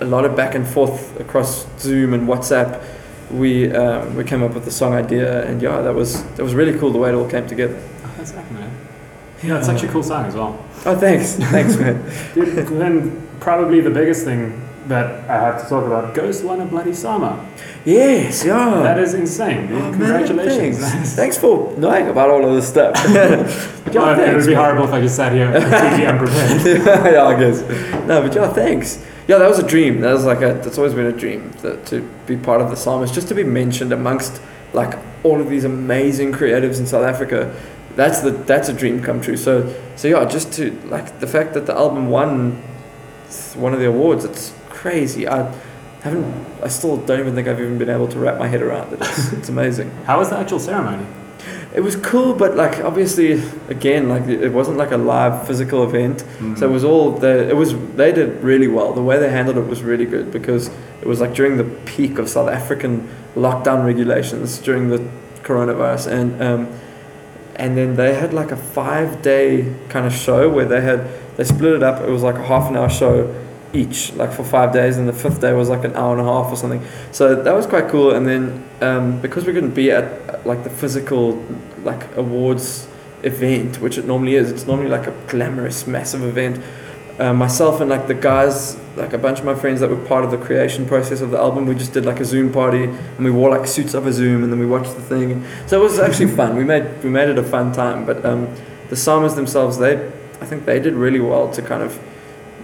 a 0.00 0.04
lot 0.04 0.24
of 0.24 0.34
back 0.34 0.54
and 0.54 0.66
forth 0.66 1.18
across 1.20 1.66
Zoom 1.78 2.12
and 2.14 2.26
WhatsApp. 2.28 2.82
We 3.30 3.72
um, 3.72 4.16
we 4.16 4.24
came 4.24 4.42
up 4.42 4.54
with 4.54 4.64
the 4.64 4.70
song 4.70 4.94
idea, 4.94 5.46
and 5.46 5.62
yeah, 5.62 5.80
that 5.82 5.94
was 5.94 6.22
that 6.36 6.42
was 6.42 6.54
really 6.54 6.78
cool 6.78 6.90
the 6.92 6.98
way 6.98 7.10
it 7.10 7.14
all 7.14 7.28
came 7.28 7.46
together. 7.46 7.76
Oh, 8.04 8.10
that's 8.16 8.30
sick, 8.32 8.50
man. 8.50 8.70
Yeah, 9.42 9.58
it's 9.58 9.66
such 9.66 9.82
a 9.82 9.88
cool 9.88 10.02
song 10.02 10.26
as 10.26 10.34
well. 10.34 10.58
Oh, 10.84 10.96
thanks, 10.96 11.34
thanks, 11.36 11.76
man. 11.76 11.96
Dude, 12.34 12.66
then 12.68 13.26
probably 13.40 13.80
the 13.80 13.90
biggest 13.90 14.24
thing 14.24 14.52
that 14.88 15.28
I 15.30 15.34
have 15.34 15.62
to 15.62 15.68
talk 15.68 15.84
about. 15.86 16.14
Ghost 16.14 16.44
won 16.44 16.60
a 16.60 16.66
bloody 16.66 16.92
SAMA. 16.92 17.48
Yes, 17.84 18.44
yeah. 18.44 18.82
That 18.82 18.98
is 18.98 19.14
insane. 19.14 19.68
dude. 19.68 19.76
Oh, 19.78 19.80
man, 19.92 20.26
Congratulations. 20.26 20.78
thanks. 20.78 21.12
thanks 21.14 21.38
for 21.38 21.76
knowing 21.76 22.08
about 22.08 22.30
all 22.30 22.44
of 22.44 22.54
this 22.54 22.68
stuff. 22.68 22.96
Yeah, 23.92 24.18
it 24.18 24.34
would 24.34 24.46
be 24.46 24.54
man. 24.54 24.64
horrible 24.64 24.84
if 24.84 24.92
I 24.94 25.00
just 25.02 25.16
sat 25.16 25.32
here 25.32 25.52
completely 25.52 26.06
unprepared. 26.06 27.12
yeah, 27.12 27.24
I 27.26 27.38
guess. 27.38 27.60
No, 28.06 28.22
but 28.22 28.34
yeah, 28.34 28.50
thanks. 28.50 29.04
Yeah, 29.28 29.36
that 29.36 29.48
was 29.48 29.58
a 29.58 29.66
dream. 29.66 30.00
That 30.00 30.14
was 30.14 30.24
like 30.24 30.38
a. 30.38 30.54
That's 30.54 30.78
always 30.78 30.94
been 30.94 31.04
a 31.06 31.12
dream 31.12 31.50
that, 31.60 31.84
to 31.86 32.00
be 32.26 32.38
part 32.38 32.62
of 32.62 32.70
the 32.70 32.76
SAMAs, 32.76 33.12
just 33.12 33.28
to 33.28 33.34
be 33.34 33.44
mentioned 33.44 33.92
amongst 33.92 34.40
like 34.72 34.98
all 35.24 35.42
of 35.42 35.50
these 35.50 35.64
amazing 35.64 36.32
creatives 36.32 36.78
in 36.80 36.86
South 36.86 37.04
Africa. 37.04 37.54
That's 37.94 38.20
the 38.20 38.30
that's 38.30 38.70
a 38.70 38.72
dream 38.72 39.02
come 39.02 39.20
true. 39.20 39.36
So 39.36 39.74
so 39.96 40.08
yeah, 40.08 40.24
just 40.24 40.54
to 40.54 40.70
like 40.86 41.20
the 41.20 41.26
fact 41.26 41.52
that 41.52 41.66
the 41.66 41.74
album 41.74 42.08
won 42.08 42.62
one 43.54 43.74
of 43.74 43.80
the 43.80 43.88
awards, 43.88 44.24
it's 44.24 44.52
crazy. 44.82 45.28
I 45.28 45.54
haven't. 46.02 46.26
I 46.62 46.68
still 46.68 46.96
don't 46.96 47.20
even 47.20 47.34
think 47.34 47.46
I've 47.46 47.60
even 47.60 47.78
been 47.78 47.88
able 47.88 48.08
to 48.08 48.18
wrap 48.18 48.38
my 48.38 48.48
head 48.48 48.62
around 48.62 48.92
it. 48.92 49.00
It's, 49.00 49.32
it's 49.38 49.48
amazing. 49.48 49.90
How 50.04 50.18
was 50.18 50.30
the 50.30 50.38
actual 50.38 50.58
ceremony? 50.58 51.06
It 51.74 51.80
was 51.80 51.96
cool, 51.96 52.34
but 52.34 52.56
like 52.56 52.84
obviously, 52.84 53.42
again, 53.68 54.08
like 54.08 54.24
it 54.24 54.50
wasn't 54.50 54.76
like 54.76 54.90
a 54.90 54.96
live 54.96 55.46
physical 55.46 55.84
event. 55.84 56.18
Mm-hmm. 56.18 56.56
So 56.56 56.68
it 56.68 56.72
was 56.72 56.84
all 56.84 57.12
the 57.12 57.48
it 57.48 57.56
was 57.56 57.70
they 57.94 58.12
did 58.12 58.42
really 58.42 58.68
well. 58.68 58.92
The 58.92 59.02
way 59.02 59.18
they 59.18 59.30
handled 59.30 59.56
it 59.56 59.66
was 59.66 59.82
really 59.82 60.04
good 60.04 60.30
because 60.32 60.68
it 61.00 61.06
was 61.06 61.20
like 61.20 61.32
during 61.32 61.56
the 61.56 61.64
peak 61.86 62.18
of 62.18 62.28
South 62.28 62.50
African 62.50 63.08
lockdown 63.34 63.86
regulations 63.86 64.58
during 64.58 64.88
the 64.88 64.98
coronavirus 65.42 66.12
and 66.12 66.42
um, 66.42 66.80
and 67.56 67.76
then 67.76 67.96
they 67.96 68.14
had 68.14 68.34
like 68.34 68.50
a 68.50 68.56
five 68.56 69.22
day 69.22 69.74
kind 69.88 70.06
of 70.06 70.12
show 70.12 70.50
where 70.50 70.66
they 70.66 70.80
had 70.80 71.08
they 71.36 71.44
split 71.44 71.72
it 71.72 71.82
up. 71.82 72.02
It 72.02 72.10
was 72.10 72.22
like 72.22 72.36
a 72.36 72.46
half 72.46 72.68
an 72.68 72.76
hour 72.76 72.90
show 72.90 73.32
each, 73.72 74.12
like 74.14 74.32
for 74.32 74.44
five 74.44 74.72
days, 74.72 74.98
and 74.98 75.08
the 75.08 75.12
fifth 75.12 75.40
day 75.40 75.52
was 75.52 75.68
like 75.68 75.84
an 75.84 75.94
hour 75.96 76.12
and 76.12 76.20
a 76.20 76.30
half 76.30 76.52
or 76.52 76.56
something. 76.56 76.82
So 77.10 77.34
that 77.34 77.54
was 77.54 77.66
quite 77.66 77.88
cool. 77.88 78.14
And 78.14 78.26
then 78.26 78.68
um, 78.80 79.20
because 79.20 79.46
we 79.46 79.52
couldn't 79.52 79.74
be 79.74 79.90
at 79.90 80.46
like 80.46 80.64
the 80.64 80.70
physical 80.70 81.44
like 81.82 82.16
awards 82.16 82.88
event, 83.22 83.80
which 83.80 83.98
it 83.98 84.04
normally 84.04 84.34
is, 84.34 84.50
it's 84.50 84.66
normally 84.66 84.88
like 84.88 85.06
a 85.06 85.14
glamorous, 85.28 85.86
massive 85.86 86.22
event. 86.22 86.62
Uh, 87.18 87.32
myself 87.32 87.80
and 87.80 87.90
like 87.90 88.06
the 88.06 88.14
guys, 88.14 88.76
like 88.96 89.12
a 89.12 89.18
bunch 89.18 89.38
of 89.38 89.44
my 89.44 89.54
friends 89.54 89.80
that 89.80 89.90
were 89.90 90.04
part 90.06 90.24
of 90.24 90.30
the 90.30 90.38
creation 90.38 90.86
process 90.86 91.20
of 91.20 91.30
the 91.30 91.38
album, 91.38 91.66
we 91.66 91.74
just 91.74 91.92
did 91.92 92.04
like 92.04 92.20
a 92.20 92.24
Zoom 92.24 92.52
party 92.52 92.84
and 92.84 93.18
we 93.24 93.30
wore 93.30 93.50
like 93.50 93.66
suits 93.66 93.94
over 93.94 94.10
Zoom 94.10 94.42
and 94.42 94.52
then 94.52 94.58
we 94.58 94.66
watched 94.66 94.94
the 94.94 95.02
thing. 95.02 95.44
So 95.66 95.80
it 95.80 95.84
was 95.84 95.98
actually 95.98 96.34
fun. 96.34 96.56
We 96.56 96.64
made 96.64 97.02
we 97.04 97.10
made 97.10 97.28
it 97.28 97.38
a 97.38 97.42
fun 97.42 97.72
time. 97.72 98.06
But 98.06 98.24
um, 98.24 98.52
the 98.88 98.96
SAMAs 98.96 99.34
themselves, 99.34 99.78
they 99.78 100.06
I 100.40 100.46
think 100.46 100.64
they 100.64 100.80
did 100.80 100.94
really 100.94 101.20
well 101.20 101.52
to 101.52 101.62
kind 101.62 101.82
of 101.82 102.00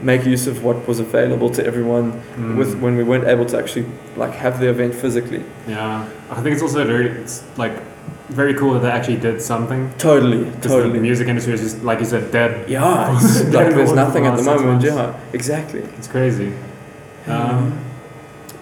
make 0.02 0.24
use 0.24 0.46
of 0.46 0.62
what 0.64 0.86
was 0.86 0.98
available 1.00 1.50
to 1.50 1.64
everyone 1.66 2.12
Mm. 2.36 2.56
with 2.56 2.78
when 2.80 2.96
we 2.96 3.02
weren't 3.04 3.26
able 3.26 3.44
to 3.46 3.58
actually 3.58 3.86
like 4.16 4.32
have 4.32 4.60
the 4.60 4.68
event 4.68 4.94
physically. 4.94 5.42
Yeah, 5.66 6.04
I 6.30 6.40
think 6.42 6.54
it's 6.54 6.62
also 6.62 6.84
very, 6.84 7.08
it's 7.08 7.42
like 7.56 7.72
very 8.28 8.54
cool 8.54 8.74
that 8.74 8.80
they 8.82 8.90
actually 8.90 9.16
did 9.16 9.40
something. 9.42 9.90
Totally, 9.98 10.44
totally. 10.60 10.92
The 10.92 11.00
music 11.00 11.28
industry 11.28 11.54
is 11.54 11.60
just, 11.60 11.82
like 11.82 11.98
you 12.00 12.04
said, 12.06 12.30
dead. 12.30 12.68
Yeah, 12.68 12.82
Dead 13.50 13.54
like 13.54 13.74
there's 13.74 13.92
nothing 13.92 14.26
at 14.26 14.36
the 14.36 14.42
moment. 14.42 14.66
months. 14.66 14.84
Yeah, 14.84 15.14
exactly. 15.32 15.80
It's 15.98 16.06
crazy. 16.08 16.52
Um, 17.26 17.72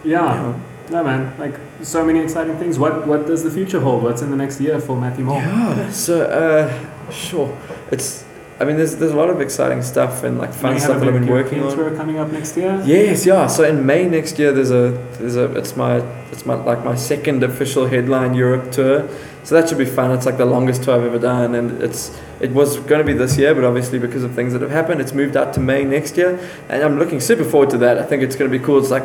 yeah. 0.05 0.55
No, 0.90 1.03
man. 1.03 1.33
Like, 1.38 1.55
so 1.83 2.05
many 2.05 2.20
exciting 2.20 2.57
things. 2.59 2.79
What 2.79 3.07
What 3.07 3.27
does 3.27 3.42
the 3.42 3.51
future 3.51 3.81
hold? 3.81 4.03
What's 4.05 4.22
in 4.22 4.31
the 4.31 4.37
next 4.37 4.61
year 4.61 4.79
for 4.81 4.96
Matthew 4.96 5.25
Mole? 5.25 5.38
Yeah. 5.38 5.90
So, 5.90 6.22
uh, 6.22 7.11
sure. 7.11 7.51
It's. 7.90 8.25
I 8.59 8.64
mean, 8.64 8.77
there's 8.79 8.97
there's 8.97 9.12
a 9.12 9.16
lot 9.16 9.29
of 9.29 9.40
exciting 9.42 9.83
stuff 9.83 10.23
and 10.25 10.38
like 10.38 10.53
fun 10.53 10.81
stuff 10.81 11.01
that 11.01 11.09
I've 11.09 11.12
been 11.12 11.27
working 11.27 11.62
on. 11.62 11.77
tour 11.77 11.95
coming 11.95 12.19
up 12.19 12.33
next 12.33 12.57
year? 12.57 12.83
Yes, 12.87 13.27
yeah. 13.27 13.47
So 13.49 13.64
in 13.64 13.85
May 13.85 14.09
next 14.09 14.38
year, 14.38 14.51
there's 14.51 14.71
a 14.71 14.92
there's 15.19 15.37
a 15.37 15.55
it's 15.57 15.77
my 15.77 15.97
it's 16.33 16.47
my 16.47 16.55
like 16.55 16.83
my 16.83 16.95
second 16.95 17.42
official 17.42 17.87
headline 17.87 18.33
Europe 18.33 18.73
tour. 18.73 19.09
So 19.45 19.55
that 19.55 19.69
should 19.69 19.79
be 19.79 19.85
fun. 19.85 20.11
It's 20.11 20.25
like 20.25 20.38
the 20.38 20.47
longest 20.47 20.85
tour 20.85 20.97
I've 20.97 21.05
ever 21.05 21.19
done, 21.19 21.55
and 21.55 21.83
it's 21.83 22.19
it 22.40 22.53
was 22.53 22.79
going 22.79 22.99
to 22.99 23.05
be 23.05 23.12
this 23.12 23.37
year, 23.37 23.55
but 23.55 23.62
obviously 23.62 23.99
because 23.99 24.25
of 24.25 24.35
things 24.35 24.55
that 24.55 24.62
have 24.62 24.71
happened, 24.71 25.03
it's 25.03 25.12
moved 25.12 25.37
out 25.37 25.53
to 25.55 25.61
May 25.61 25.85
next 25.85 26.16
year, 26.16 26.40
and 26.71 26.83
I'm 26.83 26.99
looking 26.99 27.21
super 27.21 27.45
forward 27.45 27.71
to 27.71 27.79
that. 27.79 27.99
I 27.99 28.05
think 28.05 28.23
it's 28.23 28.37
going 28.37 28.51
to 28.51 28.59
be 28.59 28.64
cool. 28.64 28.79
It's 28.79 28.90
like 28.90 29.05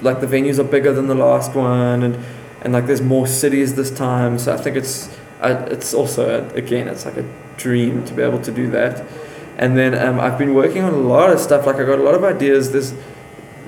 like 0.00 0.20
the 0.20 0.26
venues 0.26 0.58
are 0.58 0.64
bigger 0.64 0.92
than 0.94 1.06
the 1.06 1.14
last 1.14 1.54
one, 1.54 2.02
and 2.02 2.24
and 2.62 2.72
like 2.72 2.86
there's 2.86 3.02
more 3.02 3.26
cities 3.26 3.74
this 3.74 3.90
time. 3.90 4.38
So 4.38 4.54
I 4.54 4.56
think 4.56 4.76
it's 4.76 5.14
I, 5.40 5.52
it's 5.52 5.92
also 5.92 6.48
again 6.54 6.88
it's 6.88 7.04
like 7.04 7.18
a 7.18 7.24
dream 7.56 8.04
to 8.06 8.14
be 8.14 8.22
able 8.22 8.40
to 8.42 8.52
do 8.52 8.70
that. 8.70 9.04
And 9.58 9.76
then 9.76 9.94
um, 9.94 10.20
I've 10.20 10.38
been 10.38 10.54
working 10.54 10.82
on 10.82 10.92
a 10.92 10.98
lot 10.98 11.30
of 11.30 11.40
stuff. 11.40 11.66
Like 11.66 11.76
I 11.76 11.84
got 11.84 11.98
a 11.98 12.02
lot 12.02 12.14
of 12.14 12.24
ideas. 12.24 12.72
There's 12.72 12.92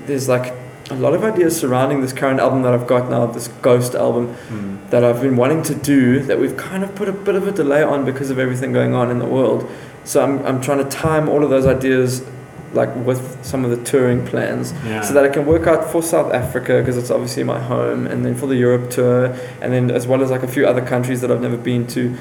there's 0.06 0.28
like 0.28 0.54
a 0.90 0.94
lot 0.94 1.12
of 1.14 1.22
ideas 1.22 1.58
surrounding 1.58 2.00
this 2.00 2.12
current 2.14 2.40
album 2.40 2.62
that 2.62 2.72
I've 2.72 2.86
got 2.86 3.10
now, 3.10 3.26
this 3.26 3.48
Ghost 3.62 3.94
album 3.94 4.34
Mm. 4.50 4.90
that 4.90 5.04
I've 5.04 5.20
been 5.20 5.36
wanting 5.36 5.62
to 5.64 5.74
do 5.74 6.20
that 6.20 6.38
we've 6.38 6.56
kind 6.56 6.82
of 6.82 6.94
put 6.94 7.08
a 7.08 7.12
bit 7.12 7.34
of 7.34 7.46
a 7.46 7.52
delay 7.52 7.82
on 7.82 8.04
because 8.06 8.30
of 8.30 8.38
everything 8.38 8.72
going 8.72 8.94
on 8.94 9.10
in 9.10 9.18
the 9.18 9.26
world. 9.26 9.68
So 10.04 10.22
I'm, 10.22 10.44
I'm 10.46 10.60
trying 10.62 10.78
to 10.78 10.88
time 10.88 11.28
all 11.28 11.44
of 11.44 11.50
those 11.50 11.66
ideas 11.66 12.24
like 12.72 12.94
with 12.96 13.42
some 13.44 13.64
of 13.66 13.70
the 13.70 13.82
touring 13.84 14.26
plans 14.26 14.72
Yeah. 14.86 15.00
so 15.02 15.12
that 15.14 15.24
I 15.24 15.28
can 15.28 15.44
work 15.46 15.66
out 15.66 15.90
for 15.90 16.02
South 16.02 16.32
Africa 16.32 16.78
because 16.80 16.96
it's 16.98 17.10
obviously 17.10 17.42
my 17.44 17.60
home 17.60 18.06
and 18.06 18.24
then 18.24 18.34
for 18.34 18.46
the 18.46 18.56
Europe 18.56 18.90
tour 18.90 19.26
and 19.60 19.72
then 19.72 19.90
as 19.90 20.06
well 20.06 20.22
as 20.22 20.30
like 20.30 20.42
a 20.42 20.48
few 20.48 20.66
other 20.66 20.82
countries 20.84 21.20
that 21.22 21.30
I've 21.30 21.40
never 21.42 21.56
been 21.58 21.86
to 21.88 22.14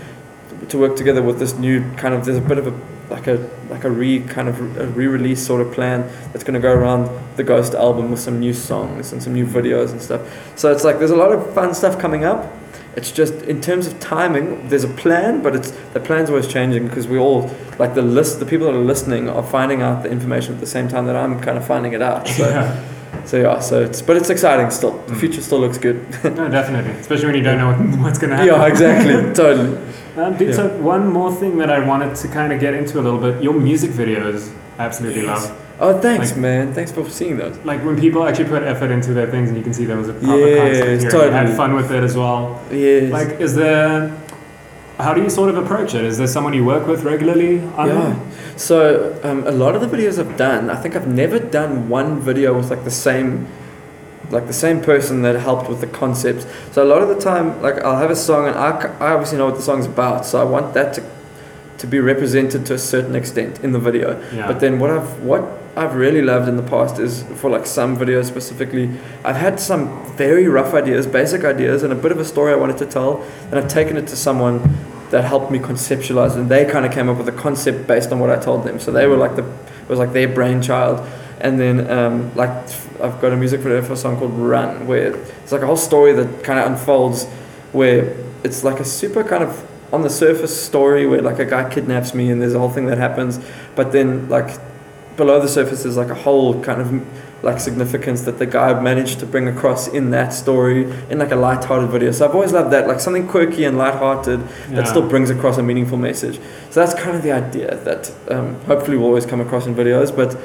to 0.69 0.77
work 0.77 0.95
together 0.95 1.21
with 1.21 1.39
this 1.39 1.55
new 1.57 1.89
kind 1.97 2.13
of 2.13 2.25
there's 2.25 2.37
a 2.37 2.41
bit 2.41 2.57
of 2.57 2.67
a 2.67 2.73
like 3.13 3.27
a 3.27 3.49
like 3.69 3.83
a 3.85 3.89
re 3.89 4.19
kind 4.21 4.47
of 4.49 4.59
a 4.77 4.87
re-release 4.87 5.45
sort 5.45 5.61
of 5.61 5.71
plan 5.73 6.01
that's 6.33 6.43
going 6.43 6.53
to 6.55 6.59
go 6.59 6.73
around 6.73 7.09
the 7.37 7.43
Ghost 7.43 7.73
album 7.73 8.11
with 8.11 8.19
some 8.19 8.39
new 8.39 8.53
songs 8.53 9.11
and 9.13 9.21
some 9.23 9.33
new 9.33 9.45
videos 9.45 9.91
and 9.91 10.01
stuff. 10.01 10.21
So 10.57 10.71
it's 10.71 10.83
like 10.83 10.97
there's 10.99 11.11
a 11.11 11.15
lot 11.15 11.31
of 11.31 11.53
fun 11.53 11.73
stuff 11.73 11.97
coming 11.99 12.25
up. 12.25 12.51
It's 12.97 13.11
just 13.11 13.33
in 13.43 13.61
terms 13.61 13.85
of 13.85 13.99
timing, 13.99 14.67
there's 14.69 14.83
a 14.83 14.87
plan, 14.89 15.43
but 15.43 15.55
it's 15.55 15.69
the 15.93 15.99
plan's 15.99 16.29
always 16.31 16.47
changing 16.47 16.87
because 16.87 17.07
we 17.07 17.17
all 17.19 17.49
like 17.77 17.93
the 17.93 18.01
list, 18.01 18.39
the 18.39 18.45
people 18.45 18.65
that 18.65 18.73
are 18.75 18.83
listening 18.83 19.29
are 19.29 19.43
finding 19.43 19.83
out 19.83 20.01
the 20.03 20.09
information 20.09 20.55
at 20.55 20.59
the 20.59 20.65
same 20.65 20.87
time 20.87 21.05
that 21.05 21.15
I'm 21.15 21.39
kind 21.39 21.57
of 21.59 21.65
finding 21.67 21.93
it 21.93 22.01
out. 22.01 22.27
So 22.27 22.49
yeah. 22.49 23.23
so 23.25 23.37
yeah, 23.37 23.59
so 23.59 23.83
it's 23.83 24.01
but 24.01 24.17
it's 24.17 24.31
exciting 24.31 24.71
still. 24.71 24.97
The 25.03 25.13
Mm. 25.13 25.19
future 25.19 25.41
still 25.41 25.59
looks 25.59 25.77
good. 25.77 25.97
No, 26.23 26.49
definitely. 26.49 26.91
Especially 26.99 27.27
when 27.27 27.35
you 27.35 27.43
don't 27.43 27.59
know 27.59 27.67
what, 27.71 27.99
what's 28.03 28.17
going 28.17 28.31
to 28.31 28.37
happen. 28.37 28.53
yeah, 28.53 28.65
exactly, 28.65 29.13
totally. 29.35 29.77
Um, 30.17 30.35
dude, 30.35 30.49
Yeah. 30.49 30.55
so 30.55 30.67
one 30.81 31.07
more 31.11 31.31
thing 31.31 31.57
that 31.59 31.69
I 31.69 31.79
wanted 31.85 32.15
to 32.15 32.27
kind 32.27 32.51
of 32.51 32.59
get 32.59 32.73
into 32.73 32.99
a 32.99 33.03
little 33.03 33.19
bit. 33.19 33.41
Your 33.43 33.53
music 33.53 33.91
videos, 33.91 34.49
absolutely 34.79 35.23
Yes. 35.23 35.45
love. 35.45 35.51
Oh, 35.79 35.93
thanks, 35.99 36.31
Like- 36.31 36.39
man. 36.39 36.73
Thanks 36.73 36.91
for 36.91 37.07
seeing 37.07 37.37
those. 37.37 37.55
Like 37.63 37.85
when 37.85 37.95
people 37.99 38.27
actually 38.27 38.45
put 38.49 38.63
effort 38.63 38.89
into 38.89 39.13
their 39.13 39.27
things, 39.27 39.49
and 39.49 39.57
you 39.57 39.63
can 39.63 39.73
see 39.73 39.85
there 39.85 39.97
was 39.97 40.09
a 40.09 40.13
proper 40.13 40.37
Yes, 40.37 40.79
concept 40.79 41.01
here. 41.03 41.11
totally. 41.11 41.31
had 41.33 41.49
fun 41.55 41.75
with 41.75 41.91
it 41.91 42.03
as 42.03 42.17
well. 42.17 42.59
Yeah. 42.71 43.09
Like, 43.11 43.39
is 43.39 43.53
there? 43.55 44.11
How 44.99 45.13
do 45.13 45.21
you 45.21 45.29
sort 45.29 45.49
of 45.49 45.57
approach 45.57 45.93
it? 45.93 46.03
Is 46.03 46.17
there 46.17 46.25
someone 46.25 46.53
you 46.55 46.65
work 46.65 46.87
with 46.87 47.03
regularly? 47.03 47.61
on 47.77 47.87
Yeah. 47.87 48.13
So 48.55 49.13
um, 49.23 49.43
a 49.45 49.51
lot 49.51 49.75
of 49.75 49.81
the 49.81 49.87
videos 49.95 50.17
I've 50.17 50.35
done, 50.35 50.71
I 50.71 50.75
think 50.75 50.95
I've 50.95 51.07
never 51.07 51.37
done 51.37 51.89
one 51.89 52.19
video 52.19 52.55
with 52.55 52.71
like 52.71 52.83
the 52.83 52.89
same, 52.89 53.45
like 54.29 54.47
the 54.47 54.53
same 54.53 54.81
person 54.81 55.21
that 55.21 55.35
helped 55.39 55.69
with 55.69 55.81
the 55.81 55.87
concepts. 55.87 56.45
So 56.71 56.83
a 56.83 56.89
lot 56.89 57.01
of 57.01 57.09
the 57.09 57.19
time, 57.19 57.61
like 57.61 57.79
I'll 57.83 57.97
have 57.97 58.11
a 58.11 58.15
song 58.15 58.47
and 58.47 58.55
I, 58.55 58.71
I 58.99 59.13
obviously 59.13 59.37
know 59.37 59.45
what 59.45 59.55
the 59.55 59.61
song's 59.61 59.85
about, 59.85 60.25
so 60.25 60.41
I 60.41 60.43
want 60.43 60.73
that 60.73 60.93
to, 60.95 61.03
to 61.79 61.87
be 61.87 61.99
represented 61.99 62.65
to 62.65 62.73
a 62.73 62.77
certain 62.77 63.15
extent 63.15 63.63
in 63.63 63.71
the 63.71 63.79
video. 63.79 64.19
Yeah. 64.33 64.47
But 64.47 64.59
then 64.59 64.79
what 64.79 64.89
I've 64.89 65.21
what 65.21 65.43
I've 65.75 65.95
really 65.95 66.23
loved 66.23 66.49
in 66.49 66.57
the 66.57 66.63
past 66.63 66.99
is 66.99 67.23
for 67.35 67.49
like 67.49 67.65
some 67.67 67.97
videos 67.97 68.25
specifically, 68.25 68.89
I've 69.23 69.35
had 69.35 69.59
some 69.59 70.03
very 70.15 70.47
rough 70.47 70.73
ideas, 70.73 71.05
basic 71.05 71.43
ideas, 71.43 71.83
and 71.83 71.93
a 71.93 71.95
bit 71.95 72.11
of 72.11 72.19
a 72.19 72.25
story 72.25 72.51
I 72.51 72.55
wanted 72.55 72.79
to 72.79 72.85
tell, 72.87 73.23
and 73.45 73.55
I've 73.55 73.69
taken 73.69 73.95
it 73.95 74.07
to 74.07 74.15
someone 74.15 74.75
that 75.11 75.23
helped 75.23 75.51
me 75.51 75.59
conceptualize, 75.59 76.35
and 76.35 76.49
they 76.49 76.65
kind 76.65 76.85
of 76.85 76.91
came 76.91 77.07
up 77.07 77.17
with 77.17 77.29
a 77.29 77.37
concept 77.43 77.87
based 77.87 78.11
on 78.11 78.19
what 78.19 78.29
I 78.29 78.37
told 78.37 78.63
them. 78.65 78.79
So 78.79 78.91
they 78.91 79.07
were 79.07 79.17
like 79.17 79.35
the 79.35 79.43
it 79.43 79.89
was 79.89 79.99
like 79.99 80.11
their 80.11 80.27
brainchild. 80.27 81.07
And 81.39 81.59
then 81.59 81.89
um, 81.91 82.33
like 82.35 82.67
I've 83.01 83.21
got 83.21 83.31
a 83.33 83.37
music 83.37 83.61
video 83.61 83.81
for 83.81 83.93
a 83.93 83.97
song 83.97 84.17
called 84.17 84.33
Run, 84.33 84.87
where 84.87 85.15
it's 85.15 85.51
like 85.51 85.61
a 85.61 85.67
whole 85.67 85.77
story 85.77 86.13
that 86.13 86.43
kind 86.43 86.59
of 86.59 86.67
unfolds, 86.71 87.25
where 87.71 88.15
it's 88.43 88.63
like 88.63 88.79
a 88.79 88.85
super 88.85 89.23
kind 89.23 89.43
of 89.43 89.67
on 89.93 90.01
the 90.01 90.09
surface 90.09 90.59
story 90.59 91.05
where 91.07 91.21
like 91.21 91.39
a 91.39 91.45
guy 91.45 91.69
kidnaps 91.69 92.13
me 92.13 92.29
and 92.29 92.41
there's 92.41 92.53
a 92.53 92.59
whole 92.59 92.69
thing 92.69 92.87
that 92.87 92.97
happens, 92.97 93.39
but 93.75 93.91
then 93.91 94.27
like 94.29 94.59
below 95.15 95.39
the 95.41 95.47
surface 95.47 95.83
there's 95.83 95.97
like 95.97 96.09
a 96.09 96.15
whole 96.15 96.61
kind 96.63 96.79
of 96.81 97.07
like 97.43 97.59
significance 97.59 98.21
that 98.23 98.39
the 98.39 98.45
guy 98.45 98.79
managed 98.81 99.19
to 99.19 99.25
bring 99.25 99.47
across 99.47 99.87
in 99.87 100.09
that 100.09 100.33
story 100.33 100.91
in 101.09 101.19
like 101.19 101.31
a 101.31 101.35
light-hearted 101.35 101.89
video. 101.89 102.11
So 102.11 102.25
I've 102.25 102.33
always 102.33 102.51
loved 102.51 102.71
that, 102.71 102.87
like 102.87 102.99
something 102.99 103.27
quirky 103.27 103.63
and 103.63 103.77
light-hearted 103.77 104.39
Yeah. 104.39 104.75
that 104.75 104.87
still 104.87 105.07
brings 105.07 105.29
across 105.29 105.57
a 105.57 105.63
meaningful 105.63 105.97
message. 105.99 106.39
So 106.71 106.79
that's 106.79 106.95
kind 106.95 107.15
of 107.15 107.21
the 107.21 107.31
idea 107.31 107.75
that 107.75 108.11
um, 108.29 108.59
hopefully 108.65 108.97
will 108.97 109.05
always 109.05 109.25
come 109.25 109.39
across 109.39 109.67
in 109.67 109.75
videos, 109.75 110.13
but 110.15 110.35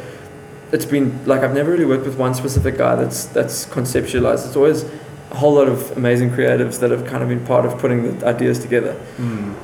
it's 0.72 0.86
been 0.86 1.24
like 1.26 1.42
I've 1.42 1.54
never 1.54 1.70
really 1.70 1.84
worked 1.84 2.04
with 2.06 2.16
one 2.16 2.34
specific 2.34 2.78
guy 2.78 2.96
that's 2.96 3.26
that's 3.26 3.66
conceptualized. 3.66 4.46
It's 4.46 4.56
always 4.56 4.84
a 5.30 5.34
whole 5.36 5.54
lot 5.54 5.68
of 5.68 5.96
amazing 5.96 6.30
creatives 6.30 6.80
that 6.80 6.90
have 6.90 7.06
kind 7.06 7.22
of 7.22 7.28
been 7.28 7.44
part 7.44 7.64
of 7.64 7.78
putting 7.78 8.18
the 8.18 8.26
ideas 8.26 8.58
together. 8.58 8.98
Mm. 9.18 9.54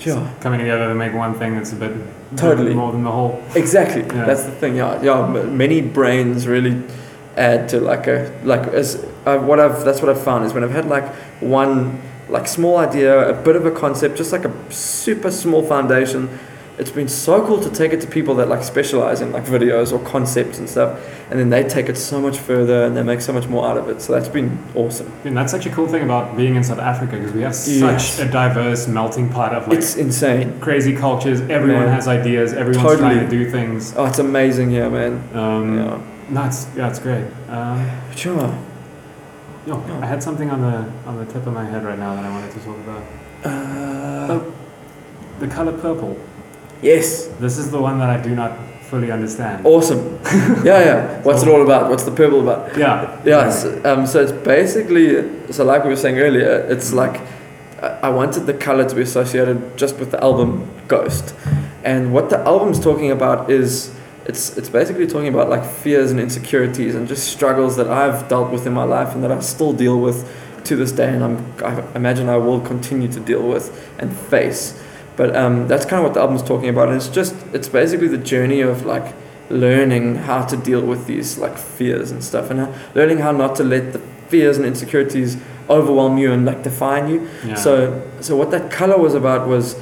Yeah. 0.00 0.32
Coming 0.40 0.58
together 0.58 0.88
to 0.88 0.94
make 0.94 1.14
one 1.14 1.34
thing 1.34 1.54
that's 1.54 1.72
a 1.72 1.76
bit 1.76 1.94
bit 1.94 2.38
Totally. 2.38 2.74
more 2.74 2.90
than 2.92 3.04
the 3.04 3.10
whole. 3.10 3.40
Exactly. 3.54 4.02
Yeah. 4.02 4.24
That's 4.24 4.44
the 4.44 4.50
thing. 4.50 4.76
Yeah, 4.76 5.00
yeah. 5.02 5.26
Many 5.26 5.80
brains 5.80 6.46
really 6.48 6.82
add 7.36 7.68
to 7.70 7.80
like 7.80 8.06
a 8.08 8.32
like 8.44 8.66
as 8.68 9.04
uh, 9.26 9.38
what 9.38 9.60
I've 9.60 9.84
that's 9.84 10.00
what 10.02 10.10
I've 10.10 10.22
found 10.22 10.44
is 10.44 10.52
when 10.54 10.64
I've 10.64 10.72
had 10.72 10.86
like 10.86 11.08
one 11.40 12.00
like 12.28 12.48
small 12.48 12.78
idea, 12.78 13.28
a 13.28 13.42
bit 13.42 13.56
of 13.56 13.66
a 13.66 13.70
concept, 13.70 14.16
just 14.16 14.32
like 14.32 14.44
a 14.44 14.72
super 14.72 15.30
small 15.30 15.62
foundation. 15.62 16.28
It's 16.82 16.90
been 16.90 17.06
so 17.06 17.46
cool 17.46 17.60
to 17.60 17.70
take 17.70 17.92
it 17.92 18.00
to 18.00 18.08
people 18.08 18.34
that 18.34 18.48
like 18.48 18.64
specialize 18.64 19.20
in 19.20 19.30
like 19.30 19.44
videos 19.44 19.92
or 19.92 20.00
concepts 20.04 20.58
and 20.58 20.68
stuff, 20.68 20.98
and 21.30 21.38
then 21.38 21.48
they 21.48 21.62
take 21.62 21.88
it 21.88 21.96
so 21.96 22.20
much 22.20 22.38
further 22.40 22.82
and 22.84 22.96
they 22.96 23.04
make 23.04 23.20
so 23.20 23.32
much 23.32 23.46
more 23.46 23.64
out 23.64 23.76
of 23.78 23.88
it. 23.88 24.02
So 24.02 24.12
that's 24.14 24.26
been 24.28 24.58
awesome. 24.74 25.12
And 25.24 25.36
that's 25.36 25.52
such 25.52 25.64
a 25.64 25.70
cool 25.70 25.86
thing 25.86 26.02
about 26.02 26.36
being 26.36 26.56
in 26.56 26.64
South 26.64 26.80
Africa 26.80 27.12
because 27.18 27.32
we 27.32 27.42
have 27.42 27.52
Yes. 27.52 27.78
such 28.16 28.26
a 28.26 28.28
diverse 28.28 28.88
melting 28.88 29.28
pot 29.28 29.54
of 29.54 29.68
like 29.68 29.78
It's 29.78 29.94
insane. 29.94 30.58
crazy 30.58 30.92
cultures. 30.96 31.40
Everyone 31.42 31.84
Man. 31.84 31.94
has 31.94 32.08
ideas. 32.08 32.52
Everyone's 32.52 32.82
Totally. 32.82 33.14
trying 33.14 33.30
to 33.30 33.30
do 33.30 33.48
things. 33.48 33.94
Oh, 33.96 34.06
it's 34.06 34.18
amazing 34.18 34.70
here, 34.70 34.90
man. 34.90 35.22
Um, 35.34 35.78
Yeah. 35.78 35.98
No, 36.30 36.44
it's, 36.46 36.66
yeah, 36.76 36.88
it's 36.88 36.98
great. 36.98 37.26
Um, 37.48 37.86
Sure. 38.16 38.52
yo, 39.68 39.74
Yeah. 39.86 40.00
I 40.02 40.06
had 40.06 40.20
something 40.20 40.50
on 40.50 40.60
the 40.62 40.84
on 41.08 41.14
the 41.24 41.26
tip 41.32 41.46
of 41.46 41.52
my 41.54 41.64
head 41.64 41.84
right 41.84 41.98
now 41.98 42.16
that 42.16 42.24
I 42.24 42.30
wanted 42.36 42.50
to 42.50 42.58
talk 42.58 42.76
about. 42.86 43.02
Uh, 43.44 44.40
The 45.38 45.46
color 45.46 45.72
purple. 45.72 46.16
Yes. 46.82 47.26
This 47.40 47.58
is 47.58 47.70
the 47.70 47.80
one 47.80 47.98
that 47.98 48.10
I 48.10 48.22
do 48.22 48.34
not 48.34 48.58
fully 48.82 49.10
understand. 49.10 49.64
Awesome. 49.64 50.18
yeah, 50.64 50.84
yeah. 50.84 51.22
What's 51.22 51.42
it 51.42 51.48
all 51.48 51.62
about? 51.62 51.88
What's 51.88 52.04
the 52.04 52.10
purple 52.10 52.42
about? 52.42 52.76
Yeah. 52.76 53.20
Yeah, 53.24 53.46
exactly. 53.46 53.82
so, 53.82 53.92
um, 53.92 54.06
so 54.06 54.22
it's 54.22 54.32
basically, 54.32 55.52
so 55.52 55.64
like 55.64 55.84
we 55.84 55.90
were 55.90 55.96
saying 55.96 56.18
earlier, 56.18 56.66
it's 56.68 56.92
like 56.92 57.20
I 57.82 58.08
I 58.08 58.10
wanted 58.10 58.46
the 58.46 58.54
color 58.54 58.88
to 58.88 58.94
be 58.94 59.02
associated 59.02 59.76
just 59.76 59.98
with 59.98 60.10
the 60.10 60.22
album 60.22 60.68
Ghost. 60.88 61.34
And 61.84 62.12
what 62.12 62.30
the 62.30 62.38
album's 62.40 62.78
talking 62.78 63.10
about 63.10 63.50
is 63.50 63.94
it's, 64.26 64.56
it's 64.56 64.68
basically 64.68 65.06
talking 65.06 65.28
about 65.28 65.48
like 65.48 65.64
fears 65.64 66.10
and 66.10 66.20
insecurities 66.20 66.94
and 66.94 67.08
just 67.08 67.28
struggles 67.28 67.76
that 67.76 67.88
I've 67.88 68.28
dealt 68.28 68.52
with 68.52 68.66
in 68.66 68.72
my 68.72 68.84
life 68.84 69.14
and 69.14 69.24
that 69.24 69.32
I 69.32 69.40
still 69.40 69.72
deal 69.72 69.98
with 70.00 70.30
to 70.64 70.76
this 70.76 70.92
day. 70.92 71.12
And 71.12 71.24
I'm, 71.24 71.54
I 71.64 71.82
imagine 71.96 72.28
I 72.28 72.36
will 72.36 72.60
continue 72.60 73.10
to 73.10 73.20
deal 73.20 73.42
with 73.42 73.90
and 73.98 74.16
face. 74.16 74.80
But 75.16 75.36
um, 75.36 75.68
that's 75.68 75.84
kind 75.84 75.98
of 76.00 76.04
what 76.04 76.14
the 76.14 76.20
album's 76.20 76.42
talking 76.42 76.68
about. 76.68 76.88
And 76.88 76.96
it's 76.96 77.08
just, 77.08 77.34
it's 77.52 77.68
basically 77.68 78.08
the 78.08 78.18
journey 78.18 78.60
of 78.60 78.84
like 78.86 79.14
learning 79.50 80.16
how 80.16 80.44
to 80.46 80.56
deal 80.56 80.80
with 80.80 81.06
these 81.06 81.38
like 81.38 81.58
fears 81.58 82.10
and 82.10 82.24
stuff 82.24 82.50
and 82.50 82.60
how, 82.60 82.74
learning 82.94 83.18
how 83.18 83.32
not 83.32 83.54
to 83.56 83.64
let 83.64 83.92
the 83.92 83.98
fears 84.28 84.56
and 84.56 84.64
insecurities 84.64 85.36
overwhelm 85.68 86.16
you 86.16 86.32
and 86.32 86.46
like 86.46 86.62
define 86.62 87.08
you. 87.08 87.28
yeah. 87.44 87.54
So 87.54 88.10
so 88.20 88.36
what 88.36 88.50
that 88.50 88.70
color 88.70 88.98
was 88.98 89.14
about 89.14 89.46
was 89.46 89.76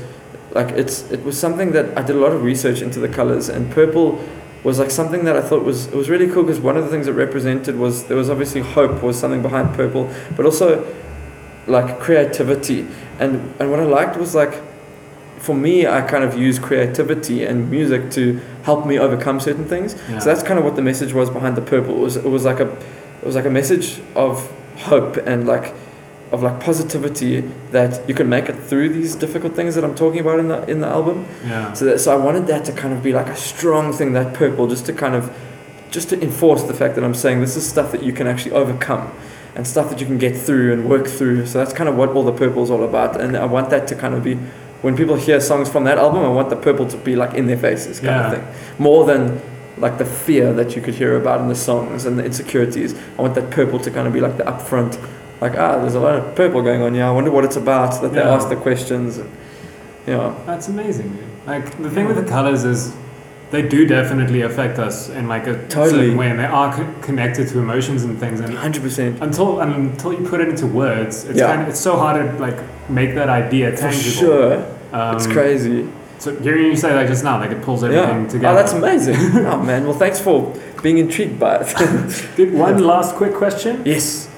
like 0.52 0.70
it's 0.70 1.08
it 1.10 1.22
was 1.24 1.38
something 1.38 1.72
that 1.72 1.96
I 1.96 2.02
did 2.02 2.16
a 2.16 2.18
lot 2.18 2.32
of 2.32 2.42
research 2.42 2.82
into 2.82 2.98
the 2.98 3.08
colors 3.08 3.48
and 3.48 3.70
purple 3.70 4.22
was 4.64 4.78
like 4.78 4.90
something 4.90 5.24
that 5.24 5.36
I 5.36 5.40
thought 5.40 5.64
was 5.64 5.86
it 5.86 5.94
was 5.94 6.10
really 6.10 6.28
cool 6.28 6.42
because 6.42 6.60
one 6.60 6.76
of 6.76 6.84
the 6.84 6.90
things 6.90 7.06
it 7.06 7.12
represented 7.12 7.76
was 7.76 8.04
there 8.04 8.16
was 8.16 8.28
obviously 8.28 8.60
hope 8.60 9.02
was 9.02 9.18
something 9.18 9.42
behind 9.42 9.74
purple 9.74 10.12
but 10.36 10.44
also 10.44 10.84
like 11.66 12.00
creativity 12.00 12.86
and 13.18 13.54
and 13.60 13.70
what 13.70 13.80
I 13.80 13.84
liked 13.84 14.16
was 14.16 14.34
like 14.34 14.54
for 15.40 15.54
me 15.54 15.86
I 15.86 16.02
kind 16.02 16.22
of 16.22 16.38
use 16.38 16.58
creativity 16.58 17.44
and 17.44 17.70
music 17.70 18.10
to 18.12 18.40
help 18.62 18.86
me 18.86 18.98
overcome 18.98 19.40
certain 19.40 19.64
things 19.64 19.96
yeah. 20.08 20.18
so 20.18 20.26
that's 20.26 20.42
kind 20.42 20.58
of 20.58 20.64
what 20.64 20.76
the 20.76 20.82
message 20.82 21.12
was 21.12 21.28
behind 21.30 21.56
the 21.56 21.62
purple. 21.62 21.96
It 21.96 22.00
was 22.00 22.16
it 22.16 22.30
was 22.36 22.44
like 22.44 22.60
a 22.60 22.68
it 23.20 23.26
was 23.26 23.34
like 23.34 23.46
a 23.46 23.50
message 23.50 24.00
of 24.14 24.50
hope 24.90 25.16
and 25.16 25.46
like 25.46 25.74
of 26.32 26.42
like 26.42 26.60
positivity 26.60 27.40
that 27.72 28.08
you 28.08 28.14
can 28.14 28.28
make 28.28 28.48
it 28.48 28.56
through 28.56 28.88
these 28.90 29.16
difficult 29.16 29.54
things 29.54 29.74
that 29.74 29.82
I'm 29.82 29.94
talking 29.94 30.20
about 30.20 30.38
in 30.38 30.48
the 30.48 30.64
in 30.70 30.80
the 30.80 30.86
album. 30.86 31.26
yeah. 31.44 31.72
So 31.72 31.84
that, 31.86 31.98
so 32.00 32.12
I 32.12 32.24
wanted 32.24 32.46
that 32.46 32.64
to 32.66 32.72
kind 32.72 32.94
of 32.94 33.02
be 33.02 33.12
like 33.12 33.26
a 33.26 33.36
strong 33.36 33.92
thing 33.92 34.12
that 34.12 34.34
purple 34.34 34.68
just 34.68 34.86
to 34.86 34.92
kind 34.92 35.14
of 35.14 35.34
just 35.90 36.08
to 36.10 36.22
enforce 36.22 36.62
the 36.62 36.74
fact 36.74 36.94
that 36.94 37.02
I'm 37.02 37.14
saying 37.14 37.40
this 37.40 37.56
is 37.56 37.68
stuff 37.68 37.90
that 37.92 38.02
you 38.04 38.12
can 38.12 38.26
actually 38.28 38.52
overcome 38.52 39.10
and 39.56 39.66
stuff 39.66 39.90
that 39.90 40.00
you 40.00 40.06
can 40.06 40.18
get 40.18 40.36
through 40.36 40.72
and 40.72 40.88
work 40.88 41.08
through. 41.08 41.46
So 41.46 41.58
that's 41.58 41.72
kind 41.72 41.88
of 41.88 41.96
what 41.96 42.10
all 42.10 42.22
the 42.22 42.32
purple 42.32 42.62
is 42.62 42.70
all 42.70 42.84
about 42.84 43.20
and 43.20 43.36
I 43.36 43.46
want 43.46 43.70
that 43.70 43.88
to 43.88 43.96
kind 43.96 44.14
of 44.14 44.22
be 44.22 44.38
when 44.82 44.96
people 44.96 45.16
hear 45.16 45.40
songs 45.40 45.68
from 45.68 45.84
that 45.84 45.98
album 45.98 46.24
I 46.24 46.28
want 46.28 46.48
the 46.50 46.56
purple 46.56 46.86
to 46.86 46.96
be 46.96 47.14
like 47.16 47.34
in 47.34 47.46
their 47.46 47.56
faces 47.58 48.00
kind 48.00 48.10
Yeah. 48.16 48.26
of 48.32 48.34
thing. 48.34 48.46
More 48.78 49.04
than 49.04 49.40
like 49.78 49.96
the 49.98 50.04
fear 50.04 50.52
that 50.54 50.76
you 50.76 50.82
could 50.82 50.94
hear 50.94 51.16
about 51.16 51.40
in 51.40 51.48
the 51.48 51.54
songs 51.54 52.04
and 52.06 52.18
the 52.18 52.24
insecurities. 52.24 52.94
I 53.18 53.22
want 53.22 53.34
that 53.34 53.50
purple 53.50 53.78
to 53.80 53.90
kind 53.90 54.06
of 54.06 54.12
be 54.12 54.20
like 54.20 54.36
the 54.36 54.44
upfront, 54.44 54.98
like 55.40 55.56
ah, 55.58 55.78
there's 55.78 55.94
a 55.94 56.00
lot 56.00 56.14
of 56.16 56.34
purple 56.34 56.60
going 56.62 56.82
on. 56.82 56.94
Yeah, 56.94 57.08
I 57.08 57.12
wonder 57.12 57.30
what 57.30 57.44
it's 57.44 57.56
about. 57.56 57.94
So 57.94 58.02
that 58.02 58.12
they 58.12 58.20
Yeah. 58.20 58.34
ask 58.34 58.48
the 58.48 58.56
questions. 58.56 59.16
And, 59.18 59.28
you 60.06 60.14
know, 60.14 60.34
That's 60.46 60.68
amazing. 60.68 61.08
Dude. 61.10 61.24
Like 61.46 61.82
the 61.82 61.88
thing 61.90 62.06
with 62.06 62.16
the 62.16 62.28
colors 62.30 62.64
is 62.64 62.92
they 63.50 63.62
do 63.62 63.86
definitely 63.86 64.42
affect 64.42 64.78
us 64.78 65.08
in 65.08 65.26
like 65.28 65.46
a 65.46 65.54
Totally. 65.68 65.90
certain 65.90 66.16
way, 66.16 66.30
and 66.30 66.38
they 66.38 66.44
are 66.44 66.72
co- 66.74 66.86
connected 67.02 67.48
to 67.48 67.58
emotions 67.58 68.04
and 68.04 68.18
things. 68.18 68.40
And 68.40 68.54
hundred 68.54 68.82
percent. 68.82 69.18
until 69.20 69.60
until 69.60 70.12
you 70.12 70.26
put 70.28 70.40
it 70.40 70.48
into 70.48 70.66
words, 70.66 71.24
it's 71.24 71.38
Yeah. 71.38 71.46
kind 71.48 71.62
of 71.62 71.68
it's 71.68 71.80
so 71.80 71.96
hard 71.96 72.16
to 72.20 72.38
like 72.38 72.58
make 72.88 73.14
that 73.16 73.28
idea 73.28 73.70
For 73.72 73.78
tangible. 73.82 74.10
sure, 74.20 74.52
Um, 74.92 75.16
it's 75.16 75.26
crazy. 75.26 75.86
So 76.18 76.34
hearing 76.36 76.66
you 76.66 76.76
say 76.76 76.90
that 76.92 77.08
just 77.08 77.24
now, 77.24 77.38
like 77.40 77.50
it 77.50 77.62
pulls 77.62 77.82
Yeah. 77.82 77.88
everything 77.90 78.26
Oh, 78.26 78.28
together. 78.28 78.54
that's 78.56 78.72
amazing. 78.72 79.16
oh 79.46 79.58
man, 79.62 79.84
well 79.86 79.94
thanks 80.04 80.20
for 80.20 80.52
being 80.82 80.98
intrigued 80.98 81.38
by 81.40 81.56
it. 81.62 81.68
One 82.52 82.78
last 82.78 83.14
quick 83.16 83.34
question: 83.34 83.82
yes. 83.84 84.28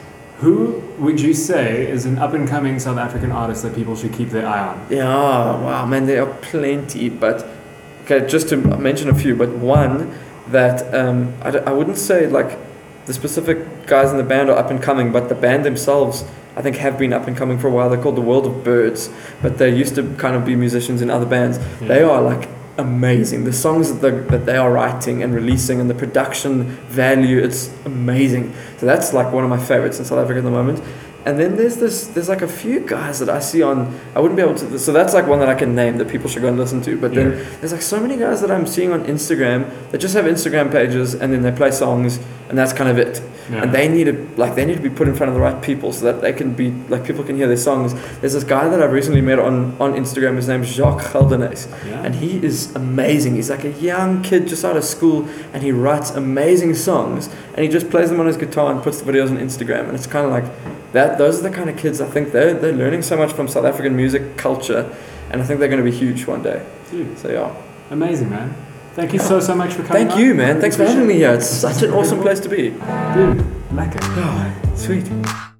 Who 0.40 0.82
would 0.98 1.20
you 1.20 1.34
say 1.34 1.86
is 1.88 2.04
an 2.04 2.18
up 2.18 2.32
and 2.34 2.48
coming 2.48 2.80
South 2.80 2.98
African 2.98 3.30
artist 3.30 3.62
that 3.62 3.74
people 3.76 3.94
should 3.94 4.12
keep 4.12 4.30
their 4.30 4.44
eye 4.46 4.66
on? 4.70 4.76
Yeah, 4.90 5.04
wow, 5.06 5.86
man, 5.86 6.06
there 6.06 6.22
are 6.22 6.32
plenty, 6.50 7.08
but 7.08 7.46
okay, 8.04 8.26
just 8.26 8.48
to 8.50 8.56
mention 8.56 9.08
a 9.08 9.14
few, 9.14 9.34
but 9.36 9.50
one 9.50 10.16
that 10.48 10.92
um, 10.94 11.34
I, 11.42 11.50
d- 11.50 11.58
I 11.58 11.72
wouldn't 11.72 11.98
say 11.98 12.26
like 12.26 12.58
the 13.06 13.12
specific 13.12 13.86
guys 13.86 14.10
in 14.10 14.16
the 14.16 14.22
band 14.24 14.50
are 14.50 14.56
up 14.56 14.70
and 14.70 14.82
coming, 14.82 15.12
but 15.12 15.28
the 15.28 15.34
band 15.34 15.64
themselves, 15.64 16.24
I 16.56 16.62
think, 16.62 16.76
have 16.76 16.98
been 16.98 17.12
up 17.12 17.26
and 17.26 17.36
coming 17.36 17.58
for 17.58 17.68
a 17.68 17.70
while. 17.70 17.90
They're 17.90 18.00
called 18.02 18.16
the 18.16 18.20
World 18.22 18.46
of 18.46 18.62
Birds, 18.64 19.10
but 19.40 19.58
they 19.58 19.74
used 19.74 19.94
to 19.96 20.14
kind 20.16 20.36
of 20.36 20.44
be 20.44 20.54
musicians 20.54 21.02
in 21.02 21.10
other 21.10 21.26
bands. 21.26 21.58
They 21.80 22.02
are 22.02 22.22
like 22.22 22.48
amazing. 22.78 23.44
The 23.44 23.52
songs 23.52 23.98
that, 24.00 24.28
that 24.28 24.46
they 24.46 24.56
are 24.56 24.72
writing 24.72 25.22
and 25.22 25.34
releasing 25.34 25.80
and 25.80 25.90
the 25.90 25.94
production 25.94 26.64
value, 26.88 27.38
it's 27.38 27.72
amazing. 27.84 28.54
So 28.78 28.86
that's 28.86 29.12
like 29.12 29.32
one 29.32 29.44
of 29.44 29.50
my 29.50 29.58
favorites 29.58 29.98
in 29.98 30.04
South 30.04 30.18
Africa 30.18 30.38
at 30.38 30.44
the 30.44 30.50
moment. 30.50 30.82
And 31.24 31.38
then 31.38 31.56
there's 31.56 31.76
this, 31.76 32.08
there's 32.08 32.28
like 32.28 32.42
a 32.42 32.48
few 32.48 32.80
guys 32.80 33.20
that 33.20 33.28
I 33.28 33.38
see 33.38 33.62
on, 33.62 33.96
I 34.16 34.20
wouldn't 34.20 34.36
be 34.36 34.42
able 34.42 34.56
to, 34.56 34.78
so 34.78 34.92
that's 34.92 35.14
like 35.14 35.26
one 35.28 35.38
that 35.38 35.48
I 35.48 35.54
can 35.54 35.74
name 35.74 35.98
that 35.98 36.08
people 36.08 36.28
should 36.28 36.42
go 36.42 36.48
and 36.48 36.58
listen 36.58 36.80
to. 36.82 36.96
But 37.00 37.14
then 37.14 37.32
Yeah. 37.32 37.44
there's 37.60 37.72
like 37.72 37.82
so 37.82 38.00
many 38.00 38.16
guys 38.16 38.40
that 38.40 38.50
I'm 38.50 38.66
seeing 38.66 38.92
on 38.92 39.04
Instagram 39.04 39.70
that 39.92 39.98
just 39.98 40.14
have 40.14 40.24
Instagram 40.24 40.72
pages 40.72 41.14
and 41.14 41.32
then 41.32 41.42
they 41.42 41.52
play 41.52 41.70
songs 41.70 42.18
and 42.52 42.58
that's 42.58 42.74
kind 42.74 42.90
of 42.90 42.98
it. 42.98 43.22
Yeah. 43.50 43.62
And 43.62 43.72
they 43.72 43.88
need 43.88 44.04
to 44.04 44.28
like 44.36 44.56
they 44.56 44.66
need 44.66 44.76
to 44.76 44.82
be 44.82 44.90
put 44.90 45.08
in 45.08 45.14
front 45.14 45.28
of 45.30 45.34
the 45.34 45.40
right 45.40 45.60
people 45.62 45.90
so 45.90 46.04
that 46.04 46.20
they 46.20 46.34
can 46.34 46.52
be 46.52 46.70
like 46.90 47.02
people 47.06 47.24
can 47.24 47.34
hear 47.34 47.48
their 47.48 47.56
songs. 47.56 47.94
There's 48.20 48.34
this 48.34 48.44
guy 48.44 48.68
that 48.68 48.82
I've 48.82 48.92
recently 48.92 49.22
met 49.22 49.38
on, 49.38 49.74
on 49.80 49.94
Instagram, 49.94 50.36
his 50.36 50.48
name's 50.48 50.68
Jacques 50.68 51.00
Geldenhuys. 51.00 51.66
yeah. 51.88 52.02
And 52.04 52.14
he 52.16 52.44
is 52.44 52.76
amazing. 52.76 53.36
He's 53.36 53.48
like 53.48 53.64
a 53.64 53.72
young 53.72 54.22
kid 54.22 54.48
just 54.48 54.66
out 54.66 54.76
of 54.76 54.84
school 54.84 55.26
and 55.54 55.62
he 55.62 55.72
writes 55.72 56.10
amazing 56.10 56.74
songs 56.74 57.30
and 57.54 57.64
he 57.64 57.68
just 57.68 57.88
plays 57.88 58.10
them 58.10 58.20
on 58.20 58.26
his 58.26 58.36
guitar 58.36 58.70
and 58.70 58.82
puts 58.82 59.00
the 59.00 59.10
videos 59.10 59.30
on 59.30 59.38
Instagram 59.38 59.86
and 59.88 59.94
it's 59.94 60.06
kind 60.06 60.26
of 60.26 60.30
like 60.30 60.44
that 60.92 61.16
those 61.16 61.40
are 61.40 61.48
the 61.48 61.56
kind 61.56 61.70
of 61.70 61.78
kids 61.78 62.02
I 62.02 62.06
think 62.10 62.32
they're, 62.32 62.52
they're 62.52 62.74
learning 62.74 63.00
so 63.00 63.16
much 63.16 63.32
from 63.32 63.48
South 63.48 63.64
African 63.64 63.96
music 63.96 64.36
culture 64.36 64.94
and 65.30 65.40
I 65.40 65.44
think 65.46 65.58
they're 65.58 65.70
going 65.70 65.82
to 65.82 65.90
be 65.90 65.96
huge 65.96 66.26
one 66.26 66.42
day. 66.42 66.64
Dude, 66.90 67.18
So 67.18 67.30
yeah. 67.30 67.54
amazing, 67.90 68.28
man. 68.28 68.54
Thank 68.94 69.12
you 69.12 69.18
so 69.18 69.40
so 69.40 69.54
much 69.54 69.72
for 69.72 69.82
coming. 69.82 70.08
Thank 70.08 70.20
you 70.20 70.34
man. 70.34 70.60
Thanks 70.60 70.76
for 70.76 70.84
having 70.84 71.06
me 71.06 71.14
here. 71.14 71.32
It's 71.32 71.46
such 71.46 71.82
an 71.82 71.92
awesome 71.92 72.20
place 72.20 72.40
to 72.40 72.48
be. 72.48 72.70
Dude, 73.14 73.42
lekker. 73.72 74.00
Oh, 74.16 74.22
ah, 74.22 74.76
sweet. 74.76 75.51